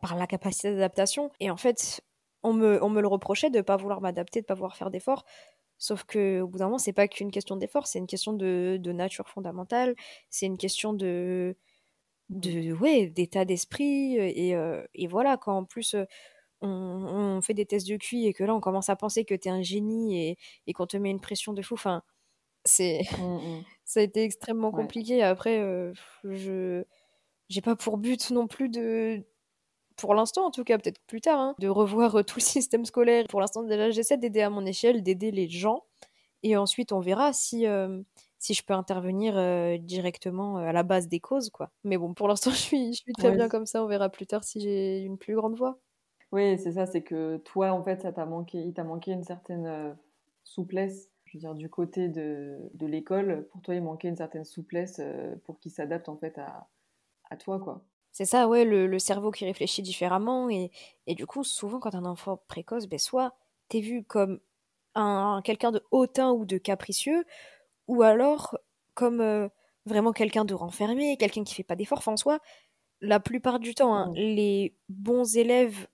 par 0.00 0.16
la 0.16 0.26
capacité 0.26 0.72
d'adaptation. 0.72 1.30
Et 1.40 1.50
en 1.50 1.56
fait, 1.56 2.02
on 2.42 2.52
me, 2.52 2.82
on 2.82 2.88
me 2.88 3.00
le 3.00 3.08
reprochait 3.08 3.50
de 3.50 3.58
ne 3.58 3.62
pas 3.62 3.76
vouloir 3.76 4.00
m'adapter, 4.00 4.40
de 4.40 4.44
ne 4.44 4.48
pas 4.48 4.54
vouloir 4.54 4.76
faire 4.76 4.90
d'efforts. 4.90 5.24
Sauf 5.78 6.04
que 6.04 6.40
au 6.40 6.48
bout 6.48 6.58
d'un 6.58 6.66
moment, 6.66 6.78
c'est 6.78 6.92
pas 6.92 7.06
qu'une 7.06 7.30
question 7.30 7.56
d'effort, 7.56 7.86
c'est 7.86 7.98
une 7.98 8.06
question 8.08 8.32
de, 8.32 8.78
de 8.80 8.92
nature 8.92 9.28
fondamentale, 9.28 9.94
c'est 10.28 10.46
une 10.46 10.58
question 10.58 10.92
de, 10.92 11.56
de 12.30 12.72
ouais, 12.72 13.06
d'état 13.06 13.44
d'esprit. 13.44 14.16
Et, 14.16 14.56
et, 14.94 15.06
voilà, 15.06 15.36
quand 15.36 15.56
en 15.56 15.64
plus 15.64 15.94
on, 16.60 17.40
fait 17.42 17.54
des 17.54 17.66
tests 17.66 17.88
de 17.88 17.96
QI 17.96 18.26
et 18.26 18.32
que 18.32 18.42
là 18.44 18.54
on 18.54 18.60
commence 18.60 18.88
à 18.88 18.96
penser 18.96 19.24
que 19.24 19.34
tu 19.34 19.48
es 19.48 19.50
un 19.50 19.62
génie 19.62 20.20
et, 20.20 20.38
et 20.66 20.72
qu'on 20.72 20.86
te 20.86 20.96
met 20.96 21.10
une 21.10 21.20
pression 21.20 21.52
de 21.52 21.62
fou, 21.62 21.74
enfin, 21.74 22.02
c'est 22.64 23.02
mmh, 23.18 23.22
mmh. 23.22 23.64
ça 23.84 24.00
a 24.00 24.02
été 24.02 24.22
extrêmement 24.22 24.70
compliqué. 24.70 25.22
Après, 25.22 25.58
euh, 25.60 25.92
je 26.24 26.84
j'ai 27.48 27.62
pas 27.62 27.76
pour 27.76 27.96
but 27.96 28.30
non 28.30 28.46
plus 28.46 28.68
de 28.68 29.24
pour 29.96 30.14
l'instant 30.14 30.46
en 30.46 30.50
tout 30.50 30.64
cas, 30.64 30.78
peut-être 30.78 31.00
plus 31.06 31.20
tard, 31.20 31.40
hein, 31.40 31.54
de 31.58 31.68
revoir 31.68 32.16
euh, 32.16 32.22
tout 32.22 32.38
le 32.38 32.44
système 32.44 32.84
scolaire. 32.84 33.26
Pour 33.28 33.40
l'instant, 33.40 33.62
déjà, 33.62 33.90
j'essaie 33.90 34.18
d'aider 34.18 34.42
à 34.42 34.50
mon 34.50 34.66
échelle, 34.66 35.02
d'aider 35.02 35.30
les 35.30 35.48
gens. 35.48 35.84
Et 36.44 36.56
ensuite, 36.56 36.92
on 36.92 37.00
verra 37.00 37.32
si, 37.32 37.66
euh, 37.66 38.00
si 38.38 38.54
je 38.54 38.62
peux 38.64 38.74
intervenir 38.74 39.34
directement 39.80 40.58
à 40.58 40.72
la 40.72 40.84
base 40.84 41.08
des 41.08 41.18
causes. 41.18 41.50
quoi. 41.50 41.70
Mais 41.82 41.96
bon, 41.96 42.14
pour 42.14 42.28
l'instant, 42.28 42.50
je 42.52 42.56
suis, 42.56 42.92
je 42.94 43.00
suis 43.00 43.12
très 43.12 43.32
bien 43.32 43.48
comme 43.48 43.66
ça. 43.66 43.82
On 43.82 43.88
verra 43.88 44.08
plus 44.08 44.26
tard 44.26 44.44
si 44.44 44.60
j'ai 44.60 45.00
une 45.00 45.18
plus 45.18 45.34
grande 45.34 45.56
voix. 45.56 45.80
Oui, 46.32 46.58
c'est 46.58 46.72
ça, 46.72 46.86
c'est 46.86 47.02
que 47.02 47.38
toi, 47.38 47.72
en 47.72 47.82
fait, 47.82 48.02
ça 48.02 48.12
t'a 48.12 48.26
manqué, 48.26 48.58
il 48.58 48.74
t'a 48.74 48.84
manqué 48.84 49.12
une 49.12 49.24
certaine 49.24 49.66
euh, 49.66 49.92
souplesse. 50.44 51.10
Je 51.24 51.36
veux 51.36 51.40
dire, 51.40 51.54
du 51.54 51.68
côté 51.70 52.08
de, 52.08 52.58
de 52.74 52.86
l'école, 52.86 53.48
pour 53.50 53.62
toi, 53.62 53.74
il 53.74 53.82
manquait 53.82 54.08
une 54.08 54.16
certaine 54.16 54.44
souplesse 54.44 54.98
euh, 55.00 55.34
pour 55.44 55.58
qu'il 55.58 55.72
s'adapte, 55.72 56.08
en 56.08 56.16
fait, 56.16 56.38
à, 56.38 56.68
à 57.30 57.36
toi, 57.36 57.58
quoi. 57.60 57.84
C'est 58.12 58.24
ça, 58.24 58.48
ouais, 58.48 58.64
le, 58.64 58.86
le, 58.86 58.98
cerveau 58.98 59.30
qui 59.30 59.44
réfléchit 59.44 59.82
différemment. 59.82 60.50
Et, 60.50 60.70
et 61.06 61.14
du 61.14 61.26
coup, 61.26 61.44
souvent, 61.44 61.78
quand 61.78 61.94
un 61.94 62.04
enfant 62.04 62.40
précoce, 62.48 62.86
ben, 62.86 62.98
soit 62.98 63.34
t'es 63.68 63.80
vu 63.80 64.02
comme 64.02 64.40
un, 64.94 65.40
quelqu'un 65.44 65.72
de 65.72 65.82
hautain 65.90 66.32
ou 66.32 66.44
de 66.44 66.58
capricieux, 66.58 67.24
ou 67.86 68.02
alors 68.02 68.58
comme 68.94 69.20
euh, 69.20 69.48
vraiment 69.86 70.12
quelqu'un 70.12 70.44
de 70.44 70.54
renfermé, 70.54 71.16
quelqu'un 71.16 71.44
qui 71.44 71.54
fait 71.54 71.62
pas 71.62 71.76
d'efforts. 71.76 71.98
Enfin, 71.98 72.12
en 72.12 72.16
soi, 72.16 72.40
la 73.00 73.20
plupart 73.20 73.60
du 73.60 73.74
temps, 73.74 73.94
hein, 73.94 74.10
mmh. 74.10 74.14
les 74.16 74.74
bons 74.88 75.36
élèves 75.36 75.86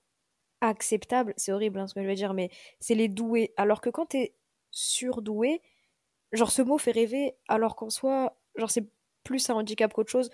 acceptable, 0.68 1.34
c'est 1.36 1.52
horrible 1.52 1.78
hein, 1.78 1.86
ce 1.86 1.94
que 1.94 2.02
je 2.02 2.06
vais 2.06 2.14
dire, 2.14 2.34
mais 2.34 2.50
c'est 2.80 2.94
les 2.94 3.08
doués. 3.08 3.52
Alors 3.56 3.80
que 3.80 3.90
quand 3.90 4.06
t'es 4.06 4.34
surdoué, 4.70 5.60
genre 6.32 6.50
ce 6.50 6.62
mot 6.62 6.78
fait 6.78 6.92
rêver, 6.92 7.36
alors 7.48 7.76
qu'en 7.76 7.90
soi, 7.90 8.36
genre 8.56 8.70
c'est 8.70 8.86
plus 9.24 9.48
un 9.50 9.54
handicap 9.54 9.92
qu'autre 9.92 10.10
chose, 10.10 10.30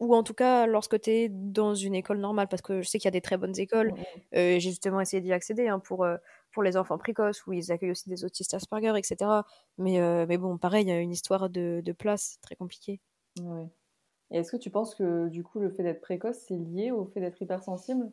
ou 0.00 0.14
en 0.14 0.22
tout 0.22 0.34
cas 0.34 0.66
lorsque 0.66 1.00
t'es 1.00 1.28
dans 1.30 1.74
une 1.74 1.94
école 1.94 2.18
normale, 2.18 2.48
parce 2.48 2.62
que 2.62 2.82
je 2.82 2.88
sais 2.88 2.98
qu'il 2.98 3.06
y 3.06 3.08
a 3.08 3.12
des 3.12 3.20
très 3.20 3.36
bonnes 3.36 3.58
écoles, 3.58 3.92
euh, 4.34 4.58
j'ai 4.58 4.70
justement 4.70 5.00
essayé 5.00 5.20
d'y 5.20 5.32
accéder 5.32 5.68
hein, 5.68 5.80
pour, 5.80 6.04
euh, 6.04 6.16
pour 6.52 6.62
les 6.62 6.76
enfants 6.76 6.98
précoces, 6.98 7.46
où 7.46 7.52
ils 7.52 7.72
accueillent 7.72 7.92
aussi 7.92 8.08
des 8.08 8.24
autistes 8.24 8.54
Asperger, 8.54 8.94
etc. 8.96 9.44
Mais, 9.78 10.00
euh, 10.00 10.26
mais 10.28 10.38
bon, 10.38 10.58
pareil, 10.58 10.84
il 10.84 10.88
y 10.88 10.92
a 10.92 11.00
une 11.00 11.10
histoire 11.12 11.50
de, 11.50 11.82
de 11.84 11.92
place 11.92 12.38
très 12.42 12.56
compliquée. 12.56 13.00
Ouais. 13.40 13.68
Et 14.30 14.38
est-ce 14.38 14.52
que 14.52 14.56
tu 14.56 14.70
penses 14.70 14.94
que 14.94 15.28
du 15.28 15.42
coup 15.42 15.58
le 15.58 15.70
fait 15.70 15.82
d'être 15.82 16.00
précoce, 16.00 16.38
c'est 16.46 16.56
lié 16.56 16.90
au 16.90 17.06
fait 17.06 17.20
d'être 17.20 17.40
hypersensible? 17.40 18.10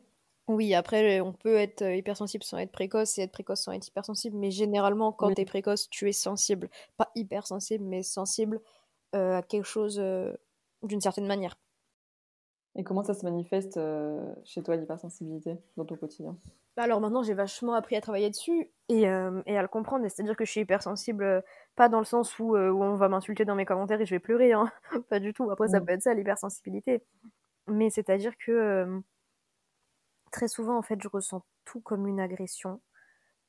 Oui, 0.48 0.74
après, 0.74 1.20
on 1.20 1.32
peut 1.32 1.56
être 1.56 1.82
euh, 1.82 1.96
hypersensible 1.96 2.44
sans 2.44 2.58
être 2.58 2.70
précoce 2.70 3.18
et 3.18 3.22
être 3.22 3.32
précoce 3.32 3.62
sans 3.62 3.72
être 3.72 3.88
hypersensible, 3.88 4.36
mais 4.36 4.52
généralement, 4.52 5.12
quand 5.12 5.34
tu 5.34 5.40
es 5.40 5.44
précoce, 5.44 5.90
tu 5.90 6.08
es 6.08 6.12
sensible. 6.12 6.70
Pas 6.96 7.10
hypersensible, 7.16 7.84
mais 7.84 8.04
sensible 8.04 8.60
euh, 9.16 9.38
à 9.38 9.42
quelque 9.42 9.64
chose 9.64 9.98
euh, 9.98 10.32
d'une 10.84 11.00
certaine 11.00 11.26
manière. 11.26 11.56
Et 12.76 12.84
comment 12.84 13.02
ça 13.02 13.14
se 13.14 13.24
manifeste 13.24 13.80
chez 14.44 14.62
toi, 14.62 14.76
l'hypersensibilité, 14.76 15.56
dans 15.78 15.86
ton 15.86 15.96
quotidien? 15.96 16.36
Bah, 16.76 16.82
Alors 16.82 17.00
maintenant, 17.00 17.22
j'ai 17.22 17.32
vachement 17.32 17.72
appris 17.72 17.96
à 17.96 18.02
travailler 18.02 18.28
dessus 18.28 18.70
et, 18.90 19.00
et 19.00 19.06
à 19.56 19.62
le 19.62 19.66
comprendre. 19.66 20.06
C'est-à-dire 20.06 20.36
que 20.36 20.44
je 20.44 20.50
suis 20.50 20.60
hypersensible, 20.60 21.42
pas 21.74 21.88
dans 21.88 22.00
le 22.00 22.04
sens 22.04 22.38
où, 22.38 22.54
où 22.54 22.84
on 22.84 22.96
va 22.96 23.08
m'insulter 23.08 23.46
dans 23.46 23.54
mes 23.54 23.64
commentaires 23.64 23.98
et 24.02 24.04
je 24.04 24.14
vais 24.14 24.18
pleurer, 24.18 24.52
hein. 24.52 24.70
pas 25.08 25.20
du 25.20 25.32
tout. 25.32 25.50
Après, 25.50 25.68
ça 25.68 25.80
peut 25.80 25.92
être 25.92 26.02
ça, 26.02 26.12
l'hypersensibilité. 26.12 27.02
Mais 27.66 27.88
c'est-à-dire 27.88 28.36
que 28.36 29.00
très 30.30 30.48
souvent, 30.48 30.76
en 30.76 30.82
fait, 30.82 31.00
je 31.02 31.08
ressens 31.08 31.44
tout 31.64 31.80
comme 31.80 32.06
une 32.06 32.20
agression. 32.20 32.80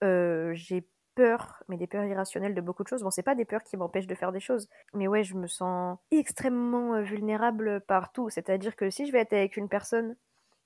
Euh, 0.03 0.51
j'ai 0.53 0.87
peur, 1.15 1.63
mais 1.67 1.77
des 1.77 1.87
peurs 1.87 2.05
irrationnelles 2.05 2.53
de 2.53 2.61
beaucoup 2.61 2.83
de 2.83 2.87
choses. 2.87 3.03
Bon, 3.03 3.09
c'est 3.09 3.23
pas 3.23 3.35
des 3.35 3.45
peurs 3.45 3.63
qui 3.63 3.77
m'empêchent 3.77 4.07
de 4.07 4.15
faire 4.15 4.31
des 4.31 4.39
choses, 4.39 4.69
mais 4.93 5.07
ouais, 5.07 5.23
je 5.23 5.35
me 5.35 5.47
sens 5.47 5.97
extrêmement 6.11 6.95
euh, 6.95 7.01
vulnérable 7.01 7.81
partout. 7.81 8.29
C'est-à-dire 8.29 8.75
que 8.75 8.89
si 8.89 9.07
je 9.07 9.11
vais 9.11 9.19
être 9.19 9.33
avec 9.33 9.57
une 9.57 9.69
personne 9.69 10.15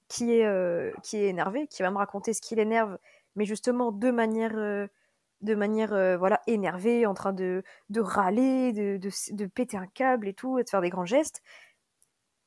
qui 0.08 0.34
est, 0.34 0.46
euh, 0.46 0.92
qui 1.04 1.18
est 1.18 1.30
énervée, 1.30 1.68
qui 1.68 1.84
va 1.84 1.92
me 1.92 1.98
raconter 1.98 2.34
ce 2.34 2.42
qui 2.42 2.56
l'énerve, 2.56 2.98
mais 3.36 3.46
justement 3.46 3.94
de 3.94 4.12
manière, 4.12 4.54
de 4.54 5.56
manière 5.56 6.18
voilà, 6.18 6.42
énervée, 6.48 7.06
en 7.06 7.14
train 7.14 7.32
de, 7.32 7.64
de 7.90 8.02
râler, 8.02 8.74
de, 8.74 9.00
de, 9.32 9.46
péter 9.46 9.78
un 9.78 9.88
câble 9.88 10.28
et 10.28 10.34
tout, 10.34 10.60
et 10.60 10.66
de 10.66 10.70
faire 10.70 10.82
des 10.82 10.90
grands 10.90 11.06
gestes, 11.06 11.42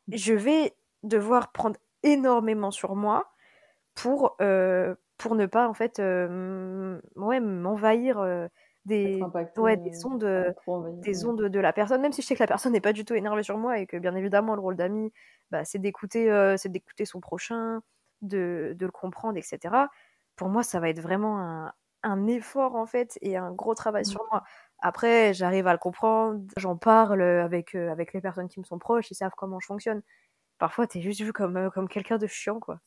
je 0.08 0.34
vais 0.34 0.76
devoir 1.02 1.52
prendre 1.52 1.78
énormément 2.02 2.70
sur 2.70 2.94
moi 2.96 3.33
pour, 3.94 4.36
pour 5.18 5.34
ne 5.34 5.46
pas 5.46 5.68
en 5.68 5.74
fait 5.74 5.98
euh, 6.00 7.00
ouais, 7.16 7.40
m'envahir 7.40 8.18
euh, 8.18 8.48
des, 8.84 9.22
ouais, 9.56 9.76
des 9.76 10.04
ondes, 10.04 10.54
des 11.02 11.24
ondes 11.24 11.42
de 11.42 11.60
la 11.60 11.72
personne, 11.72 12.02
même 12.02 12.12
si 12.12 12.22
je 12.22 12.26
sais 12.26 12.34
que 12.34 12.42
la 12.42 12.46
personne 12.46 12.72
n'est 12.72 12.80
pas 12.80 12.92
du 12.92 13.04
tout 13.04 13.14
énervée 13.14 13.42
sur 13.42 13.56
moi 13.56 13.78
et 13.78 13.86
que 13.86 13.96
bien 13.96 14.14
évidemment 14.14 14.54
le 14.54 14.60
rôle 14.60 14.76
d'ami, 14.76 15.12
bah, 15.50 15.64
c'est 15.64 15.78
d'écouter 15.78 16.30
euh, 16.30 16.56
c'est 16.56 16.68
d'écouter 16.68 17.04
son 17.04 17.20
prochain, 17.20 17.80
de, 18.22 18.74
de, 18.78 18.86
le 18.86 18.92
comprendre, 18.92 19.38
etc. 19.38 19.74
Pour 20.36 20.48
moi, 20.48 20.62
ça 20.62 20.80
va 20.80 20.88
être 20.90 21.00
vraiment 21.00 21.40
un, 21.40 21.72
un 22.02 22.26
effort 22.26 22.74
en 22.74 22.86
fait 22.86 23.18
et 23.22 23.36
un 23.36 23.52
gros 23.52 23.74
travail 23.74 24.02
mmh. 24.02 24.10
sur 24.10 24.24
moi. 24.30 24.42
Après, 24.80 25.32
j'arrive 25.32 25.66
à 25.66 25.72
le 25.72 25.78
comprendre, 25.78 26.42
j'en 26.58 26.76
parle 26.76 27.22
avec, 27.22 27.74
avec 27.74 28.12
les 28.12 28.20
personnes 28.20 28.48
qui 28.48 28.60
me 28.60 28.64
sont 28.64 28.78
proches, 28.78 29.10
ils 29.10 29.14
savent 29.14 29.32
comment 29.36 29.60
je 29.60 29.66
fonctionne. 29.66 30.02
Parfois, 30.58 30.86
t'es 30.86 31.00
juste 31.00 31.22
vu 31.22 31.32
comme, 31.32 31.70
comme 31.72 31.88
quelqu'un 31.88 32.18
de 32.18 32.26
chiant, 32.26 32.60
quoi. 32.60 32.80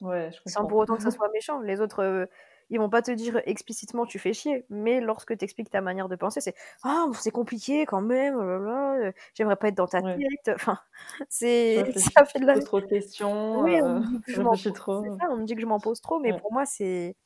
Ouais, 0.00 0.30
Sans 0.46 0.66
pour 0.66 0.78
autant 0.78 0.96
que 0.96 1.02
ça 1.02 1.10
soit 1.20 1.28
méchant. 1.32 1.60
Les 1.60 1.80
autres, 1.80 2.02
euh, 2.02 2.26
ils 2.70 2.78
vont 2.78 2.88
pas 2.88 3.02
te 3.02 3.10
dire 3.10 3.40
explicitement 3.44 4.06
tu 4.06 4.18
fais 4.18 4.32
chier, 4.32 4.64
mais 4.70 5.00
lorsque 5.00 5.36
tu 5.36 5.44
expliques 5.44 5.70
ta 5.70 5.80
manière 5.80 6.08
de 6.08 6.16
penser, 6.16 6.40
c'est 6.40 6.54
ah 6.84 7.06
c'est 7.14 7.32
compliqué 7.32 7.84
quand 7.84 8.00
même, 8.00 8.36
oh 8.36 8.40
euh, 8.40 9.12
j'aimerais 9.34 9.56
pas 9.56 9.68
être 9.68 9.74
dans 9.74 9.88
ta 9.88 10.00
tête. 10.00 10.54
Enfin, 10.54 10.78
c'est 11.28 11.84
ça 12.16 12.24
fait 12.24 12.38
de 12.38 12.46
la. 12.46 12.60
trop 12.60 12.80
de 12.80 12.86
questions. 12.86 13.60
Oui, 13.60 13.80
on 13.82 14.00
me 14.00 14.06
dit 14.06 14.20
que 14.22 14.32
je 14.32 14.40
m'en 14.40 14.50
pose 14.52 14.72
trop. 14.72 15.04
on 15.30 15.36
me 15.36 15.44
dit 15.44 15.54
que 15.54 15.60
je 15.60 15.66
m'en 15.66 15.80
pose 15.80 16.00
trop, 16.00 16.20
mais 16.20 16.32
pour 16.38 16.52
moi 16.52 16.64
c'est 16.64 17.16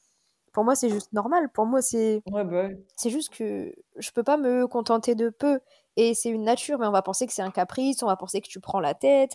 pour 0.53 0.65
moi 0.65 0.75
c'est 0.75 0.89
juste 0.89 1.13
normal. 1.13 1.51
Pour 1.53 1.67
moi 1.67 1.83
c'est 1.83 2.23
bah 2.27 2.69
c'est 2.97 3.11
juste 3.11 3.35
que 3.35 3.73
je 3.97 4.11
peux 4.13 4.25
pas 4.25 4.39
me 4.39 4.67
contenter 4.67 5.15
de 5.15 5.29
peu 5.29 5.61
et 5.97 6.15
c'est 6.15 6.31
une 6.31 6.45
nature, 6.45 6.79
mais 6.79 6.87
on 6.87 6.93
va 6.93 7.03
penser 7.03 7.27
que 7.27 7.35
c'est 7.35 7.43
un 7.43 7.51
caprice, 7.51 8.03
on 8.03 8.07
va 8.07 8.17
penser 8.17 8.41
que 8.41 8.49
tu 8.49 8.61
prends 8.61 8.81
la 8.81 8.95
tête, 8.95 9.33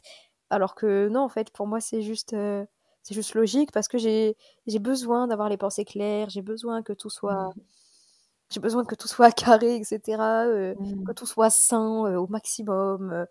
alors 0.49 0.73
que 0.73 1.08
non 1.08 1.21
en 1.21 1.30
fait 1.30 1.52
pour 1.52 1.67
moi 1.67 1.80
c'est 1.80 2.02
juste 2.02 2.34
euh, 2.34 2.65
c'est 3.03 3.15
juste 3.15 3.33
logique 3.33 3.71
parce 3.71 3.88
que 3.88 3.97
j'ai 3.97 4.35
besoin 4.79 5.27
d'avoir 5.27 5.49
les 5.49 5.57
pensées 5.57 5.85
claires, 5.85 6.29
j'ai 6.29 6.41
besoin 6.41 6.83
que 6.83 6.93
tout 6.93 7.09
soit 7.09 7.49
mmh. 7.49 7.62
j'ai 8.51 8.59
besoin 8.59 8.85
que 8.85 8.95
tout 8.95 9.07
soit 9.07 9.31
carré, 9.59 9.75
etc. 9.75 10.01
Euh, 10.19 10.75
mmh. 10.79 11.05
Que 11.05 11.13
tout 11.13 11.25
soit 11.25 11.49
sain 11.49 12.05
euh, 12.05 12.17
au 12.17 12.27
maximum, 12.27 13.12
euh, 13.12 13.25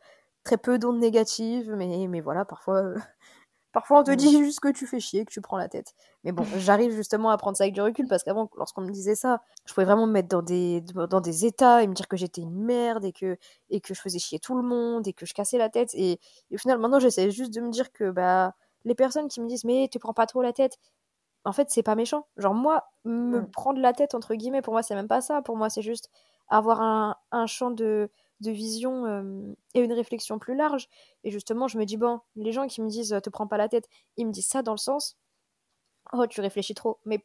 très 0.44 0.58
peu 0.58 0.78
d'ondes 0.78 0.98
négatives, 0.98 1.72
mais, 1.76 2.06
mais 2.08 2.20
voilà, 2.20 2.44
parfois, 2.44 2.94
parfois 3.72 4.00
on 4.00 4.04
te 4.04 4.10
mmh. 4.10 4.16
dit 4.16 4.38
juste 4.38 4.60
que 4.60 4.72
tu 4.72 4.86
fais 4.86 5.00
chier, 5.00 5.24
que 5.24 5.32
tu 5.32 5.40
prends 5.40 5.58
la 5.58 5.68
tête. 5.68 5.94
Mais 6.24 6.32
bon, 6.32 6.44
j'arrive 6.58 6.92
justement 6.92 7.30
à 7.30 7.36
prendre 7.36 7.56
ça 7.56 7.64
avec 7.64 7.74
du 7.74 7.82
recul 7.82 8.08
parce 8.08 8.24
qu'avant, 8.24 8.50
lorsqu'on 8.56 8.82
me 8.82 8.90
disait 8.90 9.14
ça, 9.14 9.42
je 9.66 9.74
pouvais 9.74 9.86
vraiment 9.86 10.06
me 10.06 10.12
mettre 10.12 10.28
dans 10.28 10.42
des, 10.42 10.80
dans 10.80 11.20
des 11.20 11.44
états 11.44 11.82
et 11.82 11.86
me 11.86 11.94
dire 11.94 12.08
que 12.08 12.16
j'étais 12.16 12.40
une 12.40 12.64
merde 12.64 13.04
et 13.04 13.12
que, 13.12 13.36
et 13.70 13.80
que 13.80 13.94
je 13.94 14.00
faisais 14.00 14.18
chier 14.18 14.38
tout 14.40 14.56
le 14.56 14.62
monde 14.62 15.06
et 15.06 15.12
que 15.12 15.26
je 15.26 15.34
cassais 15.34 15.58
la 15.58 15.68
tête. 15.68 15.90
Et, 15.94 16.12
et 16.50 16.54
au 16.54 16.58
final, 16.58 16.78
maintenant, 16.78 17.00
j'essaie 17.00 17.30
juste 17.30 17.52
de 17.54 17.60
me 17.60 17.70
dire 17.70 17.92
que 17.92 18.10
bah 18.10 18.54
les 18.84 18.94
personnes 18.94 19.28
qui 19.28 19.40
me 19.40 19.48
disent 19.48 19.64
mais 19.64 19.88
tu 19.90 19.98
prends 19.98 20.14
pas 20.14 20.26
trop 20.26 20.42
la 20.42 20.52
tête, 20.52 20.78
en 21.44 21.52
fait 21.52 21.70
c'est 21.70 21.82
pas 21.82 21.94
méchant. 21.94 22.26
Genre 22.36 22.54
moi 22.54 22.84
me 23.04 23.40
mmh. 23.40 23.50
prendre 23.50 23.80
la 23.80 23.92
tête 23.92 24.14
entre 24.14 24.34
guillemets 24.34 24.62
pour 24.62 24.72
moi 24.74 24.82
c'est 24.82 24.94
même 24.94 25.08
pas 25.08 25.20
ça. 25.20 25.42
Pour 25.42 25.56
moi 25.56 25.70
c'est 25.70 25.82
juste 25.82 26.10
avoir 26.48 26.80
un, 26.80 27.16
un 27.32 27.46
champ 27.46 27.70
de, 27.70 28.10
de 28.40 28.50
vision 28.50 29.54
et 29.74 29.80
une 29.80 29.92
réflexion 29.92 30.38
plus 30.38 30.54
large. 30.54 30.88
Et 31.24 31.30
justement 31.30 31.68
je 31.68 31.78
me 31.78 31.84
dis 31.84 31.96
bon 31.96 32.20
les 32.36 32.52
gens 32.52 32.66
qui 32.66 32.82
me 32.82 32.88
disent 32.88 33.18
te 33.22 33.30
prends 33.30 33.46
pas 33.46 33.56
la 33.56 33.68
tête, 33.68 33.88
ils 34.16 34.26
me 34.26 34.32
disent 34.32 34.48
ça 34.48 34.62
dans 34.62 34.72
le 34.72 34.78
sens 34.78 35.16
oh 36.12 36.26
tu 36.26 36.40
réfléchis 36.40 36.74
trop. 36.74 36.98
Mais 37.04 37.24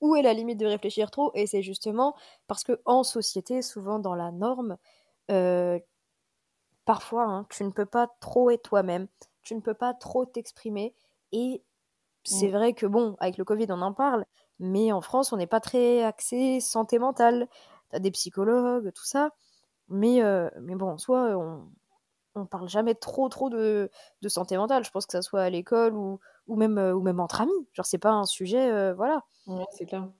où 0.00 0.16
est 0.16 0.22
la 0.22 0.32
limite 0.32 0.58
de 0.58 0.66
réfléchir 0.66 1.10
trop? 1.10 1.32
Et 1.34 1.46
c'est 1.46 1.62
justement 1.62 2.14
parce 2.46 2.64
que 2.64 2.80
en 2.84 3.02
société 3.04 3.62
souvent 3.62 3.98
dans 3.98 4.14
la 4.14 4.30
norme 4.32 4.78
euh, 5.30 5.78
parfois 6.84 7.24
hein, 7.24 7.46
tu 7.50 7.64
ne 7.64 7.70
peux 7.70 7.86
pas 7.86 8.08
trop 8.20 8.50
être 8.50 8.62
toi-même 8.62 9.08
tu 9.48 9.54
ne 9.54 9.60
peux 9.60 9.74
pas 9.74 9.94
trop 9.94 10.26
t'exprimer. 10.26 10.94
Et 11.32 11.62
c'est 12.22 12.48
mmh. 12.48 12.52
vrai 12.52 12.72
que, 12.74 12.86
bon, 12.86 13.16
avec 13.18 13.38
le 13.38 13.44
Covid, 13.44 13.66
on 13.70 13.80
en 13.80 13.94
parle, 13.94 14.26
mais 14.58 14.92
en 14.92 15.00
France, 15.00 15.32
on 15.32 15.38
n'est 15.38 15.46
pas 15.46 15.60
très 15.60 16.02
axé 16.02 16.60
santé 16.60 16.98
mentale. 16.98 17.48
Tu 17.90 17.96
as 17.96 17.98
des 17.98 18.10
psychologues, 18.10 18.92
tout 18.92 19.06
ça. 19.06 19.30
Mais, 19.88 20.22
euh, 20.22 20.50
mais 20.60 20.74
bon, 20.74 20.98
soit 20.98 21.34
on, 21.38 21.66
on 22.34 22.44
parle 22.44 22.68
jamais 22.68 22.94
trop 22.94 23.30
trop 23.30 23.48
de, 23.48 23.90
de, 24.20 24.28
santé 24.28 24.58
mentale. 24.58 24.84
Je 24.84 24.90
pense 24.90 25.06
que 25.06 25.12
ça 25.12 25.22
soit 25.22 25.40
à 25.40 25.48
l'école 25.48 25.94
ou, 25.94 26.20
ou, 26.46 26.56
même, 26.56 26.76
euh, 26.76 26.92
ou 26.92 27.00
même 27.00 27.18
entre 27.18 27.40
amis. 27.40 27.68
Genre, 27.72 27.86
c'est 27.86 27.96
pas 27.96 28.12
un 28.12 28.26
sujet, 28.26 28.70
euh, 28.70 28.92
voilà. 28.92 29.24
Ouais, 29.46 29.64
c'est 29.70 29.86
clair. 29.86 30.10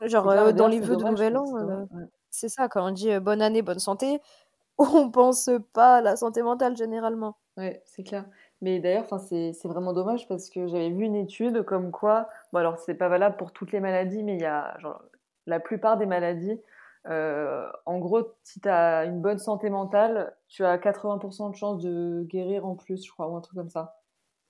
Genre, 0.00 0.54
dans 0.54 0.68
les 0.68 0.80
vœux 0.80 0.96
de 0.96 1.04
Nouvel 1.04 1.36
An, 1.36 1.86
c'est 2.30 2.48
ça, 2.48 2.68
quand 2.68 2.88
on 2.88 2.92
dit 2.92 3.18
bonne 3.18 3.42
année, 3.42 3.60
bonne 3.60 3.80
santé, 3.80 4.22
on 4.78 5.10
pense 5.10 5.50
pas 5.74 5.96
à 5.96 6.00
la 6.00 6.16
santé 6.16 6.42
mentale 6.42 6.74
généralement. 6.74 7.36
Ouais, 7.58 7.82
c'est 7.84 8.02
clair. 8.02 8.24
Mais 8.62 8.78
d'ailleurs, 8.78 9.06
c'est 9.20 9.54
vraiment 9.64 9.92
dommage 9.92 10.28
parce 10.28 10.50
que 10.50 10.66
j'avais 10.66 10.90
vu 10.90 11.04
une 11.04 11.16
étude 11.16 11.62
comme 11.64 11.90
quoi, 11.90 12.28
bon 12.52 12.58
alors 12.58 12.78
c'est 12.78 12.94
pas 12.94 13.08
valable 13.08 13.36
pour 13.36 13.52
toutes 13.52 13.72
les 13.72 13.80
maladies, 13.80 14.22
mais 14.22 14.34
il 14.34 14.40
y 14.42 14.46
a 14.46 14.78
genre, 14.80 15.02
la 15.46 15.60
plupart 15.60 15.96
des 15.96 16.04
maladies, 16.04 16.60
euh, 17.08 17.66
en 17.86 17.98
gros, 17.98 18.22
si 18.42 18.60
tu 18.60 18.68
as 18.68 19.04
une 19.04 19.22
bonne 19.22 19.38
santé 19.38 19.70
mentale, 19.70 20.36
tu 20.48 20.64
as 20.64 20.76
80% 20.76 21.50
de 21.50 21.56
chances 21.56 21.80
de 21.82 22.24
guérir 22.28 22.66
en 22.66 22.74
plus, 22.76 23.04
je 23.04 23.10
crois, 23.10 23.28
ou 23.28 23.36
un 23.36 23.40
truc 23.40 23.56
comme 23.56 23.70
ça. 23.70 23.96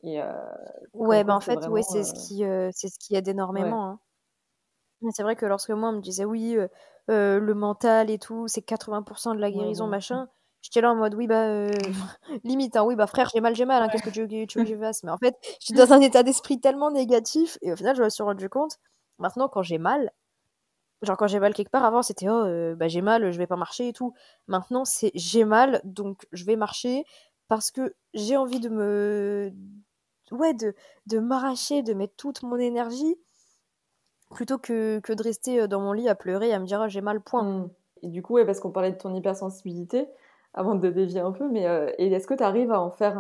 Et, 0.03 0.21
euh, 0.21 0.33
ouais, 0.95 1.23
bah 1.23 1.37
en 1.37 1.41
fait, 1.41 1.69
ouais, 1.69 1.83
c'est 1.83 2.03
ce, 2.03 2.15
qui, 2.15 2.45
euh, 2.45 2.71
ce 2.73 2.99
qui 2.99 3.15
aide 3.15 3.29
énormément. 3.29 3.87
Hein. 3.87 4.01
C'est 5.13 5.23
vrai 5.23 5.37
que 5.37 5.47
lorsque 5.47 5.71
moi, 5.71 5.91
on 5.91 5.93
me 5.93 6.01
disait, 6.01 6.25
oui, 6.25 6.57
le 7.09 7.53
mental 7.53 8.11
et 8.11 8.19
tout, 8.19 8.49
c'est 8.49 8.61
80% 8.63 9.37
de 9.37 9.41
la 9.41 9.51
guérison, 9.51 9.87
machin 9.87 10.29
J'étais 10.63 10.81
là 10.81 10.93
en 10.93 10.95
mode, 10.95 11.15
oui, 11.15 11.27
bah, 11.27 11.47
euh, 11.47 11.71
limite, 12.45 12.77
hein, 12.77 12.85
oui, 12.85 12.95
bah, 12.95 13.07
frère, 13.07 13.31
j'ai 13.33 13.41
mal, 13.41 13.57
j'ai 13.57 13.65
mal, 13.65 13.83
hein, 13.83 13.89
qu'est-ce 13.89 14.03
que 14.03 14.11
tu, 14.11 14.21
veux, 14.21 14.47
que 14.47 14.65
je 14.65 14.77
fasse? 14.77 15.03
Mais 15.05 15.11
en 15.11 15.19
fait, 15.19 15.37
j'étais 15.61 15.81
dans 15.81 15.93
un 15.93 16.01
état 16.01 16.23
d'esprit 16.23 16.61
tellement 16.61 16.91
négatif, 16.91 17.59
et 17.63 17.73
au 17.73 17.77
final, 17.77 17.97
je 17.97 18.03
me 18.03 18.09
suis 18.09 18.23
rendu 18.23 18.49
compte, 18.49 18.77
maintenant, 19.19 19.49
quand 19.49 19.63
j'ai 19.63 19.79
mal, 19.79 20.13
genre 21.03 21.17
quand 21.17 21.27
j'ai 21.27 21.41
mal 21.41 21.55
quelque 21.55 21.71
part, 21.71 21.85
avant, 21.85 22.03
c'était, 22.03 22.29
oh, 22.29 22.45
euh, 22.45 22.75
bah, 22.75 22.89
j'ai 22.89 23.01
mal, 23.01 23.31
je 23.31 23.39
vais 23.39 23.47
pas 23.47 23.57
marcher 23.57 23.89
et 23.89 23.93
tout. 23.93 24.13
Maintenant, 24.49 24.85
c'est, 24.85 25.13
j'ai 25.15 25.45
mal, 25.45 25.81
donc 25.85 26.27
je 26.33 26.45
vais 26.45 26.57
marcher, 26.57 27.05
parce 27.49 27.71
que 27.71 27.95
j'ai 28.15 28.37
envie 28.37 28.61
de 28.61 28.69
me. 28.69 29.53
Ouais, 30.31 30.55
de, 30.55 30.75
de 31.07 31.19
m'arracher, 31.19 31.83
de 31.83 31.93
mettre 31.93 32.15
toute 32.17 32.45
mon 32.45 32.57
énergie, 32.57 33.17
plutôt 34.31 34.59
que, 34.59 35.01
que 35.01 35.13
de 35.13 35.23
rester 35.23 35.63
euh, 35.63 35.67
dans 35.67 35.81
mon 35.81 35.93
lit 35.93 36.09
à 36.09 36.15
pleurer 36.15 36.51
et 36.51 36.55
à 36.55 36.61
me 36.61 36.67
dire, 36.67 36.81
oh, 36.85 36.89
j'ai 36.89 37.01
mal, 37.01 37.21
point. 37.21 37.43
Mmh. 37.43 37.71
Et 38.03 38.09
du 38.09 38.23
coup, 38.23 38.35
ouais, 38.35 38.47
parce 38.47 38.61
qu'on 38.61 38.71
parlait 38.71 38.93
de 38.93 38.97
ton 38.97 39.15
hypersensibilité, 39.15 40.09
avant 40.53 40.75
de 40.75 40.89
dévier 40.91 41.21
un 41.21 41.33
peu, 41.33 41.49
mais 41.49 41.67
euh, 41.67 41.91
est-ce 41.99 42.27
que 42.27 42.35
tu 42.35 42.43
arrives 42.43 42.73
à 42.73 42.81
en 42.81 42.91
faire 42.91 43.19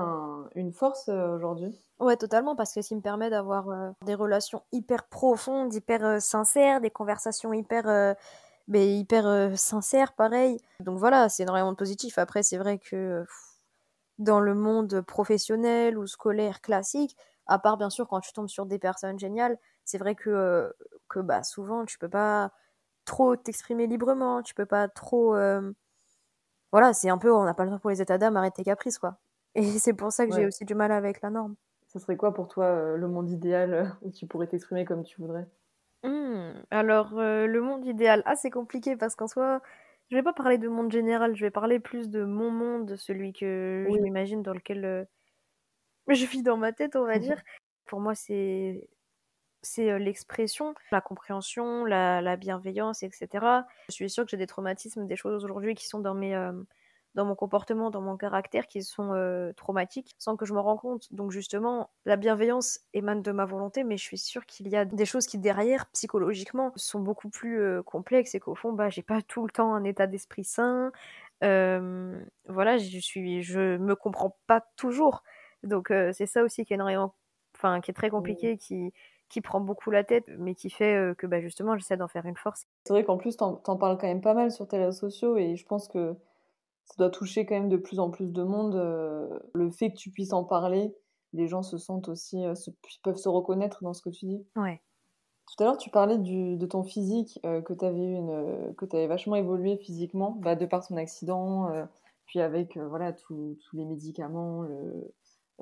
une 0.55 0.73
force 0.73 1.09
euh, 1.09 1.37
aujourd'hui? 1.37 1.81
Ouais, 2.01 2.17
totalement, 2.17 2.57
parce 2.57 2.75
que 2.75 2.83
ça 2.83 2.95
me 2.95 3.01
permet 3.01 3.31
d'avoir 3.31 3.69
euh, 3.69 3.91
des 4.05 4.15
relations 4.15 4.63
hyper 4.73 5.07
profondes, 5.09 5.73
hyper 5.75 6.21
sincères, 6.21 6.81
des 6.81 6.91
conversations 6.91 7.53
hyper, 7.53 8.17
mais 8.69 8.99
hyper 8.99 9.57
sincères, 9.59 10.15
pareil. 10.15 10.59
Donc 10.81 10.99
voilà, 10.99 11.29
c'est 11.29 11.43
énormément 11.43 11.75
positif. 11.75 12.19
Après, 12.19 12.43
c'est 12.43 12.59
vrai 12.59 12.79
que 12.79 13.25
dans 14.19 14.41
le 14.41 14.55
monde 14.55 15.03
professionnel 15.03 15.99
ou 15.99 16.07
scolaire 16.07 16.61
classique, 16.61 17.17
à 17.47 17.59
part 17.59 17.77
bien 17.77 17.91
sûr 17.91 18.07
quand 18.07 18.21
tu 18.21 18.33
tombes 18.33 18.49
sur 18.49 18.67
des 18.67 18.79
personnes 18.79 19.19
géniales, 19.19 19.59
c'est 19.85 19.99
vrai 19.99 20.15
que, 20.15 20.73
que 21.09 21.21
bah, 21.21 21.43
souvent 21.43 21.85
tu 21.85 21.99
peux 21.99 22.09
pas 22.09 22.53
trop 23.05 23.37
t'exprimer 23.37 23.87
librement, 23.87 24.43
tu 24.43 24.55
peux 24.55 24.67
pas 24.67 24.89
trop 24.89 25.35
voilà, 26.73 26.93
c'est 26.93 27.11
un 27.11 27.19
peu, 27.19 27.33
on 27.33 27.45
n'a 27.45 27.55
pas 27.55 27.65
le 27.65 27.71
temps 27.71 27.79
pour 27.79 27.91
les 27.91 28.03
états 28.03 28.19
d'âme, 28.19 28.37
arrête 28.37 28.55
tes 28.55 28.65
caprices, 28.65 28.99
quoi. 28.99 29.19
Et 29.55 29.63
c'est 29.79 29.95
pour 29.95 30.13
ça 30.13 30.27
que 30.27 30.33
j'ai 30.33 30.47
aussi 30.47 30.65
du 30.65 30.75
mal 30.75 30.93
avec 30.93 31.21
la 31.23 31.31
norme. 31.31 31.57
Ça 31.89 31.99
serait 31.99 32.17
quoi 32.17 32.33
pour 32.33 32.49
toi 32.49 32.65
euh, 32.67 32.97
le 32.97 33.09
monde 33.09 33.29
idéal 33.31 33.75
euh, 33.75 33.85
où 34.03 34.11
tu 34.11 34.27
pourrais 34.27 34.47
t'exprimer 34.47 34.85
comme 34.85 35.03
tu 35.03 35.21
voudrais? 35.21 35.47
Mmh, 36.03 36.63
Alors, 36.71 37.19
euh, 37.19 37.47
le 37.47 37.61
monde 37.61 37.85
idéal, 37.85 38.23
ah, 38.25 38.37
c'est 38.37 38.51
compliqué 38.51 38.97
parce 38.97 39.17
qu'en 39.17 39.27
soi, 39.27 39.61
je 40.11 40.17
vais 40.17 40.23
pas 40.23 40.33
parler 40.33 40.57
de 40.57 40.69
monde 40.69 40.91
général, 40.91 41.37
je 41.37 41.45
vais 41.45 41.51
parler 41.51 41.79
plus 41.79 42.09
de 42.09 42.25
mon 42.25 42.51
monde, 42.51 42.97
celui 42.97 43.33
que 43.33 43.87
je 43.91 43.99
m'imagine 43.99 44.43
dans 44.43 44.55
lequel 44.55 45.07
je 46.09 46.27
vis 46.27 46.43
dans 46.43 46.57
ma 46.57 46.73
tête, 46.73 46.97
on 46.97 47.05
va 47.05 47.19
dire. 47.19 47.43
pour 47.87 48.01
moi, 48.01 48.15
c'est 48.15 48.89
c'est 49.63 49.99
l'expression, 49.99 50.75
la 50.93 51.01
compréhension, 51.01 51.85
la, 51.85 52.37
bienveillance, 52.37 53.03
etc. 53.03 53.29
Je 53.89 53.95
suis 53.95 54.11
sûre 54.11 54.25
que 54.25 54.31
j'ai 54.31 54.37
des 54.37 54.47
traumatismes, 54.47 55.07
des 55.07 55.17
choses 55.17 55.45
aujourd'hui 55.45 55.75
qui 55.75 55.87
sont 55.87 56.01
dans 56.01 56.15
mes, 56.15 56.35
dans 57.15 57.25
mon 57.25 57.35
comportement, 57.35 57.91
dans 57.91 58.01
mon 58.01 58.17
caractère 58.17 58.67
qui 58.67 58.83
sont 58.83 59.13
euh, 59.15 59.53
traumatiques 59.55 60.15
sans 60.19 60.37
que 60.37 60.45
je 60.45 60.55
me 60.55 60.61
rends 60.61 60.77
compte. 60.77 61.13
Donc 61.13 61.33
justement, 61.33 61.91
la 62.05 62.17
bienveillance 62.17 62.81
émane 62.95 63.23
de 63.23 63.33
ma 63.33 63.45
volonté, 63.45 63.83
mais 63.85 63.97
je 63.97 64.05
suis 64.05 64.19
sûre 64.19 64.47
qu'il 64.47 64.69
y 64.69 64.77
a 64.77 64.85
des 64.85 65.05
choses 65.05 65.27
qui 65.27 65.39
derrière, 65.39 65.87
psychologiquement, 65.87 66.73
sont 66.77 67.01
beaucoup 67.01 67.29
plus 67.29 67.61
euh, 67.61 67.83
complexes 67.83 68.35
et 68.35 68.41
qu'au 68.41 68.55
fond, 68.55 68.73
bah, 68.73 68.91
j'ai 68.91 69.03
pas 69.03 69.23
tout 69.23 69.45
le 69.45 69.51
temps 69.51 69.75
un 69.75 69.85
état 69.85 70.07
d'esprit 70.07 70.45
sain. 70.45 70.93
Euh, 71.43 72.21
voilà, 72.49 72.79
je 72.79 72.99
suis, 72.99 73.43
je 73.43 73.77
me 73.79 73.97
comprends 73.97 74.37
pas 74.47 74.61
toujours. 74.77 75.25
Donc 75.63 75.93
c'est 76.15 76.25
ça 76.27 76.43
aussi 76.43 76.65
qui 76.65 76.73
est 76.73 76.77
énormément, 76.77 77.15
enfin 77.55 77.83
qui 77.83 77.91
est 77.91 77.95
très 77.95 78.09
compliqué, 78.09 78.57
qui 78.57 78.95
qui 79.31 79.41
prend 79.41 79.61
beaucoup 79.61 79.91
la 79.91 80.05
tête, 80.05 80.25
mais 80.39 80.55
qui 80.55 80.69
fait 80.69 81.15
que 81.17 81.27
bah, 81.27 81.41
justement 81.41 81.79
j'essaie 81.79 81.97
d'en 81.97 82.09
faire 82.09 82.27
une 82.27 82.37
force. 82.37 82.67
C'est 82.85 82.93
vrai 82.93 83.05
qu'en 83.05 83.17
plus, 83.17 83.37
t'en 83.37 83.63
en 83.67 83.77
parles 83.77 83.97
quand 83.97 84.09
même 84.09 84.21
pas 84.21 84.35
mal 84.35 84.51
sur 84.51 84.69
tes 84.69 84.77
réseaux 84.77 84.93
sociaux 84.93 85.37
et 85.37 85.57
je 85.57 85.65
pense 85.65 85.89
que 85.89 86.17
ça 86.85 86.95
doit 86.99 87.11
toucher 87.11 87.47
quand 87.47 87.55
même 87.55 87.69
de 87.69 87.77
plus 87.77 88.01
en 88.01 88.11
plus 88.11 88.33
de 88.33 88.43
monde. 88.43 88.75
le 89.55 89.71
fait 89.71 89.93
que 89.93 89.97
tu 89.97 90.11
puisses 90.11 90.33
en 90.33 90.45
parler, 90.45 90.95
les 91.33 91.47
gens 91.47 91.63
se 91.63 91.79
sentent 91.79 92.09
aussi, 92.09 92.43
peuvent 93.03 93.17
se 93.17 93.29
reconnaître 93.29 93.83
dans 93.83 93.95
ce 93.95 94.03
que 94.03 94.11
tu 94.11 94.27
dis. 94.27 94.45
Ouais. 94.57 94.83
Tout 95.47 95.63
à 95.63 95.67
l'heure, 95.67 95.79
tu 95.79 95.91
parlais 95.91 96.19
du, 96.19 96.57
de 96.57 96.67
ton 96.67 96.83
physique, 96.83 97.41
que 97.43 97.73
tu 97.73 97.85
avais, 97.85 98.13
une, 98.13 98.75
que 98.77 98.85
avais 98.93 99.07
vachement 99.07 99.37
évolué 99.37 99.77
physiquement, 99.77 100.37
bah, 100.41 100.57
de 100.57 100.67
par 100.67 100.87
ton 100.87 100.97
accident, 100.97 101.69
puis 102.27 102.41
avec 102.41 102.77
voilà, 102.77 103.13
tous 103.13 103.57
les 103.73 103.85
médicaments, 103.85 104.63
le, 104.63 105.13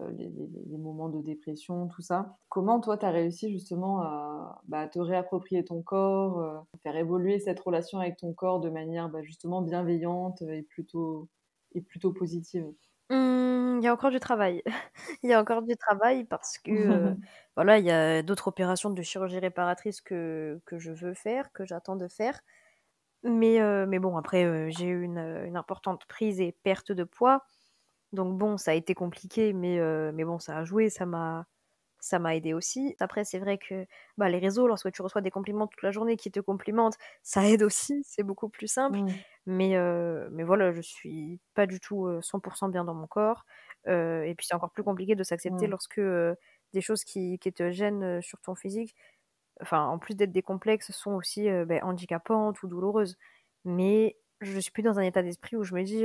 euh, 0.01 0.11
les, 0.13 0.79
moments 0.79 1.09
de 1.09 1.21
dépression, 1.21 1.89
tout 1.89 2.03
ça. 2.03 2.37
Comment 2.49 2.81
toi, 2.81 2.97
tu 2.99 3.05
as 3.07 3.11
réussi 3.11 3.51
justement 3.51 4.01
à, 4.03 4.63
bah, 4.69 4.87
te 4.87 4.99
réapproprier 4.99 5.65
ton 5.65 5.83
corps, 5.83 6.39
euh, 6.41 6.59
faire 6.83 6.97
évoluer 6.97 7.41
cette 7.41 7.59
relation 7.61 7.99
avec 7.99 8.17
ton 8.17 8.33
corps 8.33 8.61
de 8.61 8.71
manière 8.71 9.09
bah, 9.09 9.23
justement 9.23 9.61
bienveillante 9.61 10.43
et 10.43 10.63
plutôt, 10.63 11.29
et 11.75 11.81
plutôt 11.81 12.13
positive? 12.13 12.73
Mmh, 13.11 13.79
il 13.81 13.85
y 13.85 13.89
a 13.89 13.93
encore 13.93 14.11
du 14.11 14.21
travail. 14.21 14.63
il 15.23 15.31
y 15.31 15.33
a 15.33 15.41
encore 15.41 15.63
du 15.63 15.77
travail 15.77 16.25
parce 16.25 16.59
que 16.59 16.71
euh, 16.71 17.15
voilà, 17.57 17.79
il 17.79 17.85
y 17.85 17.91
a 17.91 18.23
d'autres 18.23 18.49
opérations 18.49 18.91
de 18.91 19.03
chirurgie 19.03 19.39
réparatrice 19.39 20.01
que, 20.01 20.61
que 20.65 20.79
je 20.79 20.93
veux 20.93 21.15
faire, 21.15 21.53
que 21.53 21.65
j'attends 21.65 21.97
de 21.97 22.09
faire. 22.09 22.41
Mais, 23.25 23.59
mais 23.87 23.99
bon, 23.99 24.17
après, 24.17 24.71
j'ai 24.71 24.87
eu 24.87 25.03
une, 25.03 25.19
une, 25.19 25.57
importante 25.57 26.07
prise 26.07 26.41
et 26.41 26.53
perte 26.53 26.93
de 26.93 27.03
poids. 27.03 27.43
Donc 28.13 28.39
bon, 28.39 28.57
ça 28.57 28.71
a 28.73 28.75
été 28.75 28.95
compliqué, 28.95 29.53
mais, 29.53 29.79
euh, 29.79 30.13
mais 30.15 30.25
bon, 30.25 30.39
ça 30.39 30.57
a 30.59 30.65
joué, 30.65 30.89
ça 30.91 31.07
m'a 31.07 31.47
ça 32.01 32.21
m'a 32.21 32.37
aidé 32.37 32.55
aussi. 32.55 32.95
Après, 33.01 33.25
c'est 33.25 33.41
vrai 33.41 33.59
que 33.59 33.85
bah, 34.19 34.29
les 34.29 34.39
réseaux, 34.39 34.69
lorsque 34.69 34.93
tu 34.93 35.03
reçois 35.03 35.21
des 35.21 35.33
compliments 35.33 35.67
toute 35.67 35.83
la 35.83 35.91
journée 35.91 36.17
qui 36.17 36.31
te 36.31 36.39
complimentent, 36.39 36.97
ça 37.25 37.45
aide 37.49 37.63
aussi, 37.65 38.03
c'est 38.05 38.23
beaucoup 38.23 38.49
plus 38.49 38.69
simple. 38.69 38.99
Mmh. 38.99 39.09
Mais, 39.47 39.77
euh, 39.77 40.29
mais 40.31 40.45
voilà, 40.45 40.71
je 40.73 40.81
suis 40.81 41.41
pas 41.55 41.67
du 41.67 41.81
tout 41.81 42.09
100% 42.23 42.71
bien 42.71 42.85
dans 42.85 42.95
mon 42.95 43.09
corps. 43.09 43.45
Euh, 43.89 44.23
et 44.23 44.37
puis 44.37 44.47
c'est 44.47 44.55
encore 44.55 44.71
plus 44.71 44.85
compliqué 44.85 45.17
de 45.17 45.25
s'accepter 45.25 45.67
mmh. 45.67 45.71
lorsque 45.71 46.01
des 46.73 46.81
choses 46.81 47.03
qui, 47.05 47.39
qui, 47.41 47.53
te 47.53 47.73
gênent 47.73 48.23
sur 48.23 48.41
ton 48.43 48.55
physique, 48.55 48.95
enfin, 49.61 49.87
en 49.87 49.99
plus 49.99 50.15
d'être 50.15 50.33
des 50.33 50.43
complexes, 50.43 50.93
sont 50.93 51.15
aussi 51.15 51.49
ben, 51.67 51.83
handicapantes 51.83 52.63
ou 52.63 52.69
douloureuses. 52.69 53.17
Mais 53.65 54.17
je 54.41 54.61
suis 54.61 54.71
plus 54.71 54.83
dans 54.83 55.01
un 55.01 55.03
état 55.03 55.23
d'esprit 55.23 55.57
où 55.57 55.65
je 55.65 55.75
me 55.75 55.83
dis 55.83 56.05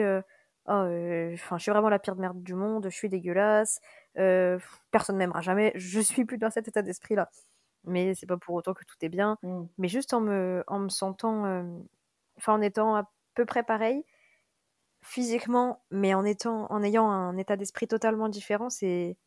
oh, 0.68 1.34
enfin, 1.34 1.58
je 1.58 1.62
suis 1.64 1.72
vraiment 1.72 1.90
la 1.90 2.00
pire 2.00 2.16
de 2.16 2.22
merde 2.22 2.42
du 2.42 2.54
monde, 2.54 2.86
je 2.86 2.96
suis 2.96 3.10
dégueulasse, 3.10 3.80
euh, 4.18 4.60
personne 4.92 5.18
m'aimera 5.18 5.42
jamais. 5.42 5.72
Je 5.76 6.00
suis 6.00 6.26
plus 6.26 6.38
dans 6.38 6.50
cet 6.50 6.68
état 6.68 6.82
d'esprit-là. 6.82 7.30
Mais 7.86 8.16
c'est 8.16 8.28
pas 8.28 8.38
pour 8.38 8.56
autant 8.56 8.74
que 8.74 8.86
tout 8.86 8.96
est 9.02 9.10
bien. 9.10 9.38
Mmh. 9.44 9.64
Mais 9.78 9.88
juste 9.90 10.14
en 10.14 10.22
me, 10.22 10.64
en 10.68 10.80
me 10.80 10.90
sentant, 10.90 11.66
enfin, 12.38 12.54
en 12.54 12.62
étant 12.62 12.96
à 12.96 13.12
peu 13.36 13.46
près 13.46 13.64
pareil, 13.64 14.06
physiquement, 15.02 15.84
mais 15.92 16.14
en 16.14 16.24
étant, 16.24 16.72
en 16.72 16.82
ayant 16.82 17.10
un 17.10 17.38
état 17.38 17.58
d'esprit 17.58 17.88
totalement 17.88 18.30
différent, 18.30 18.70
c'est, 18.70 19.18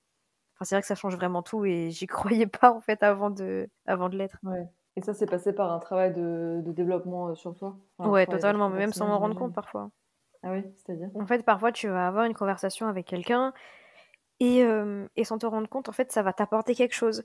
enfin, 0.54 0.64
c'est 0.64 0.74
vrai 0.74 0.80
que 0.80 0.88
ça 0.88 0.94
change 0.94 1.16
vraiment 1.16 1.42
tout 1.42 1.64
et 1.64 1.90
j'y 1.90 2.06
croyais 2.46 2.46
pas 2.46 2.72
en 2.72 2.80
fait 2.80 3.02
avant 3.02 3.30
de, 3.30 3.68
avant 3.86 4.08
de 4.08 4.16
l'être. 4.16 4.38
Ouais. 4.42 4.66
Et 4.96 5.02
ça, 5.02 5.12
c'est 5.12 5.26
passé 5.26 5.52
par 5.52 5.72
un 5.72 5.78
travail 5.78 6.14
de, 6.14 6.62
de 6.64 6.72
développement 6.72 7.34
sur 7.34 7.54
toi? 7.54 7.76
ouais, 7.98 8.26
totalement, 8.26 8.70
même 8.70 8.94
sans 8.94 9.06
m'en 9.06 9.18
rendre 9.18 9.36
compte 9.36 9.54
parfois. 9.54 9.90
Ah 10.46 10.54
En 11.14 11.26
fait, 11.26 11.42
parfois, 11.44 11.72
tu 11.72 11.88
vas 11.88 12.06
avoir 12.06 12.24
une 12.24 12.34
conversation 12.34 12.86
avec 12.86 13.06
quelqu'un 13.06 13.52
et, 14.40 14.62
et 15.16 15.24
sans 15.24 15.38
te 15.38 15.46
rendre 15.46 15.68
compte, 15.68 15.88
en 15.88 15.92
fait, 15.92 16.12
ça 16.12 16.22
va 16.22 16.32
t'apporter 16.32 16.74
quelque 16.74 16.94
chose. 16.94 17.24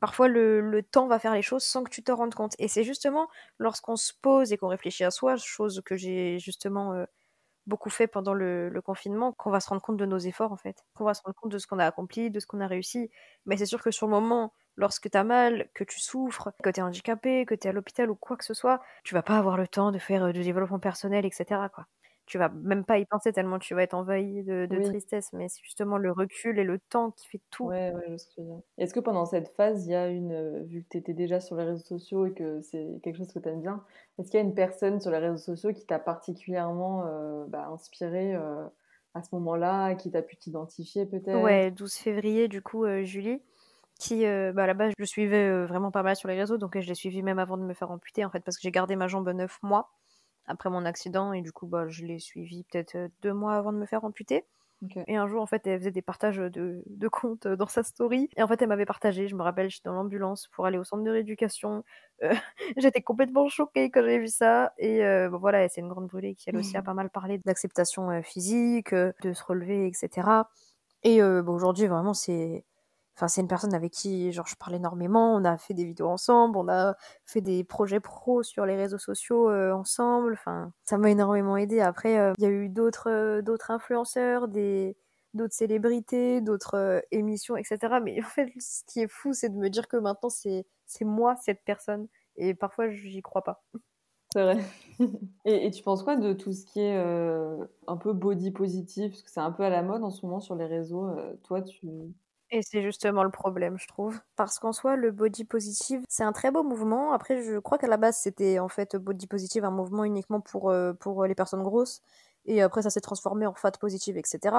Parfois, 0.00 0.28
le, 0.28 0.82
temps 0.82 1.06
va 1.06 1.18
faire 1.18 1.34
les 1.34 1.42
choses 1.42 1.64
sans 1.64 1.82
que 1.82 1.90
tu 1.90 2.02
te 2.02 2.12
rendes 2.12 2.34
compte. 2.34 2.54
Et 2.58 2.68
c'est 2.68 2.84
justement 2.84 3.28
lorsqu'on 3.58 3.96
se 3.96 4.12
pose 4.20 4.52
et 4.52 4.58
qu'on 4.58 4.68
réfléchit 4.68 5.04
à 5.04 5.10
soi, 5.10 5.36
chose 5.36 5.82
que 5.84 5.96
j'ai 5.96 6.38
justement 6.38 7.04
beaucoup 7.66 7.90
fait 7.90 8.06
pendant 8.06 8.34
le, 8.34 8.80
confinement, 8.84 9.32
qu'on 9.32 9.50
va 9.50 9.60
se 9.60 9.68
rendre 9.68 9.82
compte 9.82 9.96
de 9.96 10.06
nos 10.06 10.18
efforts, 10.18 10.52
en 10.52 10.56
fait. 10.56 10.84
Qu'on 10.94 11.04
va 11.04 11.14
se 11.14 11.22
rendre 11.22 11.36
compte 11.36 11.52
de 11.52 11.58
ce 11.58 11.66
qu'on 11.66 11.78
a 11.78 11.86
accompli, 11.86 12.30
de 12.30 12.40
ce 12.40 12.46
qu'on 12.46 12.60
a 12.60 12.66
réussi. 12.66 13.10
Mais 13.46 13.56
c'est 13.56 13.66
sûr 13.66 13.82
que 13.82 13.90
sur 13.90 14.06
le 14.06 14.12
moment, 14.12 14.52
lorsque 14.76 15.10
tu 15.10 15.16
as 15.16 15.24
mal, 15.24 15.68
que 15.74 15.84
tu 15.84 16.00
souffres, 16.00 16.52
que 16.62 16.70
tu 16.70 16.80
es 16.80 16.82
handicapé, 16.82 17.46
que 17.46 17.54
tu 17.54 17.66
es 17.66 17.70
à 17.70 17.72
l'hôpital 17.72 18.10
ou 18.10 18.14
quoi 18.14 18.36
que 18.36 18.44
ce 18.44 18.54
soit, 18.54 18.80
tu 19.04 19.14
vas 19.14 19.22
pas 19.22 19.38
avoir 19.38 19.56
le 19.56 19.68
temps 19.68 19.92
de 19.92 19.98
faire 19.98 20.32
du 20.32 20.42
développement 20.42 20.80
personnel, 20.80 21.24
etc. 21.24 21.60
tu 22.26 22.38
vas 22.38 22.48
même 22.48 22.84
pas 22.84 22.98
y 22.98 23.04
penser 23.04 23.32
tellement 23.32 23.58
tu 23.58 23.74
vas 23.74 23.82
être 23.82 23.94
envahi 23.94 24.42
de, 24.44 24.66
tristesse, 24.84 25.32
mais 25.32 25.48
c'est 25.48 25.62
justement 25.62 25.98
le 25.98 26.12
recul 26.12 26.58
et 26.58 26.64
le 26.64 26.78
temps 26.78 27.10
qui 27.10 27.28
fait 27.28 27.40
tout. 27.50 27.66
Ouais, 27.66 27.92
ouais, 27.92 28.04
je 28.10 28.16
sais 28.16 28.42
Est-ce 28.78 28.94
que 28.94 29.00
pendant 29.00 29.26
cette 29.26 29.48
phase, 29.48 29.86
il 29.86 29.92
y 29.92 29.94
a 29.94 30.08
une, 30.08 30.32
euh, 30.32 30.62
vu 30.64 30.82
que 30.82 30.88
tu 30.90 30.98
étais 30.98 31.14
déjà 31.14 31.40
sur 31.40 31.56
les 31.56 31.64
réseaux 31.64 31.84
sociaux 31.84 32.26
et 32.26 32.32
que 32.32 32.60
c'est 32.62 33.00
quelque 33.02 33.16
chose 33.16 33.32
que 33.32 33.38
tu 33.38 33.48
aimes 33.48 33.60
bien, 33.60 33.84
est-ce 34.18 34.30
qu'il 34.30 34.38
y 34.38 34.42
a 34.42 34.46
une 34.46 34.54
personne 34.54 35.00
sur 35.00 35.10
les 35.10 35.18
réseaux 35.18 35.36
sociaux 35.36 35.72
qui 35.72 35.84
t'a 35.84 35.98
particulièrement 35.98 37.06
euh, 37.06 37.44
bah, 37.48 37.68
inspiré 37.72 38.34
euh, 38.34 38.64
à 39.14 39.22
ce 39.22 39.34
moment-là, 39.34 39.94
qui 39.94 40.10
t'a 40.10 40.22
pu 40.22 40.36
t'identifier 40.36 41.06
peut-être? 41.06 41.42
Ouais, 41.42 41.70
12 41.70 41.94
février, 41.94 42.48
du 42.48 42.62
coup, 42.62 42.86
Julie 43.02 43.40
qui, 43.98 44.24
bah, 44.24 44.64
à 44.64 44.66
la 44.66 44.74
base, 44.74 44.92
je 44.98 45.04
suivais 45.04 45.64
vraiment 45.64 45.92
pas 45.92 46.02
mal 46.02 46.16
sur 46.16 46.28
les 46.28 46.34
réseaux, 46.34 46.58
donc 46.58 46.76
je 46.76 46.88
l'ai 46.88 46.94
suivi 46.96 47.22
même 47.22 47.38
avant 47.38 47.56
de 47.56 47.62
me 47.62 47.72
faire 47.72 47.92
amputer, 47.92 48.24
en 48.24 48.30
fait, 48.30 48.40
parce 48.40 48.56
que 48.56 48.62
j'ai 48.62 48.72
gardé 48.72 48.96
ma 48.96 49.06
jambe 49.06 49.30
9 49.30 49.62
mois 49.62 49.92
après 50.52 50.70
mon 50.70 50.84
accident 50.84 51.32
et 51.32 51.42
du 51.42 51.52
coup 51.52 51.66
bah, 51.66 51.88
je 51.88 52.04
l'ai 52.04 52.18
suivi 52.18 52.64
peut-être 52.64 52.94
euh, 52.96 53.08
deux 53.22 53.32
mois 53.32 53.54
avant 53.54 53.72
de 53.72 53.78
me 53.78 53.86
faire 53.86 54.04
amputer. 54.04 54.44
Et 55.06 55.14
un 55.14 55.28
jour, 55.28 55.40
en 55.40 55.46
fait, 55.46 55.64
elle 55.68 55.78
faisait 55.78 55.92
des 55.92 56.02
partages 56.02 56.38
de, 56.38 56.82
de 56.84 57.08
comptes 57.08 57.46
dans 57.46 57.68
sa 57.68 57.84
story. 57.84 58.28
Et 58.36 58.42
en 58.42 58.48
fait, 58.48 58.60
elle 58.60 58.68
m'avait 58.68 58.84
partagé. 58.84 59.28
Je 59.28 59.36
me 59.36 59.42
rappelle, 59.42 59.70
j'étais 59.70 59.88
dans 59.88 59.94
l'ambulance 59.94 60.48
pour 60.48 60.66
aller 60.66 60.76
au 60.76 60.82
centre 60.82 61.04
de 61.04 61.10
rééducation. 61.12 61.84
Euh, 62.24 62.34
j'étais 62.76 63.00
complètement 63.00 63.48
choquée 63.48 63.92
quand 63.92 64.02
j'ai 64.02 64.18
vu 64.18 64.26
ça. 64.26 64.72
Et 64.78 65.04
euh, 65.04 65.28
voilà, 65.28 65.68
c'est 65.68 65.82
une 65.82 65.88
grande 65.88 66.08
brûlée 66.08 66.34
qui, 66.34 66.50
elle 66.50 66.56
aussi, 66.56 66.76
a 66.76 66.82
pas 66.82 66.94
mal 66.94 67.10
parlé 67.10 67.38
d'acceptation 67.44 68.22
physique, 68.24 68.92
de 68.92 69.32
se 69.32 69.44
relever, 69.44 69.86
etc. 69.86 70.28
Et 71.04 71.22
aujourd'hui, 71.22 71.86
vraiment, 71.86 72.12
c'est 72.12 72.64
Enfin, 73.16 73.28
c'est 73.28 73.42
une 73.42 73.48
personne 73.48 73.74
avec 73.74 73.92
qui 73.92 74.32
genre, 74.32 74.46
je 74.46 74.56
parle 74.56 74.74
énormément. 74.74 75.34
On 75.34 75.44
a 75.44 75.58
fait 75.58 75.74
des 75.74 75.84
vidéos 75.84 76.08
ensemble, 76.08 76.56
on 76.56 76.68
a 76.68 76.96
fait 77.24 77.40
des 77.40 77.62
projets 77.64 78.00
pro 78.00 78.42
sur 78.42 78.64
les 78.66 78.76
réseaux 78.76 78.98
sociaux 78.98 79.50
ensemble. 79.50 80.32
Enfin, 80.32 80.72
ça 80.84 80.96
m'a 80.98 81.10
énormément 81.10 81.56
aidé. 81.56 81.80
Après, 81.80 82.14
il 82.38 82.42
y 82.42 82.46
a 82.46 82.50
eu 82.50 82.68
d'autres 82.68 83.40
d'autres 83.42 83.70
influenceurs, 83.70 84.48
des 84.48 84.96
d'autres 85.34 85.54
célébrités, 85.54 86.40
d'autres 86.40 87.02
émissions, 87.10 87.56
etc. 87.56 87.78
Mais 88.02 88.22
en 88.22 88.28
fait, 88.28 88.52
ce 88.58 88.82
qui 88.86 89.00
est 89.00 89.08
fou, 89.08 89.32
c'est 89.34 89.48
de 89.50 89.56
me 89.56 89.68
dire 89.68 89.88
que 89.88 89.96
maintenant, 89.96 90.30
c'est 90.30 90.66
c'est 90.86 91.04
moi 91.04 91.36
cette 91.36 91.62
personne. 91.64 92.08
Et 92.36 92.54
parfois, 92.54 92.90
j'y 92.90 93.20
crois 93.22 93.42
pas. 93.42 93.62
C'est 94.32 94.42
vrai. 94.42 94.58
et, 95.44 95.66
et, 95.66 95.70
tu 95.70 95.82
penses 95.82 96.02
quoi 96.02 96.16
de 96.16 96.32
tout 96.32 96.52
ce 96.54 96.64
qui 96.64 96.80
est 96.80 96.96
un 96.96 97.96
peu 97.98 98.14
body 98.14 98.50
positif? 98.52 99.12
Parce 99.12 99.22
que 99.22 99.30
c'est 99.30 99.40
un 99.40 99.52
peu 99.52 99.64
à 99.64 99.70
la 99.70 99.82
mode 99.82 100.02
en 100.02 100.10
ce 100.10 100.24
moment 100.24 100.40
sur 100.40 100.54
les 100.54 100.66
réseaux. 100.66 101.10
toi, 101.42 101.60
tu, 101.60 101.86
et 102.52 102.60
c'est 102.60 102.82
justement 102.82 103.24
le 103.24 103.30
problème, 103.30 103.78
je 103.78 103.88
trouve. 103.88 104.20
Parce 104.36 104.58
qu'en 104.58 104.74
soi, 104.74 104.94
le 104.94 105.10
body 105.10 105.44
positive, 105.44 106.02
c'est 106.06 106.22
un 106.22 106.32
très 106.32 106.50
beau 106.50 106.62
mouvement. 106.62 107.12
Après, 107.14 107.42
je 107.42 107.58
crois 107.58 107.78
qu'à 107.78 107.86
la 107.86 107.96
base, 107.96 108.18
c'était 108.18 108.58
en 108.58 108.68
fait 108.68 108.94
body 108.94 109.26
positive, 109.26 109.64
un 109.64 109.70
mouvement 109.70 110.04
uniquement 110.04 110.42
pour, 110.42 110.68
euh, 110.68 110.92
pour 110.92 111.24
les 111.24 111.34
personnes 111.34 111.62
grosses. 111.62 112.02
Et 112.44 112.60
après, 112.60 112.82
ça 112.82 112.90
s'est 112.90 113.00
transformé 113.00 113.46
en 113.46 113.54
fat 113.54 113.72
positive, 113.72 114.18
etc. 114.18 114.54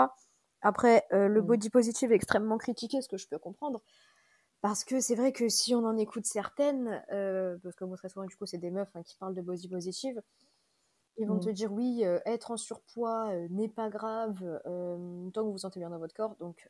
Après, 0.62 1.06
euh, 1.14 1.28
le 1.28 1.44
mm. 1.44 1.46
body 1.46 1.70
positive 1.70 2.12
est 2.12 2.16
extrêmement 2.16 2.58
critiqué, 2.58 3.00
ce 3.00 3.08
que 3.08 3.18
je 3.18 3.28
peux 3.28 3.38
comprendre. 3.38 3.80
Parce 4.62 4.84
que 4.84 5.00
c'est 5.00 5.16
vrai 5.16 5.32
que 5.32 5.48
si 5.48 5.76
on 5.76 5.86
en 5.86 5.96
écoute 5.96 6.26
certaines, 6.26 7.04
euh, 7.12 7.58
parce 7.62 7.76
que 7.76 7.84
moi 7.84 7.98
très 7.98 8.10
souvent 8.10 8.26
du 8.26 8.36
coup 8.38 8.46
c'est 8.46 8.58
des 8.58 8.72
meufs 8.72 8.96
hein, 8.96 9.04
qui 9.04 9.18
parlent 9.18 9.36
de 9.36 9.42
body 9.42 9.68
positive, 9.68 10.22
ils 11.18 11.28
vont 11.28 11.36
mm. 11.36 11.42
te 11.42 11.50
dire 11.50 11.72
oui, 11.72 12.04
être 12.26 12.50
en 12.50 12.58
surpoids 12.58 13.30
n'est 13.50 13.70
pas 13.70 13.90
grave 13.90 14.40
tant 14.64 15.42
que 15.42 15.46
vous 15.46 15.52
vous 15.52 15.58
sentez 15.60 15.80
bien 15.80 15.90
dans 15.90 16.00
votre 16.00 16.16
corps. 16.16 16.36
Donc 16.40 16.70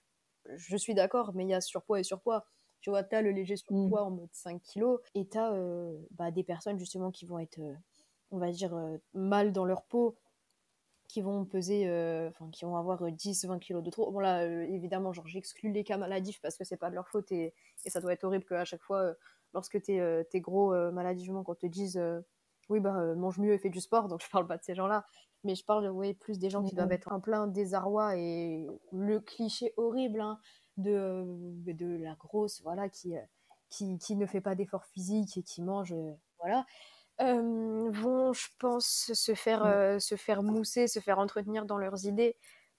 je 0.56 0.78
suis 0.78 0.94
d'accord, 0.94 1.34
mais 1.34 1.44
il 1.44 1.50
y 1.50 1.54
a 1.54 1.62
surpoids 1.62 2.00
et 2.00 2.04
surpoids. 2.04 2.46
Tu 2.82 2.90
vois, 2.90 3.04
tu 3.04 3.16
as 3.16 3.22
le 3.22 3.32
léger 3.32 3.56
surpoids 3.56 4.02
mm. 4.02 4.06
en 4.06 4.12
mode 4.12 4.34
5 4.34 4.62
kilos 4.62 5.00
et 5.16 5.26
tu 5.26 5.38
as 5.38 5.54
euh, 5.54 5.98
bah, 6.12 6.32
des 6.32 6.44
personnes 6.44 6.78
justement 6.78 7.12
qui 7.12 7.26
vont 7.26 7.40
être, 7.40 7.60
euh, 7.60 7.74
on 8.32 8.40
va 8.40 8.52
dire, 8.52 8.76
euh, 8.76 8.98
mal 9.14 9.54
dans 9.54 9.64
leur 9.64 9.84
peau, 9.84 10.18
qui 11.08 11.22
vont 11.22 11.46
peser, 11.46 11.84
enfin, 12.30 12.50
qui 12.52 12.66
vont 12.66 12.76
avoir 12.76 13.04
10-20 13.04 13.60
kilos 13.60 13.84
de 13.84 13.90
trop. 13.92 14.12
Bon, 14.12 14.20
là, 14.20 14.46
évidemment, 14.46 15.14
genre, 15.14 15.28
j'exclus 15.28 15.72
les 15.72 15.84
cas 15.84 15.98
maladifs 15.98 16.42
parce 16.42 16.58
que 16.58 16.64
c'est 16.64 16.78
pas 16.78 16.90
de 16.90 16.96
leur 16.96 17.08
faute 17.08 17.32
et, 17.32 17.54
et, 17.86 17.90
ça 17.90 18.02
doit 18.02 18.14
être 18.14 18.24
horrible 18.24 18.46
qu'à 18.46 18.66
chaque 18.66 18.82
fois, 18.82 19.14
lorsque 19.54 19.80
tu 19.82 19.94
es, 19.94 20.42
gros 20.42 20.74
maladivement, 20.92 21.44
qu'on 21.44 21.54
te 21.54 21.68
dise 21.68 22.02
oui, 22.70 22.80
bah, 22.80 23.14
mange 23.16 23.38
mieux 23.38 23.54
et 23.54 23.60
fais 23.60 23.70
du 23.70 23.80
sport, 23.80 24.08
donc 24.08 24.24
je 24.24 24.30
parle 24.30 24.48
pas 24.48 24.58
de 24.58 24.64
ces 24.64 24.74
gens-là. 24.74 25.06
Mais 25.44 25.56
je 25.56 25.66
parle 25.66 25.90
ouais, 25.90 26.14
plus 26.14 26.40
des 26.40 26.50
gens 26.50 26.64
qui 26.64 26.76
doivent 26.76 26.92
être 26.92 27.12
en 27.12 27.20
plein 27.20 27.48
désarroi 27.48 28.18
et 28.18 28.66
le 28.92 29.20
cliché 29.20 29.74
horrible 29.78 30.22
hein, 30.22 30.40
de, 30.78 31.24
de 31.72 31.98
la 32.04 32.16
grosse, 32.16 32.62
voilà, 32.64 32.90
qui, 32.90 33.14
qui, 33.70 33.98
qui 33.98 34.16
ne 34.16 34.26
fait 34.26 34.42
pas 34.42 34.56
d'efforts 34.56 34.86
physiques 34.86 35.38
et 35.38 35.44
qui 35.44 35.62
mange, 35.62 35.94
voilà, 36.40 36.66
vont, 37.20 38.34
je 38.34 38.48
pense, 38.60 39.12
se 39.14 39.34
faire, 39.36 39.66
mmh. 39.66 40.00
se 40.00 40.16
faire 40.16 40.44
mousser, 40.44 40.88
se 40.88 41.00
faire 41.00 41.20
entretenir 41.20 41.66
dans 41.66 41.78
leurs 41.78 42.06
idées 42.06 42.38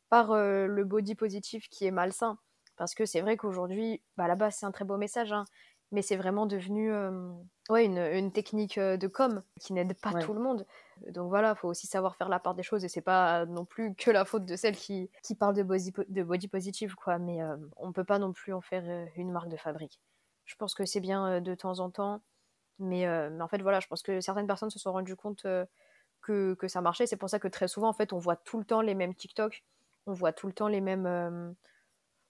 par 0.08 0.34
le 0.34 0.84
body 0.84 1.14
positif 1.14 1.68
qui 1.68 1.86
est 1.86 1.90
malsain. 1.90 2.38
Parce 2.76 2.94
que 2.94 3.06
c'est 3.06 3.20
vrai 3.20 3.36
qu'aujourd'hui, 3.36 4.02
bah, 4.16 4.26
là-bas, 4.26 4.50
c'est 4.50 4.66
un 4.66 4.72
très 4.72 4.84
beau 4.84 4.96
message, 4.96 5.32
hein, 5.32 5.44
mais 5.94 6.02
c'est 6.02 6.16
vraiment 6.16 6.46
devenu 6.46 6.92
ouais, 7.70 7.84
une, 7.84 7.98
une, 7.98 8.32
technique 8.32 8.78
de 8.78 9.06
com 9.06 9.42
qui 9.60 9.72
n'aide 9.72 9.94
pas 10.00 10.12
tout 10.14 10.34
le 10.34 10.40
monde. 10.40 10.66
Donc 11.08 11.28
voilà, 11.28 11.54
il 11.56 11.58
faut 11.58 11.68
aussi 11.68 11.86
savoir 11.86 12.16
faire 12.16 12.28
la 12.28 12.40
part 12.40 12.54
des 12.54 12.62
choses 12.62 12.84
et 12.84 12.88
c'est 12.88 13.00
pas 13.00 13.46
non 13.46 13.64
plus 13.64 13.94
que 13.94 14.10
la 14.10 14.24
faute 14.24 14.44
de 14.44 14.56
celle 14.56 14.76
qui, 14.76 15.08
qui 15.22 15.34
parle 15.34 15.54
de 15.54 15.62
body, 15.62 15.92
de 16.08 16.22
body 16.22 16.48
positive, 16.48 16.94
quoi. 16.96 17.18
Mais 17.18 17.38
on 17.76 17.92
peut 17.92 18.04
pas 18.04 18.18
non 18.18 18.32
plus 18.32 18.52
en 18.52 18.60
faire 18.60 18.84
une 19.16 19.30
marque 19.30 19.48
de 19.48 19.56
fabrique. 19.56 20.00
Je 20.44 20.56
pense 20.56 20.74
que 20.74 20.84
c'est 20.84 21.00
bien 21.00 21.40
de 21.40 21.54
temps 21.54 21.78
en 21.78 21.90
temps 21.90 22.20
mais, 22.78 23.06
mais, 23.30 23.42
en 23.42 23.48
fait, 23.48 23.62
voilà, 23.62 23.80
je 23.80 23.86
pense 23.86 24.02
que 24.02 24.20
certaines 24.20 24.46
personnes 24.46 24.70
se 24.70 24.78
sont 24.78 24.92
rendues 24.92 25.16
compte 25.16 25.46
que, 26.22 26.54
que, 26.54 26.68
ça 26.68 26.80
marchait. 26.80 27.06
C'est 27.06 27.16
pour 27.16 27.30
ça 27.30 27.38
que 27.38 27.48
très 27.48 27.68
souvent, 27.68 27.88
en 27.88 27.92
fait, 27.92 28.12
on 28.12 28.18
voit 28.18 28.36
tout 28.36 28.58
le 28.58 28.64
temps 28.64 28.80
les 28.80 28.94
mêmes 28.94 29.14
TikTok, 29.14 29.64
on 30.06 30.12
voit 30.12 30.32
tout 30.32 30.46
le 30.46 30.52
temps 30.52 30.68
les 30.68 30.80
mêmes, 30.80 31.54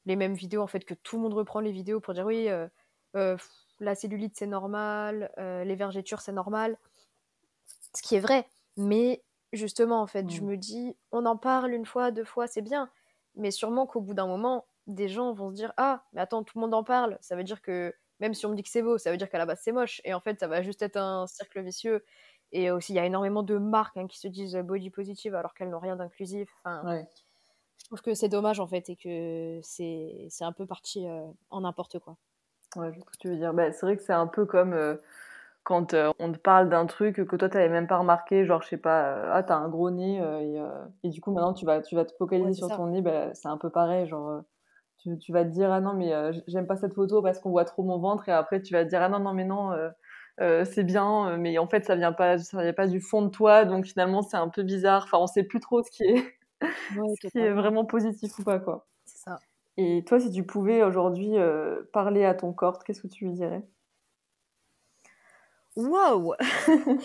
les 0.07 0.17
mêmes 0.17 0.35
vidéos, 0.35 0.63
en 0.63 0.67
fait, 0.67 0.85
que 0.85 0.95
tout 0.95 1.17
le 1.17 1.23
monde 1.23 1.35
reprend 1.35 1.61
les 1.61 1.73
vidéos 1.73 2.01
pour 2.01 2.15
dire 2.15 2.27
oui, 2.27 2.49
la 3.81 3.95
cellulite, 3.95 4.37
c'est 4.37 4.47
normal, 4.47 5.31
les 5.39 5.77
vergetures, 5.77 6.21
c'est 6.21 6.33
normal. 6.33 6.77
Ce 7.95 8.03
qui 8.03 8.17
est 8.17 8.21
vrai. 8.21 8.47
Mais 8.77 9.23
justement, 9.53 10.01
en 10.01 10.07
fait, 10.07 10.29
je 10.31 10.41
mmh. 10.41 10.47
me 10.47 10.57
dis, 10.57 10.97
on 11.13 11.27
en 11.27 11.37
parle 11.37 11.73
une 11.73 11.87
fois, 11.87 12.11
deux 12.11 12.25
fois, 12.25 12.47
c'est 12.47 12.63
bien. 12.63 12.91
Mais 13.37 13.51
sûrement 13.51 13.87
qu'au 13.87 14.01
bout 14.01 14.15
d'un 14.15 14.27
moment, 14.27 14.67
des 14.87 15.09
gens 15.09 15.33
vont 15.33 15.51
se 15.51 15.55
dire 15.55 15.73
Ah, 15.77 16.05
mais 16.13 16.21
attends, 16.21 16.45
tout 16.45 16.59
le 16.59 16.63
monde 16.63 16.75
en 16.75 16.85
parle. 16.85 17.19
Ça 17.21 17.37
veut 17.37 17.45
dire 17.45 17.63
que 17.63 17.95
même 18.21 18.35
si 18.35 18.47
on 18.47 18.51
me 18.51 18.55
dit 18.55 18.63
que 18.63 18.69
c'est 18.69 18.83
beau, 18.83 18.99
ça 18.99 19.11
veut 19.11 19.17
dire 19.17 19.29
qu'à 19.29 19.39
la 19.39 19.47
base 19.47 19.61
c'est 19.63 19.73
moche. 19.73 20.01
Et 20.05 20.15
en 20.15 20.21
fait, 20.21 20.39
ça 20.41 20.47
va 20.47 20.63
juste 20.63 20.83
être 20.83 20.97
un 20.97 21.27
cercle 21.27 21.63
vicieux. 21.63 22.05
Et 22.53 22.71
aussi, 22.71 22.93
il 22.93 22.97
y 22.97 22.99
a 22.99 23.07
énormément 23.07 23.43
de 23.43 23.59
marques 23.59 23.97
hein, 23.97 24.07
qui 24.07 24.19
se 24.19 24.29
disent 24.29 24.55
body 24.57 24.91
positive 24.91 25.35
alors 25.35 25.55
qu'elles 25.55 25.71
n'ont 25.71 25.81
rien 25.81 25.97
d'inclusif. 25.97 26.49
Enfin, 26.65 27.05
Je 27.79 27.85
trouve 27.87 28.01
que 28.01 28.15
c'est 28.15 28.29
dommage 28.29 28.61
en 28.61 28.67
fait 28.67 28.89
et 28.89 28.97
que 28.97 29.61
c'est 29.63 30.29
un 30.41 30.53
peu 30.53 30.67
parti 30.67 31.07
euh, 31.07 31.27
en 31.51 31.63
n'importe 31.63 31.99
quoi. 31.99 32.17
Ouais, 32.77 32.93
je 32.93 33.01
ce 33.01 33.05
que 33.05 33.17
tu 33.19 33.29
veux 33.29 33.37
dire. 33.37 33.55
Bah, 33.55 33.73
c'est 33.73 33.87
vrai 33.87 33.97
que 33.97 34.03
c'est 34.03 34.13
un 34.13 34.27
peu 34.27 34.47
comme 34.47 34.73
euh, 34.73 34.97
quand 35.63 35.95
euh, 35.95 36.13
on 36.19 36.33
te 36.33 36.39
parle 36.39 36.69
d'un 36.69 36.87
truc 36.87 37.17
que 37.17 37.37
toi 37.37 37.49
tu 37.49 37.57
n'avais 37.57 37.69
même 37.69 37.87
pas 37.87 37.99
remarqué, 37.99 38.45
genre 38.45 38.63
je 38.63 38.69
sais 38.69 38.77
pas, 38.77 39.33
ah 39.33 39.43
t'as 39.43 39.57
un 39.57 39.69
gros 39.69 39.91
nez 39.91 40.17
et, 40.19 40.61
et, 41.03 41.09
du 41.09 41.21
coup 41.21 41.33
maintenant 41.33 41.55
tu 41.55 41.65
vas, 41.65 41.81
tu 41.81 41.95
vas 41.95 42.05
te 42.05 42.13
focaliser 42.17 42.53
sur 42.55 42.69
ton 42.69 42.89
nez, 42.89 43.03
bah, 43.03 43.33
c'est 43.35 43.49
un 43.49 43.57
peu 43.59 43.71
pareil. 43.71 44.07
Genre 44.07 44.43
tu, 45.21 45.33
vas 45.33 45.45
te 45.45 45.51
dire 45.51 45.71
ah 45.71 45.81
non 45.81 45.95
mais 45.95 46.13
euh, 46.15 46.33
j'aime 46.47 46.67
pas 46.67 46.77
cette 46.77 46.95
photo 46.95 47.23
parce 47.23 47.39
qu'on 47.39 47.51
voit 47.51 47.65
trop 47.65 47.83
mon 47.83 47.99
ventre 47.99 48.29
et 48.29 48.33
après 48.33 48.63
tu 48.63 48.73
vas 48.73 48.85
te 48.85 48.89
dire 48.89 49.03
ah 49.03 49.09
non 49.09 49.19
non 49.19 49.35
mais 49.35 49.45
non 49.45 49.73
euh, 49.73 49.91
euh, 50.41 50.65
c'est 50.65 50.85
bien 50.85 51.37
mais 51.37 51.59
en 51.59 51.67
fait 51.67 51.85
ça 51.85 51.95
vient 51.95 52.13
pas 52.13 52.39
ça 52.39 52.63
vient 52.63 52.73
pas 52.73 52.87
du 52.87 53.01
fond 53.01 53.23
de 53.23 53.29
toi 53.29 53.65
donc 53.65 53.85
finalement 53.85 54.23
c'est 54.23 54.37
un 54.37 54.49
peu 54.49 54.63
bizarre 54.63 55.05
enfin 55.05 55.19
on 55.19 55.27
sait 55.27 55.45
plus 55.45 55.61
trop 55.61 55.83
ce 55.83 55.91
qui 55.91 56.05
est 56.05 56.35
ce 57.21 57.29
qui 57.29 57.39
est 57.39 57.53
vraiment 57.53 57.85
positif 57.85 58.39
ou 58.39 58.45
pas 58.45 58.59
quoi 58.59 58.87
et 59.77 60.05
toi 60.05 60.21
si 60.21 60.31
tu 60.31 60.45
pouvais 60.45 60.83
aujourd'hui 60.83 61.35
parler 61.93 62.25
à 62.25 62.35
ton 62.35 62.53
corps 62.53 62.85
qu'est-ce 62.85 63.03
que 63.03 63.09
tu 63.09 63.25
lui 63.25 63.33
dirais? 63.33 63.67
Waouh! 65.77 66.35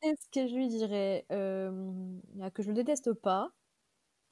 Qu'est-ce 0.00 0.28
que 0.32 0.48
je 0.48 0.54
lui 0.54 0.68
dirais? 0.68 1.26
Que 1.28 2.62
je 2.62 2.68
le 2.68 2.74
déteste 2.74 3.12
pas 3.12 3.50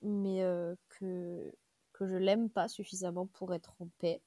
mais 0.03 0.45
que 0.91 1.53
que 1.95 2.07
je 2.07 2.17
l'aime 2.17 2.51
pas 2.51 2.69
suffisamment 2.69 3.27
pour 3.27 3.55
être 3.55 3.75
en 3.81 3.89
paix, 3.99 4.21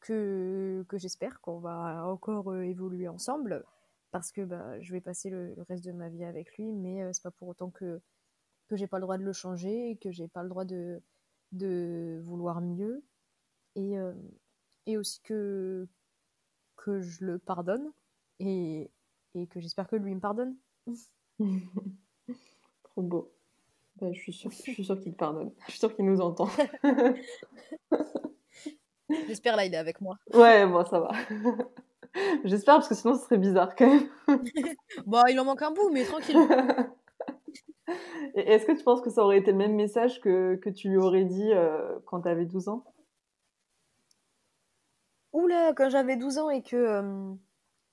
que, 0.00 0.84
que 0.88 0.98
j'espère 0.98 1.40
qu'on 1.40 1.60
va 1.60 2.06
encore 2.06 2.50
euh, 2.52 2.62
évoluer 2.62 3.06
ensemble, 3.06 3.64
parce 4.10 4.32
que 4.32 4.40
bah, 4.42 4.80
je 4.80 4.92
vais 4.92 5.00
passer 5.00 5.30
le, 5.30 5.54
reste 5.68 5.84
de 5.84 5.92
ma 5.92 6.08
vie 6.08 6.24
avec 6.24 6.56
lui, 6.56 6.72
mais 6.72 7.02
euh, 7.02 7.12
c'est 7.12 7.22
pas 7.22 7.30
pour 7.30 7.48
autant 7.48 7.70
que, 7.70 8.00
que 8.68 8.76
j'ai 8.76 8.86
pas 8.86 8.98
le 8.98 9.02
droit 9.02 9.18
de 9.18 9.24
le 9.24 9.32
changer, 9.32 9.98
que 10.00 10.10
j'ai 10.10 10.28
pas 10.28 10.42
le 10.42 10.48
droit 10.48 10.64
de, 10.64 11.02
de 11.52 12.20
vouloir 12.22 12.60
mieux, 12.60 13.04
et, 13.74 13.98
euh, 13.98 14.12
et 14.86 14.96
aussi 14.96 15.20
que, 15.22 15.86
que 16.76 17.00
je 17.00 17.24
le 17.24 17.38
pardonne, 17.38 17.92
et, 18.40 18.90
et 19.34 19.46
que 19.46 19.60
j'espère 19.60 19.88
que 19.88 19.96
lui 19.96 20.14
me 20.14 20.20
pardonne. 20.20 20.56
Trop 22.84 23.02
beau. 23.02 23.32
Bah, 24.00 24.12
je 24.12 24.20
suis 24.20 24.32
sûre, 24.32 24.50
je 24.50 24.72
suis 24.72 24.84
sûre 24.84 25.00
qu'il 25.00 25.12
te 25.12 25.16
pardonne. 25.16 25.52
Je 25.66 25.70
suis 25.70 25.78
sûre 25.78 25.94
qu'il 25.94 26.04
nous 26.04 26.20
entend. 26.20 26.48
J'espère 29.26 29.56
là, 29.56 29.64
il 29.64 29.72
est 29.72 29.78
avec 29.78 30.00
moi. 30.00 30.18
Ouais, 30.34 30.66
bon, 30.66 30.84
ça 30.84 31.00
va. 31.00 31.12
J'espère 32.44 32.76
parce 32.76 32.88
que 32.88 32.94
sinon 32.94 33.14
ce 33.14 33.24
serait 33.24 33.38
bizarre 33.38 33.74
quand 33.76 33.86
même. 33.86 34.08
bon, 35.06 35.22
il 35.28 35.38
en 35.38 35.44
manque 35.44 35.62
un 35.62 35.70
bout, 35.70 35.90
mais 35.90 36.04
tranquille. 36.04 36.36
Est-ce 38.34 38.66
que 38.66 38.72
tu 38.72 38.84
penses 38.84 39.00
que 39.00 39.10
ça 39.10 39.22
aurait 39.22 39.38
été 39.38 39.52
le 39.52 39.56
même 39.56 39.74
message 39.74 40.20
que, 40.20 40.56
que 40.56 40.70
tu 40.70 40.88
lui 40.88 40.96
aurais 40.96 41.24
dit 41.24 41.52
euh, 41.52 41.98
quand 42.06 42.22
tu 42.22 42.28
avais 42.28 42.44
12 42.44 42.68
ans? 42.68 42.84
Oula, 45.32 45.72
quand 45.74 45.90
j'avais 45.90 46.16
12 46.16 46.38
ans 46.38 46.50
et 46.50 46.62
que, 46.62 46.76
euh, 46.76 47.34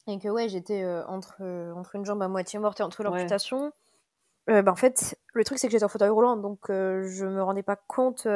et 0.08 0.20
que 0.20 0.30
ouais, 0.30 0.50
j'étais 0.50 0.84
euh, 0.84 1.06
entre, 1.08 1.42
entre 1.76 1.96
une 1.96 2.06
jambe 2.06 2.22
à 2.22 2.28
moitié 2.28 2.60
morte 2.60 2.80
et 2.80 2.84
entre 2.84 3.04
l'amputation. 3.04 3.72
Bah, 4.48 4.64
en 4.68 4.76
fait, 4.76 5.18
le 5.34 5.44
truc, 5.46 5.58
c'est 5.58 5.68
que 5.68 5.72
j'étais 5.72 5.86
en 5.86 5.90
fauteuil 5.90 6.10
roulant, 6.10 6.36
donc 6.36 6.60
je 6.68 7.26
me 7.26 7.42
rendais 7.42 7.64
pas 7.64 7.78
compte 7.78 8.28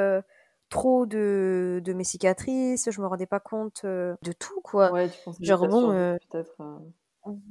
trop 0.69 1.05
de, 1.05 1.81
de, 1.83 1.93
mes 1.93 2.05
cicatrices, 2.05 2.89
je 2.89 3.01
me 3.01 3.07
rendais 3.07 3.25
pas 3.25 3.41
compte 3.41 3.85
de 3.85 4.31
tout, 4.39 4.61
quoi. 4.61 4.93
Ouais, 4.93 5.09
tu 5.09 5.19
genre, 5.41 5.67
bon, 5.67 5.91
peut-être. 6.29 6.55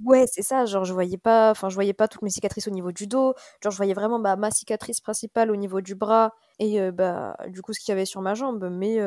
Ouais, 0.05 0.27
c'est 0.31 0.43
ça, 0.43 0.65
genre 0.67 0.85
je 0.85 0.93
voyais 0.93 1.19
pas, 1.19 1.51
enfin 1.51 1.69
je 1.69 1.75
voyais 1.75 1.93
pas 1.93 2.09
toutes 2.09 2.23
mes 2.23 2.31
cicatrices 2.31 2.69
au 2.69 2.71
niveau 2.71 2.93
du 2.93 3.07
dos, 3.07 3.35
genre 3.63 3.73
je 3.73 3.77
voyais 3.77 3.95
vraiment 3.95 4.19
bah, 4.19 4.37
ma 4.37 4.51
cicatrice 4.51 5.01
principale 5.01 5.51
au 5.51 5.57
niveau 5.57 5.81
du 5.81 5.95
bras 5.95 6.35
et 6.59 6.91
bah 6.93 7.37
du 7.49 7.63
coup 7.63 7.73
ce 7.73 7.81
qu'il 7.81 7.91
y 7.91 7.93
avait 7.93 8.05
sur 8.07 8.21
ma 8.23 8.35
jambe, 8.35 8.69
mais 8.71 8.99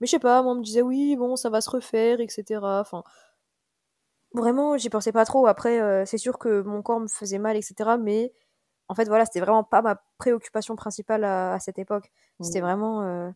mais 0.00 0.06
je 0.06 0.10
sais 0.10 0.18
pas, 0.18 0.42
moi 0.42 0.52
on 0.52 0.56
me 0.56 0.62
disait 0.62 0.82
oui 0.82 1.16
bon 1.16 1.36
ça 1.36 1.50
va 1.50 1.60
se 1.60 1.70
refaire 1.70 2.20
etc. 2.20 2.60
Enfin 2.62 3.02
vraiment 4.34 4.76
j'y 4.76 4.90
pensais 4.90 5.12
pas 5.12 5.24
trop. 5.24 5.46
Après 5.46 6.04
c'est 6.06 6.18
sûr 6.18 6.38
que 6.38 6.62
mon 6.62 6.82
corps 6.82 7.00
me 7.00 7.08
faisait 7.08 7.38
mal 7.38 7.56
etc. 7.56 7.96
Mais 8.00 8.32
en 8.88 8.94
fait, 8.94 9.06
voilà, 9.08 9.24
c'était 9.24 9.40
vraiment 9.40 9.64
pas 9.64 9.82
ma 9.82 10.00
préoccupation 10.18 10.76
principale 10.76 11.24
à, 11.24 11.58
cette 11.60 11.78
époque. 11.78 12.10
C'était 12.40 12.60
mmh. 12.60 12.64
vraiment, 12.64 13.32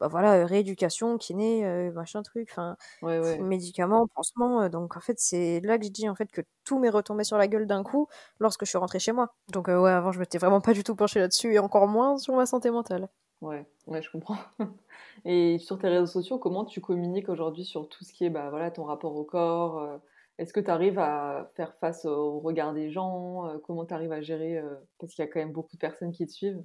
bah 0.00 0.08
voilà, 0.08 0.34
euh, 0.34 0.44
rééducation, 0.44 1.18
kiné, 1.18 1.64
euh, 1.64 1.92
machin 1.92 2.22
truc, 2.22 2.48
enfin, 2.50 2.76
médicaments, 3.02 4.06
pansements. 4.14 4.68
donc, 4.68 4.96
en 4.96 5.00
fait, 5.00 5.18
c'est 5.18 5.60
là 5.60 5.78
que 5.78 5.84
j'ai 5.84 5.90
dit 5.90 6.08
en 6.08 6.14
fait 6.14 6.30
que 6.30 6.42
tout 6.64 6.78
m'est 6.78 6.90
retombé 6.90 7.24
sur 7.24 7.38
la 7.38 7.48
gueule 7.48 7.66
d'un 7.66 7.82
coup 7.82 8.08
lorsque 8.40 8.64
je 8.64 8.70
suis 8.70 8.78
rentrée 8.78 8.98
chez 8.98 9.12
moi. 9.12 9.34
Donc, 9.52 9.68
ouais, 9.68 9.90
avant, 9.90 10.12
je 10.12 10.20
m'étais 10.20 10.38
vraiment 10.38 10.60
pas 10.60 10.72
du 10.72 10.84
tout 10.84 10.94
penchée 10.94 11.20
là-dessus 11.20 11.54
et 11.54 11.58
encore 11.58 11.88
moins 11.88 12.18
sur 12.18 12.34
ma 12.34 12.46
santé 12.46 12.70
mentale. 12.70 13.08
Ouais, 13.40 13.66
ouais, 13.86 14.02
je 14.02 14.10
comprends. 14.10 14.38
et 15.24 15.58
sur 15.58 15.78
tes 15.78 15.88
réseaux 15.88 16.06
sociaux, 16.06 16.38
comment 16.38 16.64
tu 16.64 16.80
communiques 16.80 17.28
aujourd'hui 17.28 17.64
sur 17.64 17.88
tout 17.88 18.04
ce 18.04 18.12
qui 18.12 18.24
est, 18.24 18.30
bah 18.30 18.50
voilà, 18.50 18.70
ton 18.70 18.84
rapport 18.84 19.14
au 19.16 19.24
corps 19.24 20.00
est-ce 20.38 20.52
que 20.52 20.60
tu 20.60 20.70
arrives 20.70 21.00
à 21.00 21.50
faire 21.56 21.74
face 21.74 22.04
au 22.04 22.38
regard 22.38 22.72
des 22.72 22.90
gens 22.90 23.46
euh, 23.48 23.58
Comment 23.58 23.84
tu 23.84 23.92
arrives 23.92 24.12
à 24.12 24.20
gérer 24.20 24.58
euh, 24.58 24.76
Parce 24.98 25.12
qu'il 25.12 25.24
y 25.24 25.28
a 25.28 25.30
quand 25.30 25.40
même 25.40 25.52
beaucoup 25.52 25.74
de 25.74 25.80
personnes 25.80 26.12
qui 26.12 26.26
te 26.26 26.32
suivent. 26.32 26.62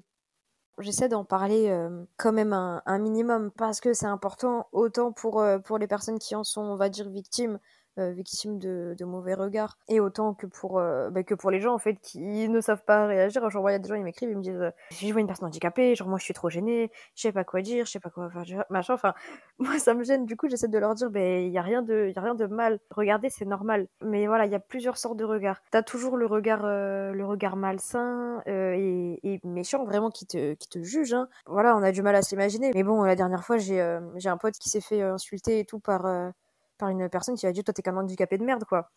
J'essaie 0.80 1.08
d'en 1.10 1.24
parler 1.24 1.70
euh, 1.70 2.04
quand 2.18 2.32
même 2.32 2.54
un, 2.54 3.00
minimum 3.00 3.52
parce 3.52 3.80
que 3.80 3.94
c'est 3.94 4.08
important, 4.08 4.68
autant 4.72 5.12
pour, 5.12 5.44
pour 5.64 5.78
les 5.78 5.88
personnes 5.88 6.20
qui 6.20 6.36
en 6.36 6.44
sont, 6.44 6.62
on 6.62 6.76
va 6.76 6.90
dire, 6.90 7.10
victimes, 7.10 7.56
euh, 7.56 7.83
victimes 7.98 8.60
de, 8.60 8.96
de, 8.98 9.06
mauvais 9.06 9.34
regards. 9.34 9.78
Et 9.88 10.00
autant 10.00 10.34
que 10.34 10.46
pour 10.46 10.80
euh, 10.80 11.10
bah, 11.10 11.24
que 11.24 11.36
pour 11.36 11.52
les 11.52 11.60
gens 11.60 11.74
en 11.74 11.78
fait 11.78 11.96
qui 12.02 12.50
ne 12.50 12.62
savent 12.62 12.84
pas 12.84 13.06
réagir. 13.06 13.48
Genre 13.50 13.70
il 13.70 13.74
y 13.74 13.76
a 13.76 13.80
des 13.80 13.88
gens 13.88 13.96
ils 13.96 14.04
m'écrivent 14.04 14.30
ils 14.30 14.38
me 14.38 14.42
disent 14.42 14.72
je 14.92 15.12
vois 15.12 15.22
une 15.22 15.28
personne 15.28 15.48
handicapée 15.48 15.96
genre 15.96 16.08
moi 16.08 16.18
je 16.18 16.24
suis 16.24 16.34
trop 16.34 16.50
gênée 16.50 16.92
je 17.16 17.22
sais 17.22 17.32
pas 17.32 17.44
quoi 17.44 17.62
dire 17.62 17.86
je 17.86 17.92
sais 17.92 18.00
pas 18.00 18.10
quoi 18.10 18.30
faire 18.30 18.66
machin 18.70 18.94
enfin 18.94 19.14
moi 19.60 19.78
ça 19.80 19.94
me 19.94 20.04
gêne. 20.04 20.26
Du 20.26 20.36
coup 20.36 20.50
j'essaie 20.50 20.68
de 20.68 20.78
leur 20.78 20.96
dire 20.96 21.10
ben 21.10 21.46
il 21.46 21.52
y 21.52 21.58
a 21.58 21.62
rien 21.62 21.82
de 21.82 22.12
y 22.16 22.20
a 22.20 22.22
rien 22.22 22.36
de 22.36 22.46
mal. 22.48 22.80
Regardez 22.92 23.30
c'est 23.30 23.46
normal 23.46 23.88
mais 24.02 24.28
voilà 24.28 24.46
il 24.46 24.52
y 24.52 24.56
a 24.56 24.60
plusieurs 24.60 24.98
sortes 24.98 25.18
de 25.18 25.26
regards. 25.26 25.62
T'as 25.72 25.84
toujours 25.84 26.18
le 26.18 26.26
regard 26.26 26.62
euh, 26.66 27.12
le 27.12 27.26
regard 27.26 27.56
malsain 27.56 28.42
et, 28.46 29.20
et, 29.24 29.40
méchant 29.44 29.84
vraiment 29.86 30.10
qui 30.10 30.26
te 30.26 30.54
qui 30.54 30.70
te 30.70 30.82
juge 30.82 31.14
hein. 31.14 31.28
voilà 31.46 31.76
on 31.76 31.84
a 31.84 31.92
du 31.92 32.02
mal 32.02 32.16
à 32.16 32.22
s'imaginer. 32.22 32.72
Mais 32.74 32.84
bon 32.84 33.04
la 33.04 33.16
dernière 33.16 33.44
fois 33.44 33.58
j'ai 33.58 34.00
j'ai 34.16 34.30
un 34.30 34.38
pote 34.38 34.56
qui 34.56 34.70
s'est 34.70 34.82
fait 34.82 35.02
insulter 35.02 35.60
et 35.60 35.66
tout 35.66 35.80
par 35.80 36.34
par 36.78 36.90
une 36.90 37.10
personne 37.10 37.36
qui 37.36 37.48
a 37.48 37.52
dit 37.52 37.64
toi 37.64 37.74
t'es 37.74 37.82
qu'un 37.82 37.98
handicapé 37.98 38.38
de 38.38 38.44
merde 38.44 38.64
quoi 38.66 38.90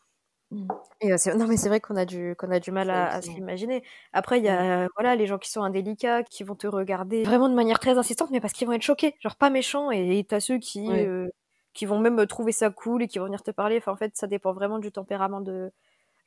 mmh. 0.51 0.69
et 1.01 1.13
euh, 1.13 1.17
non 1.37 1.47
mais 1.47 1.57
c'est 1.57 1.69
vrai 1.69 1.81
qu'on 1.81 1.97
a 1.97 2.05
du 2.05 2.35
qu'on 2.37 2.51
a 2.51 2.61
du 2.61 2.71
mal 2.71 2.91
à, 2.91 3.09
à 3.09 3.23
s'imaginer 3.23 3.83
après 4.13 4.39
il 4.39 4.45
y 4.45 4.49
a 4.49 4.87
mmh. 4.87 4.89
voilà 4.97 5.17
les 5.17 5.27
gens 5.27 5.39
qui 5.39 5.51
sont 5.51 5.63
indélicats 5.63 6.23
qui 6.23 6.45
vont 6.45 6.55
te 6.55 6.67
regarder 6.67 7.23
vraiment 7.25 7.49
de 7.49 7.55
manière 7.55 7.79
très 7.79 7.99
insistante 7.99 8.31
mais 8.31 8.41
parce 8.41 8.53
qu'ils 8.53 8.67
vont 8.67 8.75
être 8.75 8.83
choqués 8.83 9.15
genre 9.21 9.37
pas 9.37 9.51
méchants 9.51 9.91
et 9.91 10.25
t'as 10.29 10.41
ceux 10.41 10.59
qui 10.59 10.89
euh, 10.91 11.29
qui 11.73 11.87
vont 11.87 11.99
même 11.99 12.27
trouver 12.27 12.53
ça 12.53 12.71
cool 12.71 13.03
et 13.03 13.09
qui 13.09 13.19
vont 13.19 13.27
venir 13.27 13.43
te 13.43 13.51
parler 13.51 13.79
enfin 13.79 13.93
en 13.93 13.97
fait 13.97 14.17
ça 14.17 14.27
dépend 14.27 14.53
vraiment 14.53 14.79
du 14.79 14.93
tempérament 14.93 15.41
de 15.41 15.73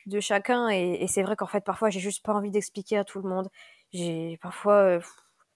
de 0.10 0.20
chacun. 0.20 0.70
Et, 0.70 1.08
c'est 1.08 1.24
vrai 1.24 1.36
qu'en 1.36 1.48
fait, 1.48 1.64
parfois, 1.64 1.90
j'ai 1.90 2.00
juste 2.00 2.24
pas 2.26 2.34
envie 2.34 2.52
d'expliquer 2.52 2.98
à 2.98 3.04
tout 3.06 3.22
le 3.22 3.30
monde. 3.30 3.50
J'ai 3.94 4.38
parfois. 4.42 4.76
Euh, 4.76 5.00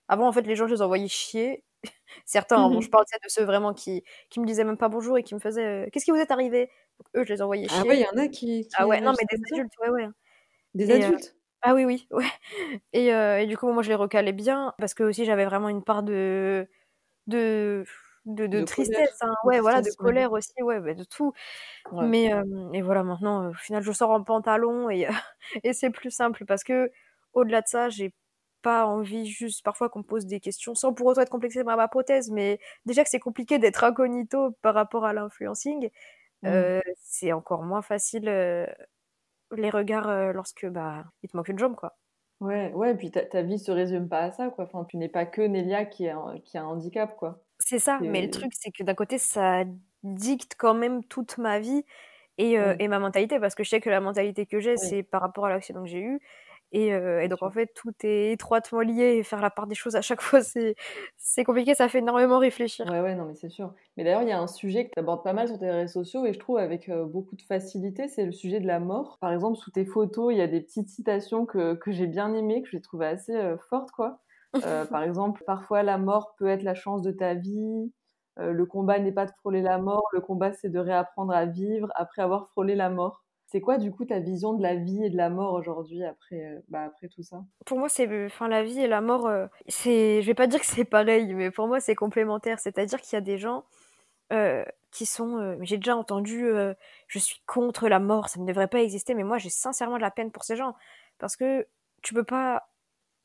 avant, 0.08 0.28
en 0.28 0.32
fait, 0.32 0.44
les 0.44 0.56
gens, 0.56 0.68
je 0.68 0.76
les 0.76 0.82
envoyais 0.82 1.08
chier. 1.08 1.64
Certains, 2.26 2.58
hein, 2.58 2.70
bon, 2.70 2.82
je 2.82 2.90
parle 2.90 3.06
de 3.06 3.30
ceux 3.30 3.44
vraiment 3.44 3.74
qui, 3.74 4.04
qui 4.30 4.40
me 4.40 4.46
disaient 4.46 4.64
même 4.64 4.78
pas 4.78 4.90
bonjour 4.90 5.18
et 5.18 5.24
qui 5.24 5.36
me 5.36 5.40
faisaient 5.40 5.90
Qu'est-ce 5.92 6.06
qui 6.06 6.12
vous 6.12 6.18
est 6.18 6.32
arrivé? 6.32 6.70
Eux, 7.16 7.24
je 7.24 7.34
les 7.34 7.42
envoyais 7.42 7.68
chier. 7.68 7.80
Ah 7.80 7.88
ouais, 7.88 7.98
il 7.98 8.02
y 8.02 8.08
en 8.08 8.24
a 8.24 8.28
qui. 8.28 8.68
ah 8.76 8.88
ouais, 8.88 9.02
non, 9.02 9.14
mais 9.18 9.26
des 9.30 9.42
adultes, 9.52 9.74
ouais, 9.82 9.90
ouais. 9.90 10.08
Des 10.74 10.92
adultes? 10.92 11.36
Ah 11.62 11.74
oui, 11.74 11.86
oui, 11.86 12.08
ouais. 12.12 12.26
Et, 12.94 13.08
et, 13.08 13.48
du 13.48 13.58
coup, 13.58 13.72
moi, 13.72 13.84
je 13.84 13.90
les 13.90 13.96
recalais 13.96 14.34
bien 14.34 14.74
parce 14.78 14.94
que 14.94 15.04
aussi, 15.04 15.26
j'avais 15.26 15.46
vraiment 15.46 15.70
une 15.70 15.84
part 15.84 16.04
de. 16.04 16.68
de 17.28 17.86
de, 18.26 18.64
tristesse, 18.64 19.22
hein. 19.22 19.34
ouais, 19.44 19.60
voilà, 19.60 19.82
de 19.82 19.90
colère 19.98 20.32
aussi, 20.32 20.54
ouais, 20.62 20.80
bah, 20.80 20.94
de 20.94 21.04
tout. 21.04 21.34
Mais 22.02 22.32
et 22.74 22.82
voilà, 22.82 23.04
maintenant, 23.04 23.50
au 23.50 23.54
final, 23.54 23.84
je 23.84 23.92
sors 23.92 24.12
en 24.12 24.24
pantalon 24.24 24.90
et, 24.90 25.08
et 25.64 25.74
c'est 25.74 25.90
plus 25.90 26.12
simple 26.12 26.46
parce 26.46 26.64
que 26.64 26.92
au-delà 27.34 27.62
de 27.62 27.68
ça, 27.68 27.90
j'ai 27.90 28.14
pas 28.64 28.86
envie 28.88 29.28
juste 29.28 29.64
parfois 29.64 29.90
qu'on 29.90 30.00
me 30.00 30.04
pose 30.04 30.26
des 30.26 30.40
questions 30.40 30.76
sans 30.76 30.94
pour 30.94 31.08
autant 31.08 31.22
être 31.22 31.30
complexé 31.30 31.64
par 31.64 31.78
ma 31.78 31.88
prothèse, 31.88 32.32
mais 32.32 32.60
déjà 32.86 33.04
que 33.04 33.10
c'est 33.10 33.20
compliqué 33.20 33.60
d'être 33.60 33.84
incognito 33.84 34.52
par 34.62 34.74
rapport 34.74 35.06
à 35.06 35.14
l'influencing, 35.14 35.90
mmh. 36.42 36.80
c'est 37.02 37.34
encore 37.34 37.64
moins 37.64 37.82
facile 37.82 38.26
les 38.26 39.70
regards 39.70 40.34
lorsque 40.34 40.66
bah 40.68 41.06
il 41.22 41.30
te 41.30 41.38
manque 41.38 41.50
une 41.50 41.60
jambe 41.60 41.76
quoi. 41.76 41.96
Ouais, 42.40 42.72
ouais, 42.74 42.92
et 42.92 42.96
puis 42.96 43.12
ta, 43.12 43.24
ta 43.24 43.42
vie 43.42 43.60
se 43.60 43.72
résume 43.72 44.10
pas 44.10 44.22
à 44.22 44.32
ça 44.32 44.50
quoi. 44.50 44.66
Enfin, 44.66 44.86
tu 44.86 44.98
n'es 44.98 45.10
pas 45.10 45.26
que 45.26 45.42
Nelia 45.42 45.86
qui 45.86 46.10
a, 46.10 46.18
qui 46.44 46.58
a 46.58 46.64
un 46.64 46.66
handicap 46.66 47.16
quoi. 47.16 47.44
C'est 47.60 47.80
ça, 47.80 48.00
mais 48.02 48.22
le 48.22 48.30
truc, 48.30 48.52
c'est 48.54 48.72
que 48.72 48.84
d'un 48.84 48.94
côté, 48.94 49.18
ça 49.18 49.64
dicte 50.04 50.56
quand 50.58 50.74
même 50.74 51.04
toute 51.06 51.38
ma 51.38 51.60
vie 51.60 51.86
et, 52.38 52.60
euh, 52.60 52.76
et, 52.80 52.88
ma 52.90 53.00
mentalité, 53.00 53.40
parce 53.40 53.56
que 53.56 53.64
je 53.64 53.70
sais 53.70 53.80
que 53.80 53.90
la 53.90 54.02
mentalité 54.02 54.46
que 54.46 54.60
j'ai, 54.60 54.76
c'est 54.76 55.04
par 55.04 55.22
rapport 55.22 55.46
à 55.46 55.50
l'accident 55.50 55.84
que 55.84 55.90
j'ai 55.90 56.02
eu. 56.02 56.20
Et, 56.74 56.94
euh, 56.94 57.22
et, 57.22 57.30
donc, 57.30 57.42
en 57.42 57.50
fait, 57.52 57.72
tout 57.74 57.94
est 58.04 58.34
étroitement 58.34 58.82
lié 58.82 59.18
et 59.18 59.24
faire 59.24 59.42
la 59.42 59.50
part 59.50 59.68
des 59.68 59.76
choses 59.76 59.96
à 59.96 60.02
chaque 60.02 60.22
fois, 60.22 60.42
c'est 60.42 61.44
compliqué, 61.44 61.76
ça 61.76 61.88
fait 61.88 62.00
énormément 62.00 62.40
réfléchir. 62.40 62.86
Ouais, 62.90 63.00
ouais, 63.00 63.16
non, 63.16 63.26
mais 63.26 63.36
c'est 63.36 63.50
sûr. 63.50 63.74
Mais 63.96 64.04
d'ailleurs, 64.04 64.24
il 64.24 64.30
y 64.30 64.34
a 64.34 64.40
un 64.40 64.48
sujet 64.48 64.86
que 64.86 64.92
tu 64.94 65.00
abordes 65.00 65.24
pas 65.24 65.34
mal 65.34 65.48
sur 65.48 65.58
tes 65.58 65.70
réseaux 65.70 66.04
sociaux 66.04 66.26
et 66.26 66.34
je 66.34 66.40
trouve 66.40 66.58
avec 66.58 66.90
euh, 66.90 67.06
beaucoup 67.06 67.36
de 67.36 67.44
facilité, 67.44 68.08
c'est 68.08 68.26
le 68.26 68.32
sujet 68.32 68.60
de 68.60 68.68
la 68.68 68.80
mort. 68.80 69.18
Par 69.22 69.32
exemple, 69.32 69.58
sous 69.58 69.72
tes 69.72 69.86
photos, 69.86 70.34
il 70.34 70.38
y 70.38 70.42
a 70.42 70.48
des 70.48 70.62
petites 70.62 70.90
citations 70.90 71.46
que, 71.46 71.76
que 71.76 71.92
j'ai 71.92 72.08
bien 72.08 72.34
aimées, 72.34 72.62
que 72.62 72.70
j'ai 72.70 72.82
trouvées 72.82 73.08
assez 73.08 73.34
fortes, 73.70 73.92
quoi. 73.92 74.20
Euh, 74.56 74.86
par 74.86 75.04
exemple, 75.04 75.44
parfois 75.46 75.84
la 75.84 75.98
mort 75.98 76.36
peut 76.38 76.48
être 76.48 76.64
la 76.64 76.76
chance 76.76 77.02
de 77.02 77.12
ta 77.12 77.34
vie. 77.34 77.92
Euh, 78.40 78.52
le 78.52 78.66
combat 78.66 79.00
n'est 79.00 79.12
pas 79.12 79.26
de 79.26 79.32
frôler 79.32 79.62
la 79.62 79.78
mort, 79.78 80.08
le 80.12 80.22
combat 80.22 80.54
c'est 80.54 80.70
de 80.70 80.80
réapprendre 80.80 81.34
à 81.34 81.46
vivre 81.46 81.90
après 81.96 82.22
avoir 82.22 82.48
frôlé 82.50 82.76
la 82.76 82.90
mort. 82.90 83.24
C'est 83.54 83.62
quoi 83.62 83.78
du 83.78 83.92
coup 83.92 84.04
ta 84.04 84.18
vision 84.18 84.54
de 84.54 84.64
la 84.64 84.74
vie 84.74 85.06
et 85.06 85.12
de 85.12 85.16
la 85.16 85.30
mort 85.30 85.54
aujourd'hui 85.54 86.04
après, 86.04 86.44
euh, 86.44 86.60
bah, 86.70 86.86
après 86.86 87.08
tout 87.08 87.22
ça? 87.22 87.44
Pour 87.68 87.78
moi, 87.78 87.88
c'est, 87.88 88.26
enfin, 88.26 88.48
la 88.48 88.64
vie 88.64 88.80
et 88.80 88.88
la 88.88 89.00
mort, 89.00 89.30
c'est, 89.68 90.24
je 90.24 90.26
vais 90.26 90.34
pas 90.34 90.48
dire 90.48 90.60
que 90.60 90.66
c'est 90.66 90.86
pareil, 90.86 91.32
mais 91.36 91.52
pour 91.52 91.68
moi 91.68 91.80
c'est 91.80 91.94
complémentaire. 91.94 92.58
C'est-à-dire 92.58 93.00
qu'il 93.00 93.14
y 93.14 93.18
a 93.18 93.22
des 93.22 93.38
gens 93.38 93.64
qui 94.90 95.06
sont, 95.06 95.60
j'ai 95.62 95.78
déjà 95.78 95.96
entendu, 95.96 96.50
je 97.06 97.20
suis 97.20 97.44
contre 97.46 97.88
la 97.88 98.00
mort, 98.00 98.28
ça 98.30 98.40
ne 98.40 98.48
devrait 98.48 98.68
pas 98.68 98.82
exister, 98.82 99.14
mais 99.14 99.24
moi 99.24 99.38
j'ai 99.38 99.52
sincèrement 99.52 99.98
de 99.98 100.02
la 100.02 100.10
peine 100.10 100.32
pour 100.32 100.44
ces 100.44 100.56
gens 100.56 100.74
parce 101.20 101.36
que 101.36 101.68
tu 102.02 102.16
peux 102.16 102.24
pas 102.24 102.68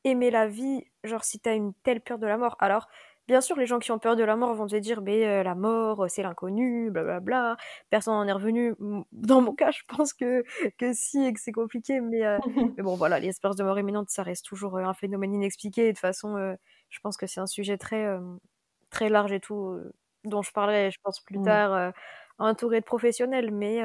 aimer 0.03 0.29
la 0.29 0.45
vie, 0.45 0.85
genre 1.03 1.23
si 1.23 1.39
t'as 1.39 1.55
une 1.55 1.73
telle 1.73 2.01
peur 2.01 2.19
de 2.19 2.27
la 2.27 2.37
mort. 2.37 2.55
Alors, 2.59 2.87
bien 3.29 3.41
sûr, 3.41 3.55
les 3.55 3.67
gens 3.67 3.77
qui 3.77 3.91
ont 3.91 3.99
peur 3.99 4.15
de 4.15 4.23
la 4.23 4.35
mort 4.35 4.55
vont 4.55 4.65
te 4.65 4.75
dire, 4.75 5.03
mais 5.03 5.43
la 5.43 5.53
mort, 5.53 6.09
c'est 6.09 6.23
l'inconnu, 6.23 6.89
blablabla, 6.89 7.57
personne 7.91 8.15
n'en 8.15 8.27
est 8.27 8.31
revenu. 8.31 8.73
Dans 9.11 9.39
mon 9.39 9.53
cas, 9.53 9.69
je 9.69 9.83
pense 9.87 10.13
que, 10.13 10.43
que 10.79 10.93
si 10.93 11.23
et 11.23 11.31
que 11.31 11.39
c'est 11.39 11.51
compliqué, 11.51 12.01
mais, 12.01 12.25
euh, 12.25 12.39
mais 12.75 12.81
bon, 12.81 12.95
voilà, 12.95 13.19
l'espérance 13.19 13.55
de 13.55 13.63
mort 13.63 13.77
imminente, 13.77 14.09
ça 14.09 14.23
reste 14.23 14.45
toujours 14.45 14.79
un 14.79 14.95
phénomène 14.95 15.31
inexpliqué. 15.31 15.83
Et 15.83 15.87
de 15.89 15.91
toute 15.91 15.99
façon, 15.99 16.55
je 16.89 16.99
pense 17.01 17.17
que 17.17 17.27
c'est 17.27 17.39
un 17.39 17.45
sujet 17.45 17.77
très, 17.77 18.07
très 18.89 19.09
large 19.09 19.31
et 19.31 19.39
tout, 19.39 19.79
dont 20.23 20.41
je 20.41 20.51
parlerai, 20.51 20.89
je 20.89 20.97
pense, 21.03 21.19
plus 21.19 21.39
tard, 21.43 21.93
entouré 22.39 22.79
de 22.79 22.85
professionnels, 22.85 23.51
mais 23.51 23.83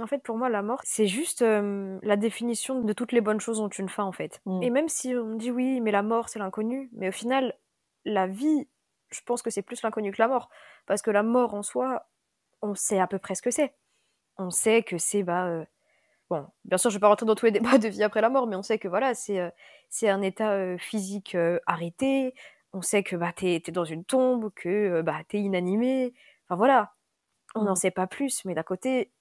en 0.00 0.06
fait, 0.06 0.22
pour 0.22 0.38
moi, 0.38 0.48
la 0.48 0.62
mort, 0.62 0.80
c'est 0.84 1.06
juste 1.06 1.42
la 1.42 2.16
définition 2.16 2.80
de 2.80 2.92
toutes 2.94 3.12
les 3.12 3.20
bonnes 3.20 3.40
choses 3.40 3.60
ont 3.60 3.68
une 3.68 3.90
fin, 3.90 4.04
en 4.04 4.12
fait. 4.12 4.40
Mm. 4.46 4.62
Et 4.62 4.70
même 4.70 4.88
si 4.88 5.14
on 5.14 5.26
me 5.26 5.36
dit 5.36 5.50
oui, 5.50 5.82
mais 5.82 5.90
la 5.90 6.02
mort, 6.02 6.30
c'est 6.30 6.38
l'inconnu, 6.38 6.88
mais 6.94 7.08
au 7.08 7.12
final, 7.12 7.54
la 8.08 8.26
vie, 8.26 8.68
je 9.10 9.20
pense 9.24 9.42
que 9.42 9.50
c'est 9.50 9.62
plus 9.62 9.82
l'inconnu 9.82 10.12
que 10.12 10.20
la 10.20 10.28
mort. 10.28 10.50
Parce 10.86 11.02
que 11.02 11.10
la 11.10 11.22
mort 11.22 11.54
en 11.54 11.62
soi, 11.62 12.08
on 12.62 12.74
sait 12.74 12.98
à 12.98 13.06
peu 13.06 13.18
près 13.18 13.34
ce 13.34 13.42
que 13.42 13.50
c'est. 13.50 13.74
On 14.38 14.50
sait 14.50 14.82
que 14.82 14.98
c'est, 14.98 15.22
bah. 15.22 15.64
Bon, 16.30 16.46
bien 16.64 16.78
sûr, 16.78 16.90
je 16.90 16.96
vais 16.96 17.00
pas 17.00 17.08
rentrer 17.08 17.26
dans 17.26 17.34
tous 17.34 17.46
les 17.46 17.52
débats 17.52 17.78
de 17.78 17.88
vie 17.88 18.02
après 18.02 18.20
la 18.20 18.30
mort, 18.30 18.46
mais 18.46 18.56
on 18.56 18.62
sait 18.62 18.78
que 18.78 18.88
voilà, 18.88 19.14
c'est 19.14 19.52
c'est 19.88 20.08
un 20.08 20.22
état 20.22 20.76
physique 20.78 21.36
arrêté. 21.66 22.34
On 22.72 22.82
sait 22.82 23.02
que 23.02 23.16
bah, 23.16 23.32
t'es 23.34 23.62
es 23.66 23.72
dans 23.72 23.84
une 23.84 24.04
tombe, 24.04 24.52
que 24.54 25.02
bah, 25.02 25.20
t'es 25.28 25.38
inanimé. 25.40 26.14
Enfin 26.44 26.56
voilà, 26.56 26.94
on 27.54 27.64
n'en 27.64 27.72
mm. 27.72 27.76
sait 27.76 27.90
pas 27.90 28.06
plus, 28.06 28.44
mais 28.44 28.54
d'un 28.54 28.62
côté, 28.62 29.12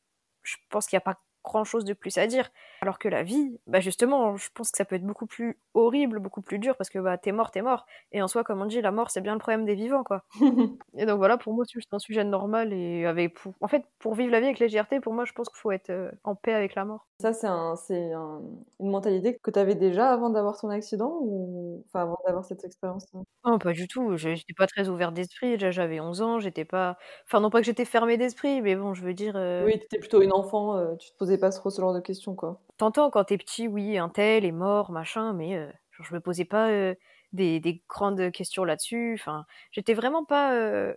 je 0.43 0.55
pense 0.69 0.87
qu'il 0.87 0.95
n'y 0.97 1.01
a 1.01 1.13
pas 1.13 1.19
grand 1.47 1.63
chose 1.63 1.85
de 1.85 1.93
plus 1.93 2.17
à 2.17 2.27
dire. 2.27 2.49
Alors 2.81 2.99
que 2.99 3.07
la 3.09 3.23
vie, 3.23 3.59
bah 3.65 3.79
justement, 3.79 4.35
je 4.37 4.49
pense 4.53 4.71
que 4.71 4.77
ça 4.77 4.85
peut 4.85 4.95
être 4.95 5.05
beaucoup 5.05 5.25
plus 5.25 5.59
horrible, 5.73 6.19
beaucoup 6.19 6.41
plus 6.41 6.59
dur, 6.59 6.75
parce 6.77 6.89
que 6.89 6.99
bah 6.99 7.17
t'es 7.17 7.31
mort, 7.31 7.51
t'es 7.51 7.61
mort. 7.61 7.85
Et 8.11 8.21
en 8.21 8.27
soi, 8.27 8.43
comme 8.43 8.61
on 8.61 8.65
dit, 8.65 8.81
la 8.81 8.91
mort, 8.91 9.09
c'est 9.09 9.21
bien 9.21 9.33
le 9.33 9.39
problème 9.39 9.65
des 9.65 9.75
vivants, 9.75 10.03
quoi. 10.03 10.23
et 10.97 11.05
donc 11.05 11.17
voilà, 11.17 11.37
pour 11.37 11.53
moi, 11.53 11.65
c'est 11.67 11.79
un 11.91 11.99
sujet 11.99 12.23
normal. 12.23 12.73
Et 12.73 13.05
avec, 13.05 13.33
pour... 13.35 13.53
en 13.61 13.67
fait, 13.67 13.83
pour 13.99 14.15
vivre 14.15 14.31
la 14.31 14.39
vie 14.39 14.47
avec 14.47 14.59
légèreté, 14.59 14.99
pour 14.99 15.13
moi, 15.13 15.25
je 15.25 15.33
pense 15.33 15.49
qu'il 15.49 15.57
faut 15.57 15.71
être 15.71 15.89
euh, 15.89 16.11
en 16.23 16.35
paix 16.35 16.53
avec 16.53 16.75
la 16.75 16.85
mort. 16.85 17.07
Ça, 17.19 17.33
c'est 17.33 17.47
un, 17.47 17.73
un, 17.89 18.41
une 18.79 18.89
mentalité 18.91 19.39
que 19.41 19.49
tu 19.49 19.57
avais 19.57 19.75
déjà 19.75 20.11
avant 20.11 20.29
d'avoir 20.29 20.59
ton 20.59 20.69
accident, 20.69 21.17
ou 21.21 21.83
enfin 21.87 22.01
avant 22.01 22.17
d'avoir 22.25 22.45
cette 22.45 22.63
expérience 22.63 23.05
Non, 23.43 23.57
pas 23.57 23.73
du 23.73 23.87
tout. 23.87 24.17
J'étais 24.17 24.53
pas 24.55 24.67
très 24.67 24.87
ouverte 24.87 25.15
d'esprit. 25.15 25.51
Déjà, 25.53 25.71
j'avais 25.71 25.99
11 25.99 26.21
ans. 26.21 26.39
J'étais 26.39 26.65
pas. 26.65 26.97
Enfin, 27.25 27.39
non 27.39 27.49
pas 27.49 27.59
que 27.59 27.65
j'étais 27.65 27.85
fermée 27.85 28.17
d'esprit, 28.17 28.61
mais 28.61 28.75
bon, 28.75 28.93
je 28.93 29.03
veux 29.03 29.13
dire. 29.13 29.33
Euh 29.35 29.65
oui, 29.65 29.79
t'étais 29.79 29.99
plutôt 29.99 30.21
une 30.21 30.33
enfant. 30.33 30.77
Euh, 30.77 30.95
tu 30.95 31.11
te 31.11 31.17
posais 31.17 31.36
pas 31.37 31.49
trop 31.51 31.69
ce 31.69 31.81
genre 31.81 31.93
de 31.93 31.99
questions, 31.99 32.35
quoi. 32.35 32.61
T'entends 32.77 33.09
quand 33.09 33.23
t'es 33.25 33.37
petit, 33.37 33.67
oui, 33.67 33.97
un 33.97 34.09
tel 34.09 34.45
est 34.45 34.51
mort, 34.51 34.91
machin, 34.91 35.33
mais 35.33 35.55
euh, 35.55 35.71
je 35.91 36.13
me 36.13 36.19
posais 36.19 36.45
pas 36.45 36.69
euh, 36.69 36.95
des, 37.33 37.59
des, 37.59 37.83
grandes 37.89 38.31
questions 38.31 38.63
là-dessus. 38.63 39.17
Enfin, 39.19 39.45
j'étais 39.71 39.93
vraiment 39.93 40.25
pas 40.25 40.53
euh, 40.53 40.93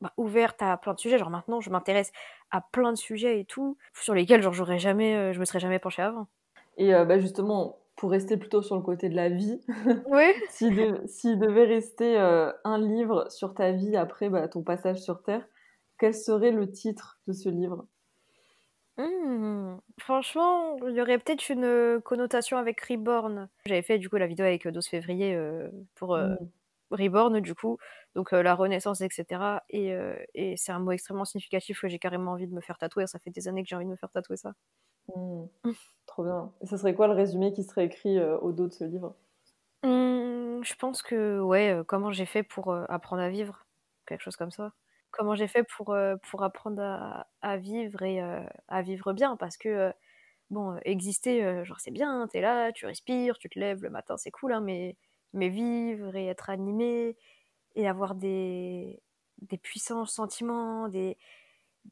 bah, 0.00 0.12
ouverte 0.16 0.62
à 0.62 0.76
plein 0.76 0.94
de 0.94 0.98
sujets. 1.00 1.18
Genre 1.18 1.30
maintenant, 1.30 1.60
je 1.60 1.70
m'intéresse 1.70 2.12
à 2.50 2.60
plein 2.60 2.92
de 2.92 2.98
sujets 2.98 3.40
et 3.40 3.44
tout, 3.44 3.76
sur 3.94 4.14
lesquels 4.14 4.42
genre 4.42 4.52
j'aurais 4.52 4.78
jamais, 4.78 5.32
je 5.32 5.40
me 5.40 5.44
serais 5.44 5.60
jamais 5.60 5.78
penchée 5.78 6.02
avant. 6.02 6.28
Et 6.76 6.92
bah, 6.92 7.18
justement, 7.18 7.80
pour 7.96 8.12
rester 8.12 8.36
plutôt 8.36 8.62
sur 8.62 8.76
le 8.76 8.82
côté 8.82 9.08
de 9.08 9.16
la 9.16 9.28
vie, 9.28 9.60
oui. 10.06 10.32
s'il 10.50 11.38
devait 11.38 11.64
rester 11.64 12.16
un 12.16 12.78
livre 12.78 13.26
sur 13.30 13.54
ta 13.54 13.72
vie 13.72 13.96
après 13.96 14.30
bah, 14.30 14.46
ton 14.46 14.62
passage 14.62 15.00
sur 15.00 15.22
Terre, 15.22 15.44
quel 15.98 16.14
serait 16.14 16.52
le 16.52 16.70
titre 16.70 17.20
de 17.26 17.32
ce 17.32 17.48
livre? 17.48 17.86
Mmh. 18.98 19.76
Franchement, 20.00 20.76
il 20.88 20.94
y 20.94 21.00
aurait 21.00 21.18
peut-être 21.18 21.48
une 21.50 21.64
euh, 21.64 22.00
connotation 22.00 22.58
avec 22.58 22.80
Reborn. 22.80 23.48
J'avais 23.64 23.82
fait 23.82 23.98
du 23.98 24.08
coup 24.08 24.16
la 24.16 24.26
vidéo 24.26 24.44
avec 24.44 24.66
12 24.66 24.84
euh, 24.84 24.90
février 24.90 25.34
euh, 25.36 25.70
pour 25.94 26.16
mmh. 26.16 26.36
Reborn 26.90 27.40
du 27.40 27.54
coup, 27.54 27.78
donc 28.16 28.32
la 28.32 28.54
renaissance, 28.54 29.00
etc. 29.02 29.60
Et, 29.70 29.92
et 30.34 30.56
c'est 30.56 30.72
un 30.72 30.78
mot 30.78 30.90
extrêmement 30.90 31.26
significatif 31.26 31.80
que 31.82 31.88
j'ai 31.88 31.98
carrément 31.98 32.32
envie 32.32 32.46
de 32.46 32.54
me 32.54 32.62
faire 32.62 32.78
tatouer. 32.78 33.06
Ça 33.06 33.18
fait 33.18 33.30
des 33.30 33.46
années 33.46 33.62
que 33.62 33.68
j'ai 33.68 33.76
envie 33.76 33.84
de 33.84 33.90
me 33.90 33.96
faire 33.96 34.10
tatouer 34.10 34.38
ça. 34.38 34.54
Mmh. 35.14 35.44
Trop 36.06 36.24
bien. 36.24 36.50
Et 36.62 36.66
ça 36.66 36.78
serait 36.78 36.94
quoi 36.94 37.06
le 37.06 37.12
résumé 37.12 37.52
qui 37.52 37.62
serait 37.62 37.84
écrit 37.84 38.18
au 38.20 38.52
dos 38.52 38.68
de 38.68 38.72
ce 38.72 38.84
livre? 38.84 39.14
Je 39.84 40.74
pense 40.74 41.02
que, 41.02 41.38
ouais, 41.38 41.82
comment 41.86 42.10
j'ai 42.10 42.26
fait 42.26 42.42
pour 42.42 42.74
apprendre 42.74 43.22
à 43.22 43.28
vivre, 43.28 43.66
quelque 44.06 44.22
chose 44.22 44.36
comme 44.36 44.50
ça 44.50 44.72
comment 45.10 45.34
j'ai 45.34 45.48
fait 45.48 45.64
pour, 45.64 45.90
euh, 45.90 46.16
pour 46.30 46.42
apprendre 46.42 47.24
à, 47.42 47.56
vivre 47.56 48.02
et 48.02 48.22
euh, 48.22 48.42
à 48.68 48.82
vivre 48.82 49.12
bien 49.12 49.36
parce 49.36 49.56
que 49.56 49.68
euh, 49.68 49.92
bon 50.50 50.78
exister 50.84 51.64
genre 51.64 51.80
c'est 51.80 51.90
bien 51.90 52.26
t'es 52.30 52.40
là 52.40 52.72
tu 52.72 52.86
respires 52.86 53.38
tu 53.38 53.48
te 53.48 53.58
lèves 53.58 53.82
le 53.82 53.90
matin 53.90 54.16
c'est 54.16 54.30
cool 54.30 54.52
hein, 54.52 54.60
mais 54.60 54.96
mais 55.34 55.50
vivre 55.50 56.16
et 56.16 56.26
être 56.26 56.48
animé 56.50 57.16
et 57.74 57.86
avoir 57.86 58.14
des 58.14 59.02
des 59.42 59.58
puissants 59.58 60.06
sentiments 60.06 60.88
des 60.88 61.16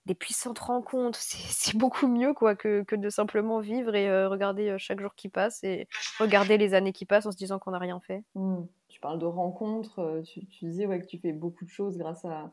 des 0.05 0.15
puissantes 0.15 0.59
rencontres, 0.59 1.19
c'est 1.23 1.75
beaucoup 1.75 2.07
mieux 2.07 2.35
quoi 2.35 2.55
que, 2.55 2.83
que, 2.83 2.97
de 2.97 3.09
simplement 3.09 3.61
vivre 3.61 3.95
et 3.95 4.27
regarder 4.27 4.77
chaque 4.79 5.01
jour 5.01 5.15
qui 5.15 5.31
passe 5.31 5.65
et 5.65 5.89
regarder 6.19 6.59
les 6.59 6.75
années 6.75 6.93
qui 6.93 7.07
passent 7.07 7.25
en 7.25 7.33
se 7.33 7.37
disant 7.37 7.59
qu'on 7.59 7.71
n'a 7.71 7.79
rien 7.79 7.99
fait. 8.01 8.23
Mmh. 8.35 8.65
Tu 8.89 9.01
parles 9.01 9.19
de 9.19 9.25
rencontres, 9.25 10.23
tu, 10.27 10.45
tu, 10.49 10.67
disais 10.67 10.85
ouais, 10.85 11.01
que 11.01 11.07
tu 11.07 11.19
fais 11.19 11.33
beaucoup 11.33 11.65
de 11.65 11.71
choses 11.71 11.97
grâce 11.97 12.27
à, 12.27 12.53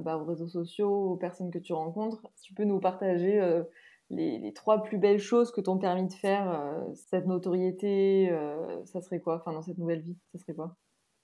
bah, 0.00 0.16
aux 0.16 0.24
réseaux 0.24 0.48
sociaux, 0.48 1.12
aux 1.12 1.16
personnes 1.16 1.50
que 1.50 1.58
tu 1.58 1.72
rencontres. 1.72 2.22
Tu 2.42 2.54
peux 2.54 2.64
nous 2.64 2.80
partager 2.80 3.40
euh, 3.40 3.62
les, 4.10 4.38
les, 4.38 4.52
trois 4.52 4.82
plus 4.82 4.98
belles 4.98 5.20
choses 5.20 5.50
que 5.52 5.60
t'ont 5.60 5.78
permis 5.78 6.06
de 6.06 6.12
faire 6.12 6.50
euh, 6.50 6.94
cette 6.94 7.26
notoriété, 7.26 8.28
euh, 8.30 8.84
ça 8.84 9.00
serait 9.00 9.20
quoi? 9.20 9.36
Enfin, 9.36 9.52
dans 9.52 9.62
cette 9.62 9.78
nouvelle 9.78 10.00
vie, 10.00 10.18
ça 10.32 10.38
serait 10.38 10.54
quoi? 10.54 10.76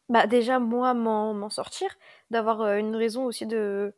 Bah 0.09 0.27
déjà, 0.27 0.59
moi, 0.59 0.95
m'en 0.95 1.49
sortir, 1.49 1.89
d'avoir 2.31 2.63
une 2.75 2.95
raison 2.95 3.25
aussi 3.25 3.47
de, 3.47 3.95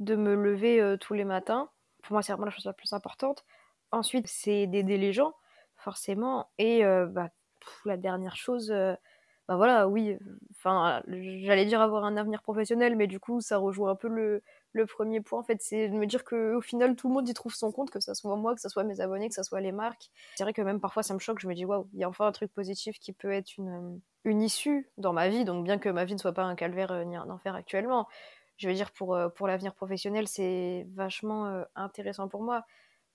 de 0.00 0.14
me 0.14 0.34
lever 0.34 0.96
tous 1.00 1.14
les 1.14 1.24
matins. 1.24 1.70
Pour 2.02 2.12
moi, 2.12 2.22
c'est 2.22 2.32
vraiment 2.32 2.44
la 2.46 2.52
chose 2.52 2.66
la 2.66 2.72
plus 2.72 2.92
importante. 2.92 3.44
Ensuite, 3.90 4.28
c'est 4.28 4.66
d'aider 4.66 4.96
les 4.96 5.12
gens, 5.12 5.32
forcément. 5.74 6.50
Et 6.58 6.84
bah, 6.84 7.30
la 7.84 7.96
dernière 7.96 8.36
chose, 8.36 8.72
bah 9.48 9.56
voilà, 9.56 9.86
oui, 9.88 10.16
enfin, 10.50 11.02
j'allais 11.06 11.66
dire 11.66 11.80
avoir 11.80 12.04
un 12.04 12.16
avenir 12.16 12.42
professionnel, 12.42 12.96
mais 12.96 13.06
du 13.06 13.20
coup, 13.20 13.40
ça 13.40 13.58
rejoint 13.58 13.90
un 13.92 13.94
peu 13.94 14.08
le, 14.08 14.42
le 14.72 14.86
premier 14.86 15.20
point, 15.20 15.38
en 15.38 15.44
fait, 15.44 15.62
c'est 15.62 15.88
de 15.88 15.94
me 15.94 16.06
dire 16.06 16.24
qu'au 16.24 16.60
final, 16.60 16.96
tout 16.96 17.06
le 17.08 17.14
monde 17.14 17.28
y 17.28 17.34
trouve 17.34 17.54
son 17.54 17.70
compte, 17.70 17.90
que 17.90 18.00
ce 18.00 18.12
soit 18.14 18.34
moi, 18.36 18.54
que 18.56 18.60
ce 18.60 18.68
soit 18.68 18.82
mes 18.82 19.00
abonnés, 19.00 19.28
que 19.28 19.34
ce 19.36 19.44
soit 19.44 19.60
les 19.60 19.70
marques. 19.70 20.10
C'est 20.34 20.42
vrai 20.42 20.52
que 20.52 20.62
même 20.62 20.80
parfois, 20.80 21.04
ça 21.04 21.14
me 21.14 21.20
choque, 21.20 21.38
je 21.40 21.46
me 21.46 21.54
dis, 21.54 21.64
waouh, 21.64 21.88
il 21.92 22.00
y 22.00 22.04
a 22.04 22.08
enfin 22.08 22.26
un 22.26 22.32
truc 22.32 22.52
positif 22.52 22.98
qui 22.98 23.12
peut 23.12 23.30
être 23.30 23.56
une, 23.56 24.00
une 24.24 24.42
issue 24.42 24.90
dans 24.98 25.12
ma 25.12 25.28
vie, 25.28 25.44
donc 25.44 25.64
bien 25.64 25.78
que 25.78 25.88
ma 25.88 26.04
vie 26.04 26.14
ne 26.14 26.18
soit 26.18 26.32
pas 26.32 26.42
un 26.44 26.56
calvaire 26.56 27.04
ni 27.06 27.14
un 27.16 27.30
enfer 27.30 27.54
actuellement, 27.54 28.08
je 28.56 28.68
veux 28.68 28.74
dire, 28.74 28.90
pour, 28.90 29.16
pour 29.36 29.46
l'avenir 29.46 29.74
professionnel, 29.74 30.26
c'est 30.26 30.86
vachement 30.94 31.62
intéressant 31.76 32.26
pour 32.28 32.42
moi 32.42 32.64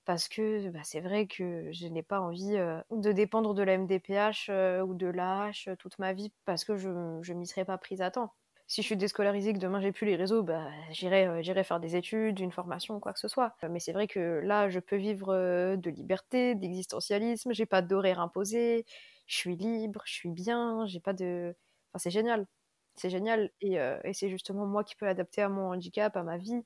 parce 0.05 0.27
que 0.27 0.69
bah, 0.69 0.79
c'est 0.83 1.01
vrai 1.01 1.27
que 1.27 1.71
je 1.71 1.87
n'ai 1.87 2.03
pas 2.03 2.19
envie 2.19 2.57
de 2.91 3.11
dépendre 3.11 3.53
de 3.53 3.63
la 3.63 3.73
MDPH 3.73 4.49
ou 4.85 4.93
de 4.95 5.07
l'AH 5.07 5.75
toute 5.77 5.99
ma 5.99 6.13
vie 6.13 6.31
parce 6.45 6.63
que 6.65 6.75
je 6.77 6.89
ne 6.89 7.33
m'y 7.37 7.47
serais 7.47 7.65
pas 7.65 7.77
prise 7.77 8.01
à 8.01 8.11
temps. 8.11 8.33
Si 8.67 8.81
je 8.81 8.87
suis 8.87 8.95
déscolarisée, 8.97 9.51
que 9.53 9.57
demain 9.59 9.81
j'ai 9.81 9.91
plus 9.91 10.05
les 10.07 10.15
réseaux, 10.15 10.43
bah, 10.43 10.69
j'irai, 10.91 11.63
faire 11.63 11.79
des 11.81 11.95
études, 11.97 12.39
une 12.39 12.53
formation, 12.53 12.99
quoi 13.01 13.11
que 13.13 13.19
ce 13.19 13.27
soit. 13.27 13.53
Mais 13.69 13.79
c'est 13.81 13.91
vrai 13.91 14.07
que 14.07 14.39
là, 14.43 14.69
je 14.69 14.79
peux 14.79 14.95
vivre 14.95 15.75
de 15.75 15.89
liberté, 15.89 16.55
d'existentialisme, 16.55 17.51
j'ai 17.53 17.65
pas 17.65 17.81
d'horaire 17.81 18.21
imposé, 18.21 18.85
je 19.27 19.35
suis 19.35 19.57
libre, 19.57 20.01
je 20.05 20.13
suis 20.13 20.29
bien, 20.29 20.85
j'ai 20.87 21.01
pas 21.01 21.11
de. 21.13 21.53
Enfin, 21.93 21.99
c'est 21.99 22.11
génial. 22.11 22.47
C'est 22.95 23.09
génial. 23.09 23.51
Et, 23.61 23.73
et 23.75 24.13
c'est 24.13 24.29
justement 24.29 24.65
moi 24.65 24.83
qui 24.85 24.95
peux 24.95 25.05
l'adapter 25.05 25.41
à 25.41 25.49
mon 25.49 25.71
handicap, 25.73 26.15
à 26.15 26.23
ma 26.23 26.37
vie. 26.37 26.63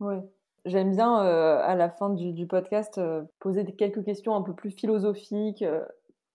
Ouais. 0.00 0.37
J'aime 0.68 0.94
bien, 0.94 1.24
euh, 1.24 1.60
à 1.62 1.74
la 1.74 1.88
fin 1.88 2.10
du, 2.10 2.46
podcast, 2.46 2.98
euh, 2.98 3.22
poser 3.38 3.64
quelques 3.64 4.04
questions 4.04 4.36
un 4.36 4.42
peu 4.42 4.54
plus 4.54 4.70
philosophiques, 4.70 5.62
euh, 5.62 5.82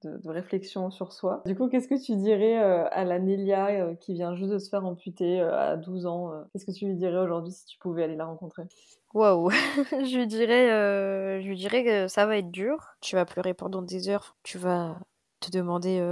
de, 0.04 0.30
réflexion 0.30 0.90
sur 0.90 1.14
soi. 1.14 1.44
Du 1.46 1.56
coup, 1.56 1.70
qu'est-ce 1.70 1.88
que 1.88 2.04
tu 2.04 2.16
dirais 2.16 2.58
à 2.58 3.06
la 3.06 3.20
Nélia 3.20 3.96
qui 4.02 4.14
vient 4.14 4.36
juste 4.36 4.52
de 4.52 4.58
se 4.58 4.70
faire 4.70 4.84
amputer 4.86 5.40
à 5.40 5.78
12 5.78 6.08
ans 6.08 6.32
Qu'est-ce 6.52 6.66
que 6.66 6.72
tu 6.72 6.88
lui 6.88 6.96
dirais 6.96 7.20
aujourd'hui 7.20 7.52
si 7.54 7.66
tu 7.66 7.78
pouvais 7.78 8.04
aller 8.04 8.18
la 8.18 8.26
rencontrer? 8.26 8.64
Waouh 9.14 9.50
Je 9.92 10.18
lui 10.18 10.28
dirais, 10.28 11.42
je 11.42 11.48
lui 11.48 11.56
dirais 11.56 11.86
que 11.86 12.08
ça 12.10 12.26
va 12.26 12.38
être 12.38 12.52
dur. 12.52 12.96
Tu 13.00 13.16
vas 13.16 13.24
pleurer 13.24 13.54
pendant 13.54 13.82
des 13.82 14.10
heures. 14.10 14.36
Tu 14.44 14.58
vas 14.58 15.00
te 15.40 15.50
demander 15.52 16.04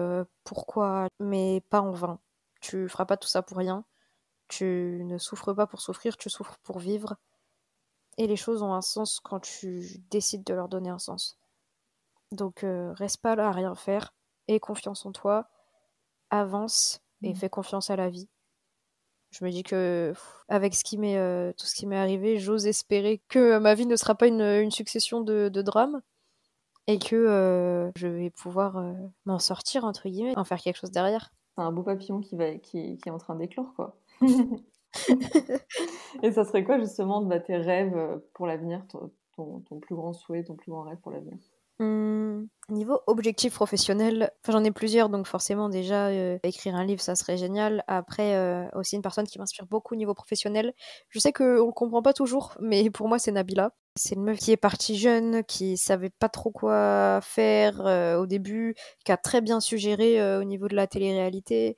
pourquoi, 0.45 1.07
mais 1.19 1.61
pas 1.69 1.82
en 1.82 1.91
vain. 1.91 2.19
Tu 2.61 2.88
feras 2.88 3.05
pas 3.05 3.17
tout 3.17 3.28
ça 3.28 3.41
pour 3.41 3.57
rien. 3.57 3.84
Tu 4.47 5.01
ne 5.03 5.17
souffres 5.17 5.51
pas 5.51 5.67
pour 5.67 5.82
souffrir, 5.82 6.15
tu 6.15 6.30
souffres 6.30 6.59
pour 6.63 6.80
vivre. 6.80 7.17
Et 8.18 8.28
les 8.28 8.36
choses 8.36 8.62
ont 8.62 8.74
un 8.74 8.82
sens 8.82 9.20
quand 9.20 9.39
tu 9.39 9.86
décides 10.09 10.43
de 10.43 10.53
leur 10.53 10.68
donner 10.68 10.89
un 10.89 10.99
sens. 10.99 11.38
Donc 12.32 12.64
euh, 12.64 12.93
reste 12.93 13.22
pas 13.22 13.36
là 13.36 13.49
à 13.49 13.51
rien 13.51 13.76
faire, 13.76 14.14
aie 14.47 14.59
confiance 14.59 15.05
en 15.05 15.12
toi, 15.12 15.49
avance 16.30 17.01
et 17.22 17.34
mmh. 17.34 17.36
fais 17.36 17.49
confiance 17.49 17.89
à 17.89 17.95
la 17.95 18.09
vie. 18.09 18.30
Je 19.32 19.45
me 19.45 19.49
dis 19.49 19.64
que 19.64 20.14
avec 20.49 20.76
ce 20.76 20.84
qui 20.84 20.97
m'est, 20.97 21.18
euh, 21.18 21.53
tout 21.57 21.66
ce 21.66 21.76
qui 21.76 21.88
m'est 21.88 21.97
arrivé, 21.97 22.38
j'ose 22.38 22.68
espérer 22.68 23.22
que 23.30 23.57
ma 23.59 23.76
vie 23.76 23.86
ne 23.86 23.95
sera 23.95 24.16
pas 24.16 24.28
une, 24.28 24.72
succession 24.72 25.22
de, 25.22 25.49
drames 25.49 26.01
et 26.88 26.99
que 26.99 27.16
euh, 27.16 27.91
je 27.95 28.07
vais 28.07 28.30
pouvoir 28.30 28.84
m'en 29.26 29.39
sortir 29.39 29.86
entre 29.86 30.09
guillemets, 30.09 30.38
en 30.38 30.43
faire 30.43 30.59
quelque 30.59 30.78
chose 30.78 30.91
derrière. 30.91 31.32
C'est 31.55 31.64
un 31.64 31.72
beau 31.72 31.84
papillon 31.84 32.22
qui, 32.22 32.36
va, 32.36 32.55
qui, 32.55 32.97
qui 32.97 33.09
est 33.09 33.12
en 33.12 33.18
train 33.18 33.36
d'éclore 33.36 33.74
quoi. 33.76 33.97
Et 36.24 36.32
ça 36.32 36.44
serait 36.44 36.64
quoi 36.64 36.80
justement 36.80 37.22
bah, 37.22 37.39
tes 37.39 37.58
rêves 37.58 37.96
euh, 37.96 38.18
pour 38.34 38.48
l'avenir, 38.48 38.86
ton, 38.88 39.60
plus 39.82 39.96
grand 39.96 40.14
souhait, 40.14 40.44
ton 40.44 40.56
plus 40.56 40.72
grand 40.72 40.84
rêve 40.84 40.98
pour 41.02 41.12
l'avenir? 41.12 41.38
Mmh, 41.80 42.46
Niveau 42.70 43.00
objectif 43.08 43.56
professionnel, 43.56 44.32
j'en 44.48 44.64
ai 44.64 44.72
plusieurs, 44.72 45.10
donc 45.10 45.26
forcément 45.26 45.68
déjà 45.68 46.08
euh, 46.08 46.38
écrire 46.44 46.76
un 46.76 46.86
livre, 46.86 47.02
ça 47.02 47.16
serait 47.16 47.38
génial. 47.38 47.84
Après, 47.88 48.36
euh, 48.36 48.68
aussi 48.76 48.96
une 48.96 49.02
personne 49.02 49.26
qui 49.26 49.39
m'inspire 49.39 49.66
beaucoup 49.66 49.96
au 49.96 49.98
niveau 49.98 50.14
professionnel. 50.14 50.74
Je 51.10 51.20
sais 51.20 51.34
qu'on 51.34 51.44
le 51.44 51.72
comprend 51.72 52.04
pas 52.04 52.14
toujours, 52.14 52.56
mais 52.60 52.89
pour 52.92 53.08
moi 53.08 53.18
c'est 53.18 53.32
Nabila. 53.32 53.74
C'est 53.98 54.16
une 54.16 54.24
meuf 54.24 54.38
qui 54.38 54.52
est 54.52 54.58
partie 54.58 54.96
jeune, 54.96 55.44
qui 55.44 55.76
savait 55.76 56.12
pas 56.12 56.30
trop 56.30 56.52
quoi 56.52 57.20
faire 57.22 57.82
au 58.20 58.26
début, 58.26 58.76
qui 59.04 59.12
a 59.12 59.18
très 59.18 59.42
bien 59.42 59.60
suggéré 59.60 60.38
au 60.38 60.46
niveau 60.46 60.70
de 60.70 60.76
la 60.76 60.88
télé-réalité, 60.88 61.76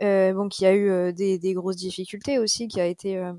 bon, 0.00 0.48
qui 0.48 0.66
a 0.66 0.74
eu 0.74 0.90
euh, 0.90 1.12
des, 1.12 1.54
grosses 1.54 1.76
difficultés 1.76 2.38
aussi, 2.38 2.68
qui 2.68 2.80
a 2.80 2.86
été 2.86 3.18
euh, 3.18 3.32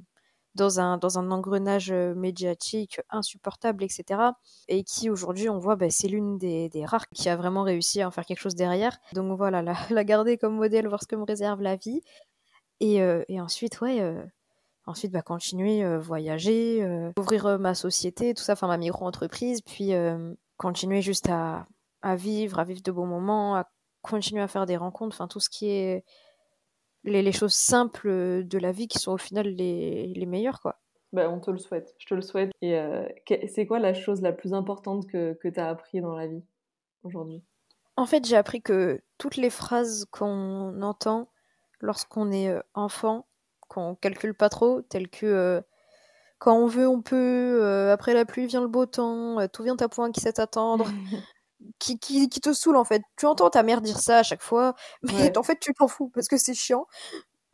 dans 0.55 0.79
un, 0.79 0.97
dans 0.97 1.19
un 1.19 1.31
engrenage 1.31 1.91
médiatique 1.91 3.01
insupportable, 3.09 3.83
etc. 3.83 4.31
Et 4.67 4.83
qui 4.83 5.09
aujourd'hui, 5.09 5.49
on 5.49 5.59
voit, 5.59 5.75
bah, 5.75 5.89
c'est 5.89 6.07
l'une 6.07 6.37
des, 6.37 6.69
rares 6.85 7.07
qui 7.09 7.29
a 7.29 7.35
vraiment 7.35 7.63
réussi 7.63 8.01
à 8.01 8.07
en 8.07 8.11
faire 8.11 8.25
quelque 8.25 8.39
chose 8.39 8.55
derrière. 8.55 8.97
Donc 9.13 9.37
voilà, 9.37 9.61
la, 9.61 9.75
garder 10.03 10.37
comme 10.37 10.55
modèle, 10.55 10.87
voir 10.87 11.01
ce 11.01 11.07
que 11.07 11.15
me 11.15 11.23
réserve 11.23 11.61
la 11.61 11.75
vie. 11.75 12.01
Et, 12.79 13.01
ensuite, 13.39 13.81
ouais, 13.81 14.01
ensuite, 14.85 15.11
bah, 15.11 15.21
continuer, 15.21 15.97
voyager, 15.97 17.11
ouvrir 17.17 17.59
ma 17.59 17.73
société, 17.73 18.33
tout 18.33 18.43
ça, 18.43 18.53
enfin 18.53 18.67
ma 18.67 18.77
micro-entreprise, 18.77 19.61
puis 19.61 19.91
continuer 20.57 21.01
juste 21.01 21.29
à, 21.29 21.67
à 22.01 22.15
vivre, 22.15 22.59
à 22.59 22.63
vivre 22.63 22.81
de 22.81 22.91
bons 22.91 23.07
moments, 23.07 23.55
à 23.55 23.67
continuer 24.03 24.41
à 24.41 24.47
faire 24.47 24.65
des 24.65 24.77
rencontres, 24.77 25.15
enfin 25.15 25.27
tout 25.27 25.39
ce 25.39 25.49
qui 25.49 25.69
est 25.69 26.05
les, 27.05 27.31
choses 27.31 27.53
simples 27.53 28.09
de 28.45 28.57
la 28.57 28.71
vie 28.71 28.87
qui 28.87 28.99
sont 28.99 29.13
au 29.13 29.17
final 29.17 29.47
les, 29.47 30.13
les 30.15 30.25
meilleures, 30.25 30.59
quoi. 30.59 30.79
Bah, 31.15 31.29
on 31.29 31.39
te 31.39 31.49
le 31.49 31.57
souhaite, 31.57 31.95
je 31.97 32.07
te 32.07 32.13
le 32.13 32.21
souhaite. 32.21 32.51
Et 32.61 32.77
euh, 32.77 33.07
c'est 33.47 33.65
quoi 33.65 33.79
la 33.79 33.93
chose 33.93 34.21
la 34.21 34.33
plus 34.33 34.53
importante 34.53 35.07
que, 35.07 35.33
que 35.33 35.47
tu 35.47 35.59
as 35.61 35.69
appris 35.69 36.01
dans 36.01 36.13
la 36.13 36.27
vie 36.27 36.43
aujourd'hui? 37.03 37.41
En 37.95 38.05
fait, 38.05 38.25
j'ai 38.25 38.35
appris 38.35 38.61
que 38.61 39.01
toutes 39.17 39.37
les 39.37 39.49
phrases 39.49 40.05
qu'on 40.11 40.81
entend 40.81 41.29
lorsqu'on 41.79 42.33
est 42.33 42.49
euh, 42.49 42.59
enfant, 42.73 43.27
qu'on 43.69 43.95
calcule 43.95 44.33
pas 44.33 44.49
trop, 44.49 44.81
telles 44.81 45.09
que 45.09 45.25
euh, 45.25 45.61
quand 46.37 46.57
on 46.57 46.67
veut, 46.67 46.87
on 46.87 47.01
peut, 47.01 47.89
après 47.93 48.13
la 48.13 48.25
pluie 48.25 48.45
vient 48.45 48.61
le 48.61 48.67
beau 48.67 48.85
temps, 48.85 49.47
tout 49.47 49.63
vient 49.63 49.77
à 49.79 49.87
point 49.87 50.11
qui 50.11 50.19
sait 50.19 50.37
attendre, 50.41 50.85
qui, 51.79 51.99
qui, 51.99 52.29
qui, 52.29 52.39
te 52.39 52.53
saoule 52.53 52.77
en 52.77 52.83
fait. 52.83 53.01
Tu 53.17 53.25
entends 53.25 53.49
ta 53.49 53.63
mère 53.63 53.81
dire 53.81 53.99
ça 53.99 54.19
à 54.19 54.23
chaque 54.23 54.41
fois, 54.41 54.75
mais 55.03 55.03
en 55.37 55.43
fait 55.43 55.59
tu 55.59 55.73
t'en 55.73 55.87
fous 55.87 56.09
parce 56.13 56.27
que 56.27 56.37
c'est 56.37 56.53
chiant. 56.53 56.87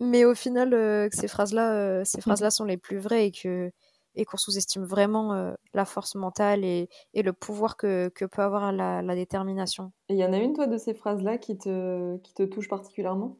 Mais 0.01 0.25
au 0.25 0.33
final, 0.33 0.73
euh, 0.73 1.09
ces 1.11 1.27
phrases-là, 1.27 1.73
euh, 1.73 2.01
ces 2.03 2.17
mmh. 2.17 2.21
phrases-là 2.21 2.49
sont 2.49 2.65
les 2.65 2.77
plus 2.77 2.97
vraies 2.97 3.27
et 3.27 3.31
que 3.31 3.71
et 4.15 4.25
qu'on 4.25 4.35
sous-estime 4.35 4.83
vraiment 4.83 5.33
euh, 5.33 5.53
la 5.73 5.85
force 5.85 6.15
mentale 6.15 6.65
et, 6.65 6.89
et 7.13 7.21
le 7.21 7.31
pouvoir 7.31 7.77
que, 7.77 8.09
que, 8.09 8.25
peut 8.25 8.41
avoir 8.41 8.73
la, 8.73 9.01
la 9.01 9.15
détermination. 9.15 9.93
Et 10.09 10.15
il 10.15 10.19
y 10.19 10.25
en 10.25 10.33
a 10.33 10.37
une, 10.37 10.51
toi, 10.51 10.67
de 10.67 10.77
ces 10.77 10.93
phrases-là 10.93 11.37
qui 11.37 11.57
te, 11.57 12.17
qui 12.17 12.33
te 12.33 12.43
touche 12.43 12.67
particulièrement? 12.67 13.37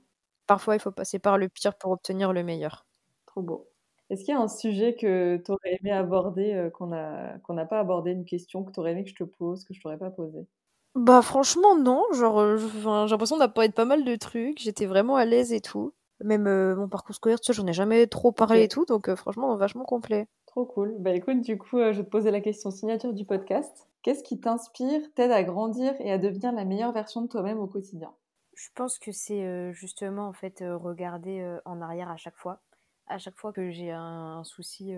Parfois, 0.48 0.76
il 0.76 0.80
faut 0.80 0.92
passer 0.92 1.20
par 1.20 1.38
le 1.38 1.50
pire 1.50 1.76
pour 1.78 1.92
obtenir 1.92 2.32
le 2.32 2.44
meilleur. 2.44 2.86
Trop 3.26 3.42
beau. 3.42 3.68
Est-ce 4.10 4.24
qu'il 4.24 4.34
y 4.34 4.38
a 4.38 4.40
un 4.40 4.48
sujet 4.48 4.96
que 4.96 5.42
tu 5.44 5.52
aurais 5.52 5.78
aimé 5.82 5.92
aborder, 5.92 6.70
qu'on 6.74 6.88
n'a 6.88 7.38
qu'on 7.40 7.54
n'a 7.54 7.66
pas 7.66 7.80
abordé, 7.80 8.12
une 8.12 8.26
question 8.26 8.64
que 8.64 8.72
tu 8.72 8.80
aurais 8.80 8.92
aimé 8.92 9.04
que 9.04 9.10
je 9.10 9.16
te 9.16 9.24
pose, 9.26 9.66
que 9.66 9.74
je 9.74 9.82
t'aurais 9.82 9.98
pas 9.98 10.10
posée? 10.10 10.48
Bah 10.96 11.22
franchement 11.22 11.78
non, 11.78 12.04
genre 12.12 12.40
euh, 12.40 12.58
j'ai 12.58 13.12
l'impression 13.12 13.38
d'avoir 13.38 13.54
parlé 13.54 13.70
de 13.70 13.74
pas 13.74 13.86
mal 13.86 14.04
de 14.04 14.16
trucs, 14.18 14.60
j'étais 14.60 14.86
vraiment 14.86 15.16
à 15.16 15.24
l'aise 15.24 15.54
et 15.54 15.62
tout. 15.62 15.94
Même 16.20 16.48
euh, 16.48 16.76
mon 16.76 16.90
parcours 16.90 17.16
scolaire, 17.16 17.40
tu 17.40 17.46
sais, 17.46 17.54
j'en 17.54 17.66
ai 17.66 17.74
jamais 17.74 18.08
trop 18.08 18.34
parlé 18.34 18.64
et 18.64 18.68
tout, 18.68 18.86
donc 18.86 19.08
euh, 19.08 19.16
franchement 19.16 19.56
vachement 19.56 19.86
complet. 19.86 20.28
Trop 20.48 20.66
cool. 20.66 20.94
Bah 21.00 21.12
écoute, 21.12 21.42
du 21.42 21.58
coup, 21.58 21.78
je 21.78 21.98
vais 21.98 22.04
te 22.04 22.10
poser 22.10 22.30
la 22.30 22.42
question 22.42 22.72
signature 22.72 23.14
du 23.14 23.26
podcast. 23.26 23.88
Qu'est-ce 24.02 24.22
qui 24.22 24.40
t'inspire, 24.40 25.02
t'aide 25.16 25.32
à 25.32 25.44
grandir 25.44 25.94
et 26.00 26.12
à 26.12 26.18
devenir 26.18 26.52
la 26.52 26.66
meilleure 26.66 26.92
version 26.92 27.22
de 27.22 27.28
toi-même 27.28 27.60
au 27.60 27.68
quotidien? 27.68 28.14
Je 28.54 28.68
pense 28.76 29.00
que 29.00 29.14
c'est 29.14 29.72
justement 29.72 30.28
en 30.28 30.34
fait 30.34 30.62
regarder 30.62 31.58
en 31.64 31.82
arrière 31.82 32.10
à 32.12 32.18
chaque 32.18 32.36
fois. 32.36 32.60
À 33.08 33.18
chaque 33.18 33.38
fois 33.38 33.54
que 33.54 33.72
j'ai 33.72 33.92
un, 33.92 34.44
souci 34.44 34.94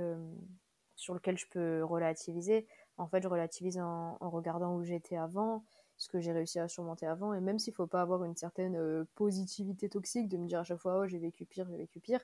sur 0.95 1.13
lequel 1.13 1.37
je 1.37 1.45
peux 1.51 1.83
relativiser, 1.83 2.65
en 2.97 3.07
fait 3.07 3.21
je 3.21 3.27
relativise 3.27 3.77
en 3.79 4.17
regardant 4.21 4.75
où 4.75 4.83
j'étais 4.83 5.17
avant, 5.17 5.63
ce 5.97 6.09
que 6.09 6.19
j'ai 6.19 6.31
réussi 6.31 6.59
à 6.59 6.67
surmonter 6.67 7.05
avant. 7.05 7.33
Et 7.33 7.41
même 7.41 7.59
s'il 7.59 7.73
faut 7.73 7.87
pas 7.87 8.01
avoir 8.01 8.23
une 8.23 8.35
certaine 8.35 8.75
euh, 8.75 9.05
positivité 9.15 9.89
toxique, 9.89 10.29
de 10.29 10.37
me 10.37 10.47
dire 10.47 10.59
à 10.59 10.63
chaque 10.63 10.79
fois, 10.79 10.99
oh, 10.99 11.07
j'ai 11.07 11.19
vécu 11.19 11.45
pire, 11.45 11.67
j'ai 11.69 11.77
vécu 11.77 11.99
pire, 11.99 12.21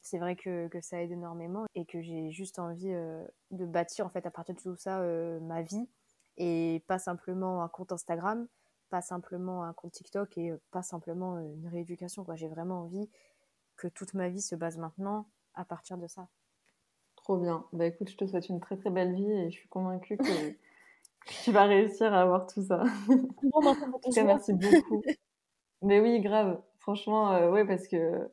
c'est 0.00 0.18
vrai 0.18 0.36
que, 0.36 0.68
que, 0.68 0.80
ça 0.80 1.00
aide 1.02 1.12
énormément 1.12 1.64
et 1.74 1.84
que 1.84 2.00
j'ai 2.00 2.30
juste 2.30 2.58
envie 2.58 2.92
euh, 2.92 3.24
de 3.50 3.64
bâtir 3.64 4.06
en 4.06 4.08
fait 4.08 4.26
à 4.26 4.30
partir 4.30 4.54
de 4.54 4.60
tout 4.60 4.76
ça 4.76 5.00
euh, 5.00 5.38
ma 5.40 5.62
vie 5.62 5.88
et 6.38 6.82
pas 6.88 6.98
simplement 6.98 7.62
un 7.62 7.68
compte 7.68 7.92
Instagram, 7.92 8.48
pas 8.90 9.02
simplement 9.02 9.64
un 9.64 9.72
compte 9.72 9.92
TikTok 9.92 10.36
et 10.38 10.52
pas 10.70 10.82
simplement 10.82 11.38
une 11.38 11.68
rééducation. 11.68 12.26
J'ai 12.34 12.48
vraiment 12.48 12.82
envie 12.82 13.08
que 13.76 13.86
toute 13.88 14.14
ma 14.14 14.28
vie 14.28 14.40
se 14.40 14.54
base 14.54 14.76
maintenant 14.76 15.28
à 15.54 15.64
partir 15.64 15.98
de 15.98 16.06
ça. 16.06 16.28
Trop 17.16 17.36
bien. 17.36 17.64
Bah 17.72 17.86
écoute, 17.86 18.10
je 18.10 18.16
te 18.16 18.26
souhaite 18.26 18.48
une 18.48 18.60
très 18.60 18.76
très 18.76 18.90
belle 18.90 19.14
vie 19.14 19.30
et 19.30 19.50
je 19.50 19.56
suis 19.56 19.68
convaincue 19.68 20.16
que 20.16 20.56
tu 21.44 21.52
vas 21.52 21.64
réussir 21.64 22.12
à 22.12 22.22
avoir 22.22 22.46
tout 22.46 22.62
ça. 22.62 22.82
merci 24.24 24.52
beaucoup. 24.52 25.02
Mais 25.82 26.00
oui, 26.00 26.20
grave. 26.20 26.60
Franchement, 26.78 27.32
euh, 27.32 27.50
ouais, 27.50 27.66
parce 27.66 27.86
que 27.88 28.28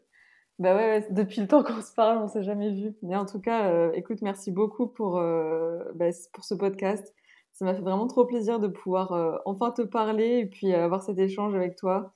bah 0.59 0.75
ouais, 0.75 1.07
depuis 1.11 1.41
le 1.41 1.47
temps 1.47 1.63
qu'on 1.63 1.81
se 1.81 1.93
parle, 1.93 2.17
on 2.19 2.27
s'est 2.27 2.43
jamais 2.43 2.71
vu. 2.73 2.95
Mais 3.01 3.15
en 3.15 3.25
tout 3.25 3.39
cas, 3.39 3.71
euh, 3.71 3.91
écoute, 3.93 4.21
merci 4.21 4.51
beaucoup 4.51 4.87
pour, 4.87 5.17
euh, 5.17 5.79
bah, 5.95 6.07
pour 6.33 6.43
ce 6.43 6.53
podcast. 6.55 7.13
Ça 7.53 7.65
m'a 7.65 7.73
fait 7.73 7.81
vraiment 7.81 8.07
trop 8.07 8.25
plaisir 8.25 8.59
de 8.59 8.67
pouvoir 8.67 9.41
enfin 9.45 9.71
te 9.71 9.81
parler 9.81 10.39
et 10.39 10.45
puis 10.45 10.73
avoir 10.73 11.03
cet 11.03 11.19
échange 11.19 11.55
avec 11.55 11.75
toi. 11.75 12.13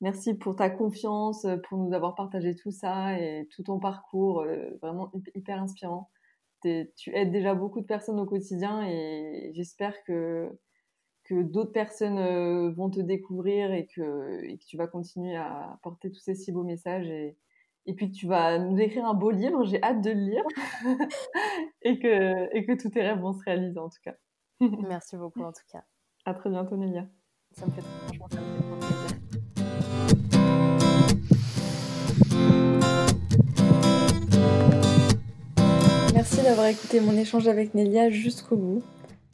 Merci 0.00 0.34
pour 0.34 0.54
ta 0.56 0.70
confiance, 0.70 1.46
pour 1.68 1.78
nous 1.78 1.92
avoir 1.94 2.14
partagé 2.14 2.54
tout 2.54 2.70
ça 2.70 3.18
et 3.18 3.48
tout 3.50 3.64
ton 3.64 3.80
parcours, 3.80 4.46
vraiment 4.80 5.10
hyper 5.34 5.60
inspirant. 5.60 6.10
Tu 6.96 7.14
aides 7.14 7.30
déjà 7.30 7.54
beaucoup 7.54 7.80
de 7.80 7.86
personnes 7.86 8.20
au 8.20 8.26
quotidien 8.26 8.86
et 8.88 9.50
j'espère 9.54 10.02
que 10.04 10.50
que 11.24 11.42
d'autres 11.42 11.72
personnes 11.72 12.18
euh, 12.18 12.70
vont 12.72 12.90
te 12.90 13.00
découvrir 13.00 13.72
et 13.72 13.86
que, 13.86 14.44
et 14.44 14.58
que 14.58 14.64
tu 14.64 14.76
vas 14.76 14.86
continuer 14.86 15.34
à 15.36 15.78
porter 15.82 16.10
tous 16.10 16.20
ces 16.20 16.34
si 16.34 16.52
beaux 16.52 16.64
messages 16.64 17.08
et, 17.08 17.36
et 17.86 17.94
puis 17.94 18.10
que 18.10 18.16
tu 18.16 18.26
vas 18.26 18.58
nous 18.58 18.78
écrire 18.78 19.06
un 19.06 19.14
beau 19.14 19.30
livre, 19.30 19.64
j'ai 19.64 19.82
hâte 19.82 20.02
de 20.02 20.10
le 20.10 20.20
lire 20.20 20.44
et, 21.82 21.98
que, 21.98 22.54
et 22.54 22.66
que 22.66 22.72
tous 22.80 22.90
tes 22.90 23.02
rêves 23.02 23.20
vont 23.20 23.32
se 23.32 23.42
réaliser 23.42 23.78
en 23.78 23.88
tout 23.88 24.00
cas. 24.02 24.14
Merci 24.88 25.16
beaucoup 25.16 25.42
en 25.42 25.52
tout 25.52 25.64
cas. 25.72 25.84
À 26.26 26.34
très 26.34 26.50
bientôt 26.50 26.76
Nélia. 26.76 27.06
Ça 27.52 27.66
me 27.66 27.70
fait 27.72 27.82
franchement 27.82 28.28
ça 28.30 28.40
me 28.40 28.80
fait 28.80 28.83
Merci 36.24 36.42
d'avoir 36.42 36.68
écouté 36.68 37.00
mon 37.00 37.18
échange 37.18 37.48
avec 37.48 37.74
Nélia 37.74 38.08
jusqu'au 38.08 38.56
bout. 38.56 38.82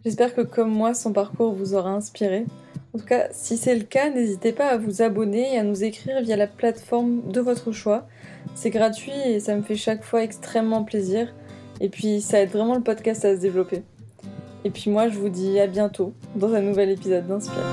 J'espère 0.04 0.34
que 0.34 0.40
comme 0.40 0.72
moi, 0.72 0.92
son 0.92 1.12
parcours 1.12 1.52
vous 1.52 1.74
aura 1.74 1.90
inspiré. 1.90 2.46
En 2.92 2.98
tout 2.98 3.04
cas, 3.04 3.28
si 3.30 3.56
c'est 3.56 3.76
le 3.76 3.84
cas, 3.84 4.10
n'hésitez 4.10 4.50
pas 4.50 4.66
à 4.66 4.76
vous 4.76 5.00
abonner 5.00 5.54
et 5.54 5.58
à 5.58 5.62
nous 5.62 5.84
écrire 5.84 6.20
via 6.20 6.36
la 6.36 6.48
plateforme 6.48 7.30
de 7.30 7.40
votre 7.40 7.70
choix. 7.70 8.08
C'est 8.56 8.70
gratuit 8.70 9.12
et 9.24 9.38
ça 9.38 9.54
me 9.54 9.62
fait 9.62 9.76
chaque 9.76 10.02
fois 10.02 10.24
extrêmement 10.24 10.82
plaisir. 10.82 11.32
Et 11.80 11.90
puis 11.90 12.20
ça 12.20 12.40
aide 12.40 12.50
vraiment 12.50 12.74
le 12.74 12.82
podcast 12.82 13.24
à 13.24 13.36
se 13.36 13.40
développer. 13.40 13.84
Et 14.64 14.70
puis 14.70 14.90
moi, 14.90 15.08
je 15.08 15.16
vous 15.16 15.28
dis 15.28 15.60
à 15.60 15.68
bientôt 15.68 16.12
dans 16.34 16.52
un 16.54 16.60
nouvel 16.60 16.90
épisode 16.90 17.28
d'Inspire. 17.28 17.72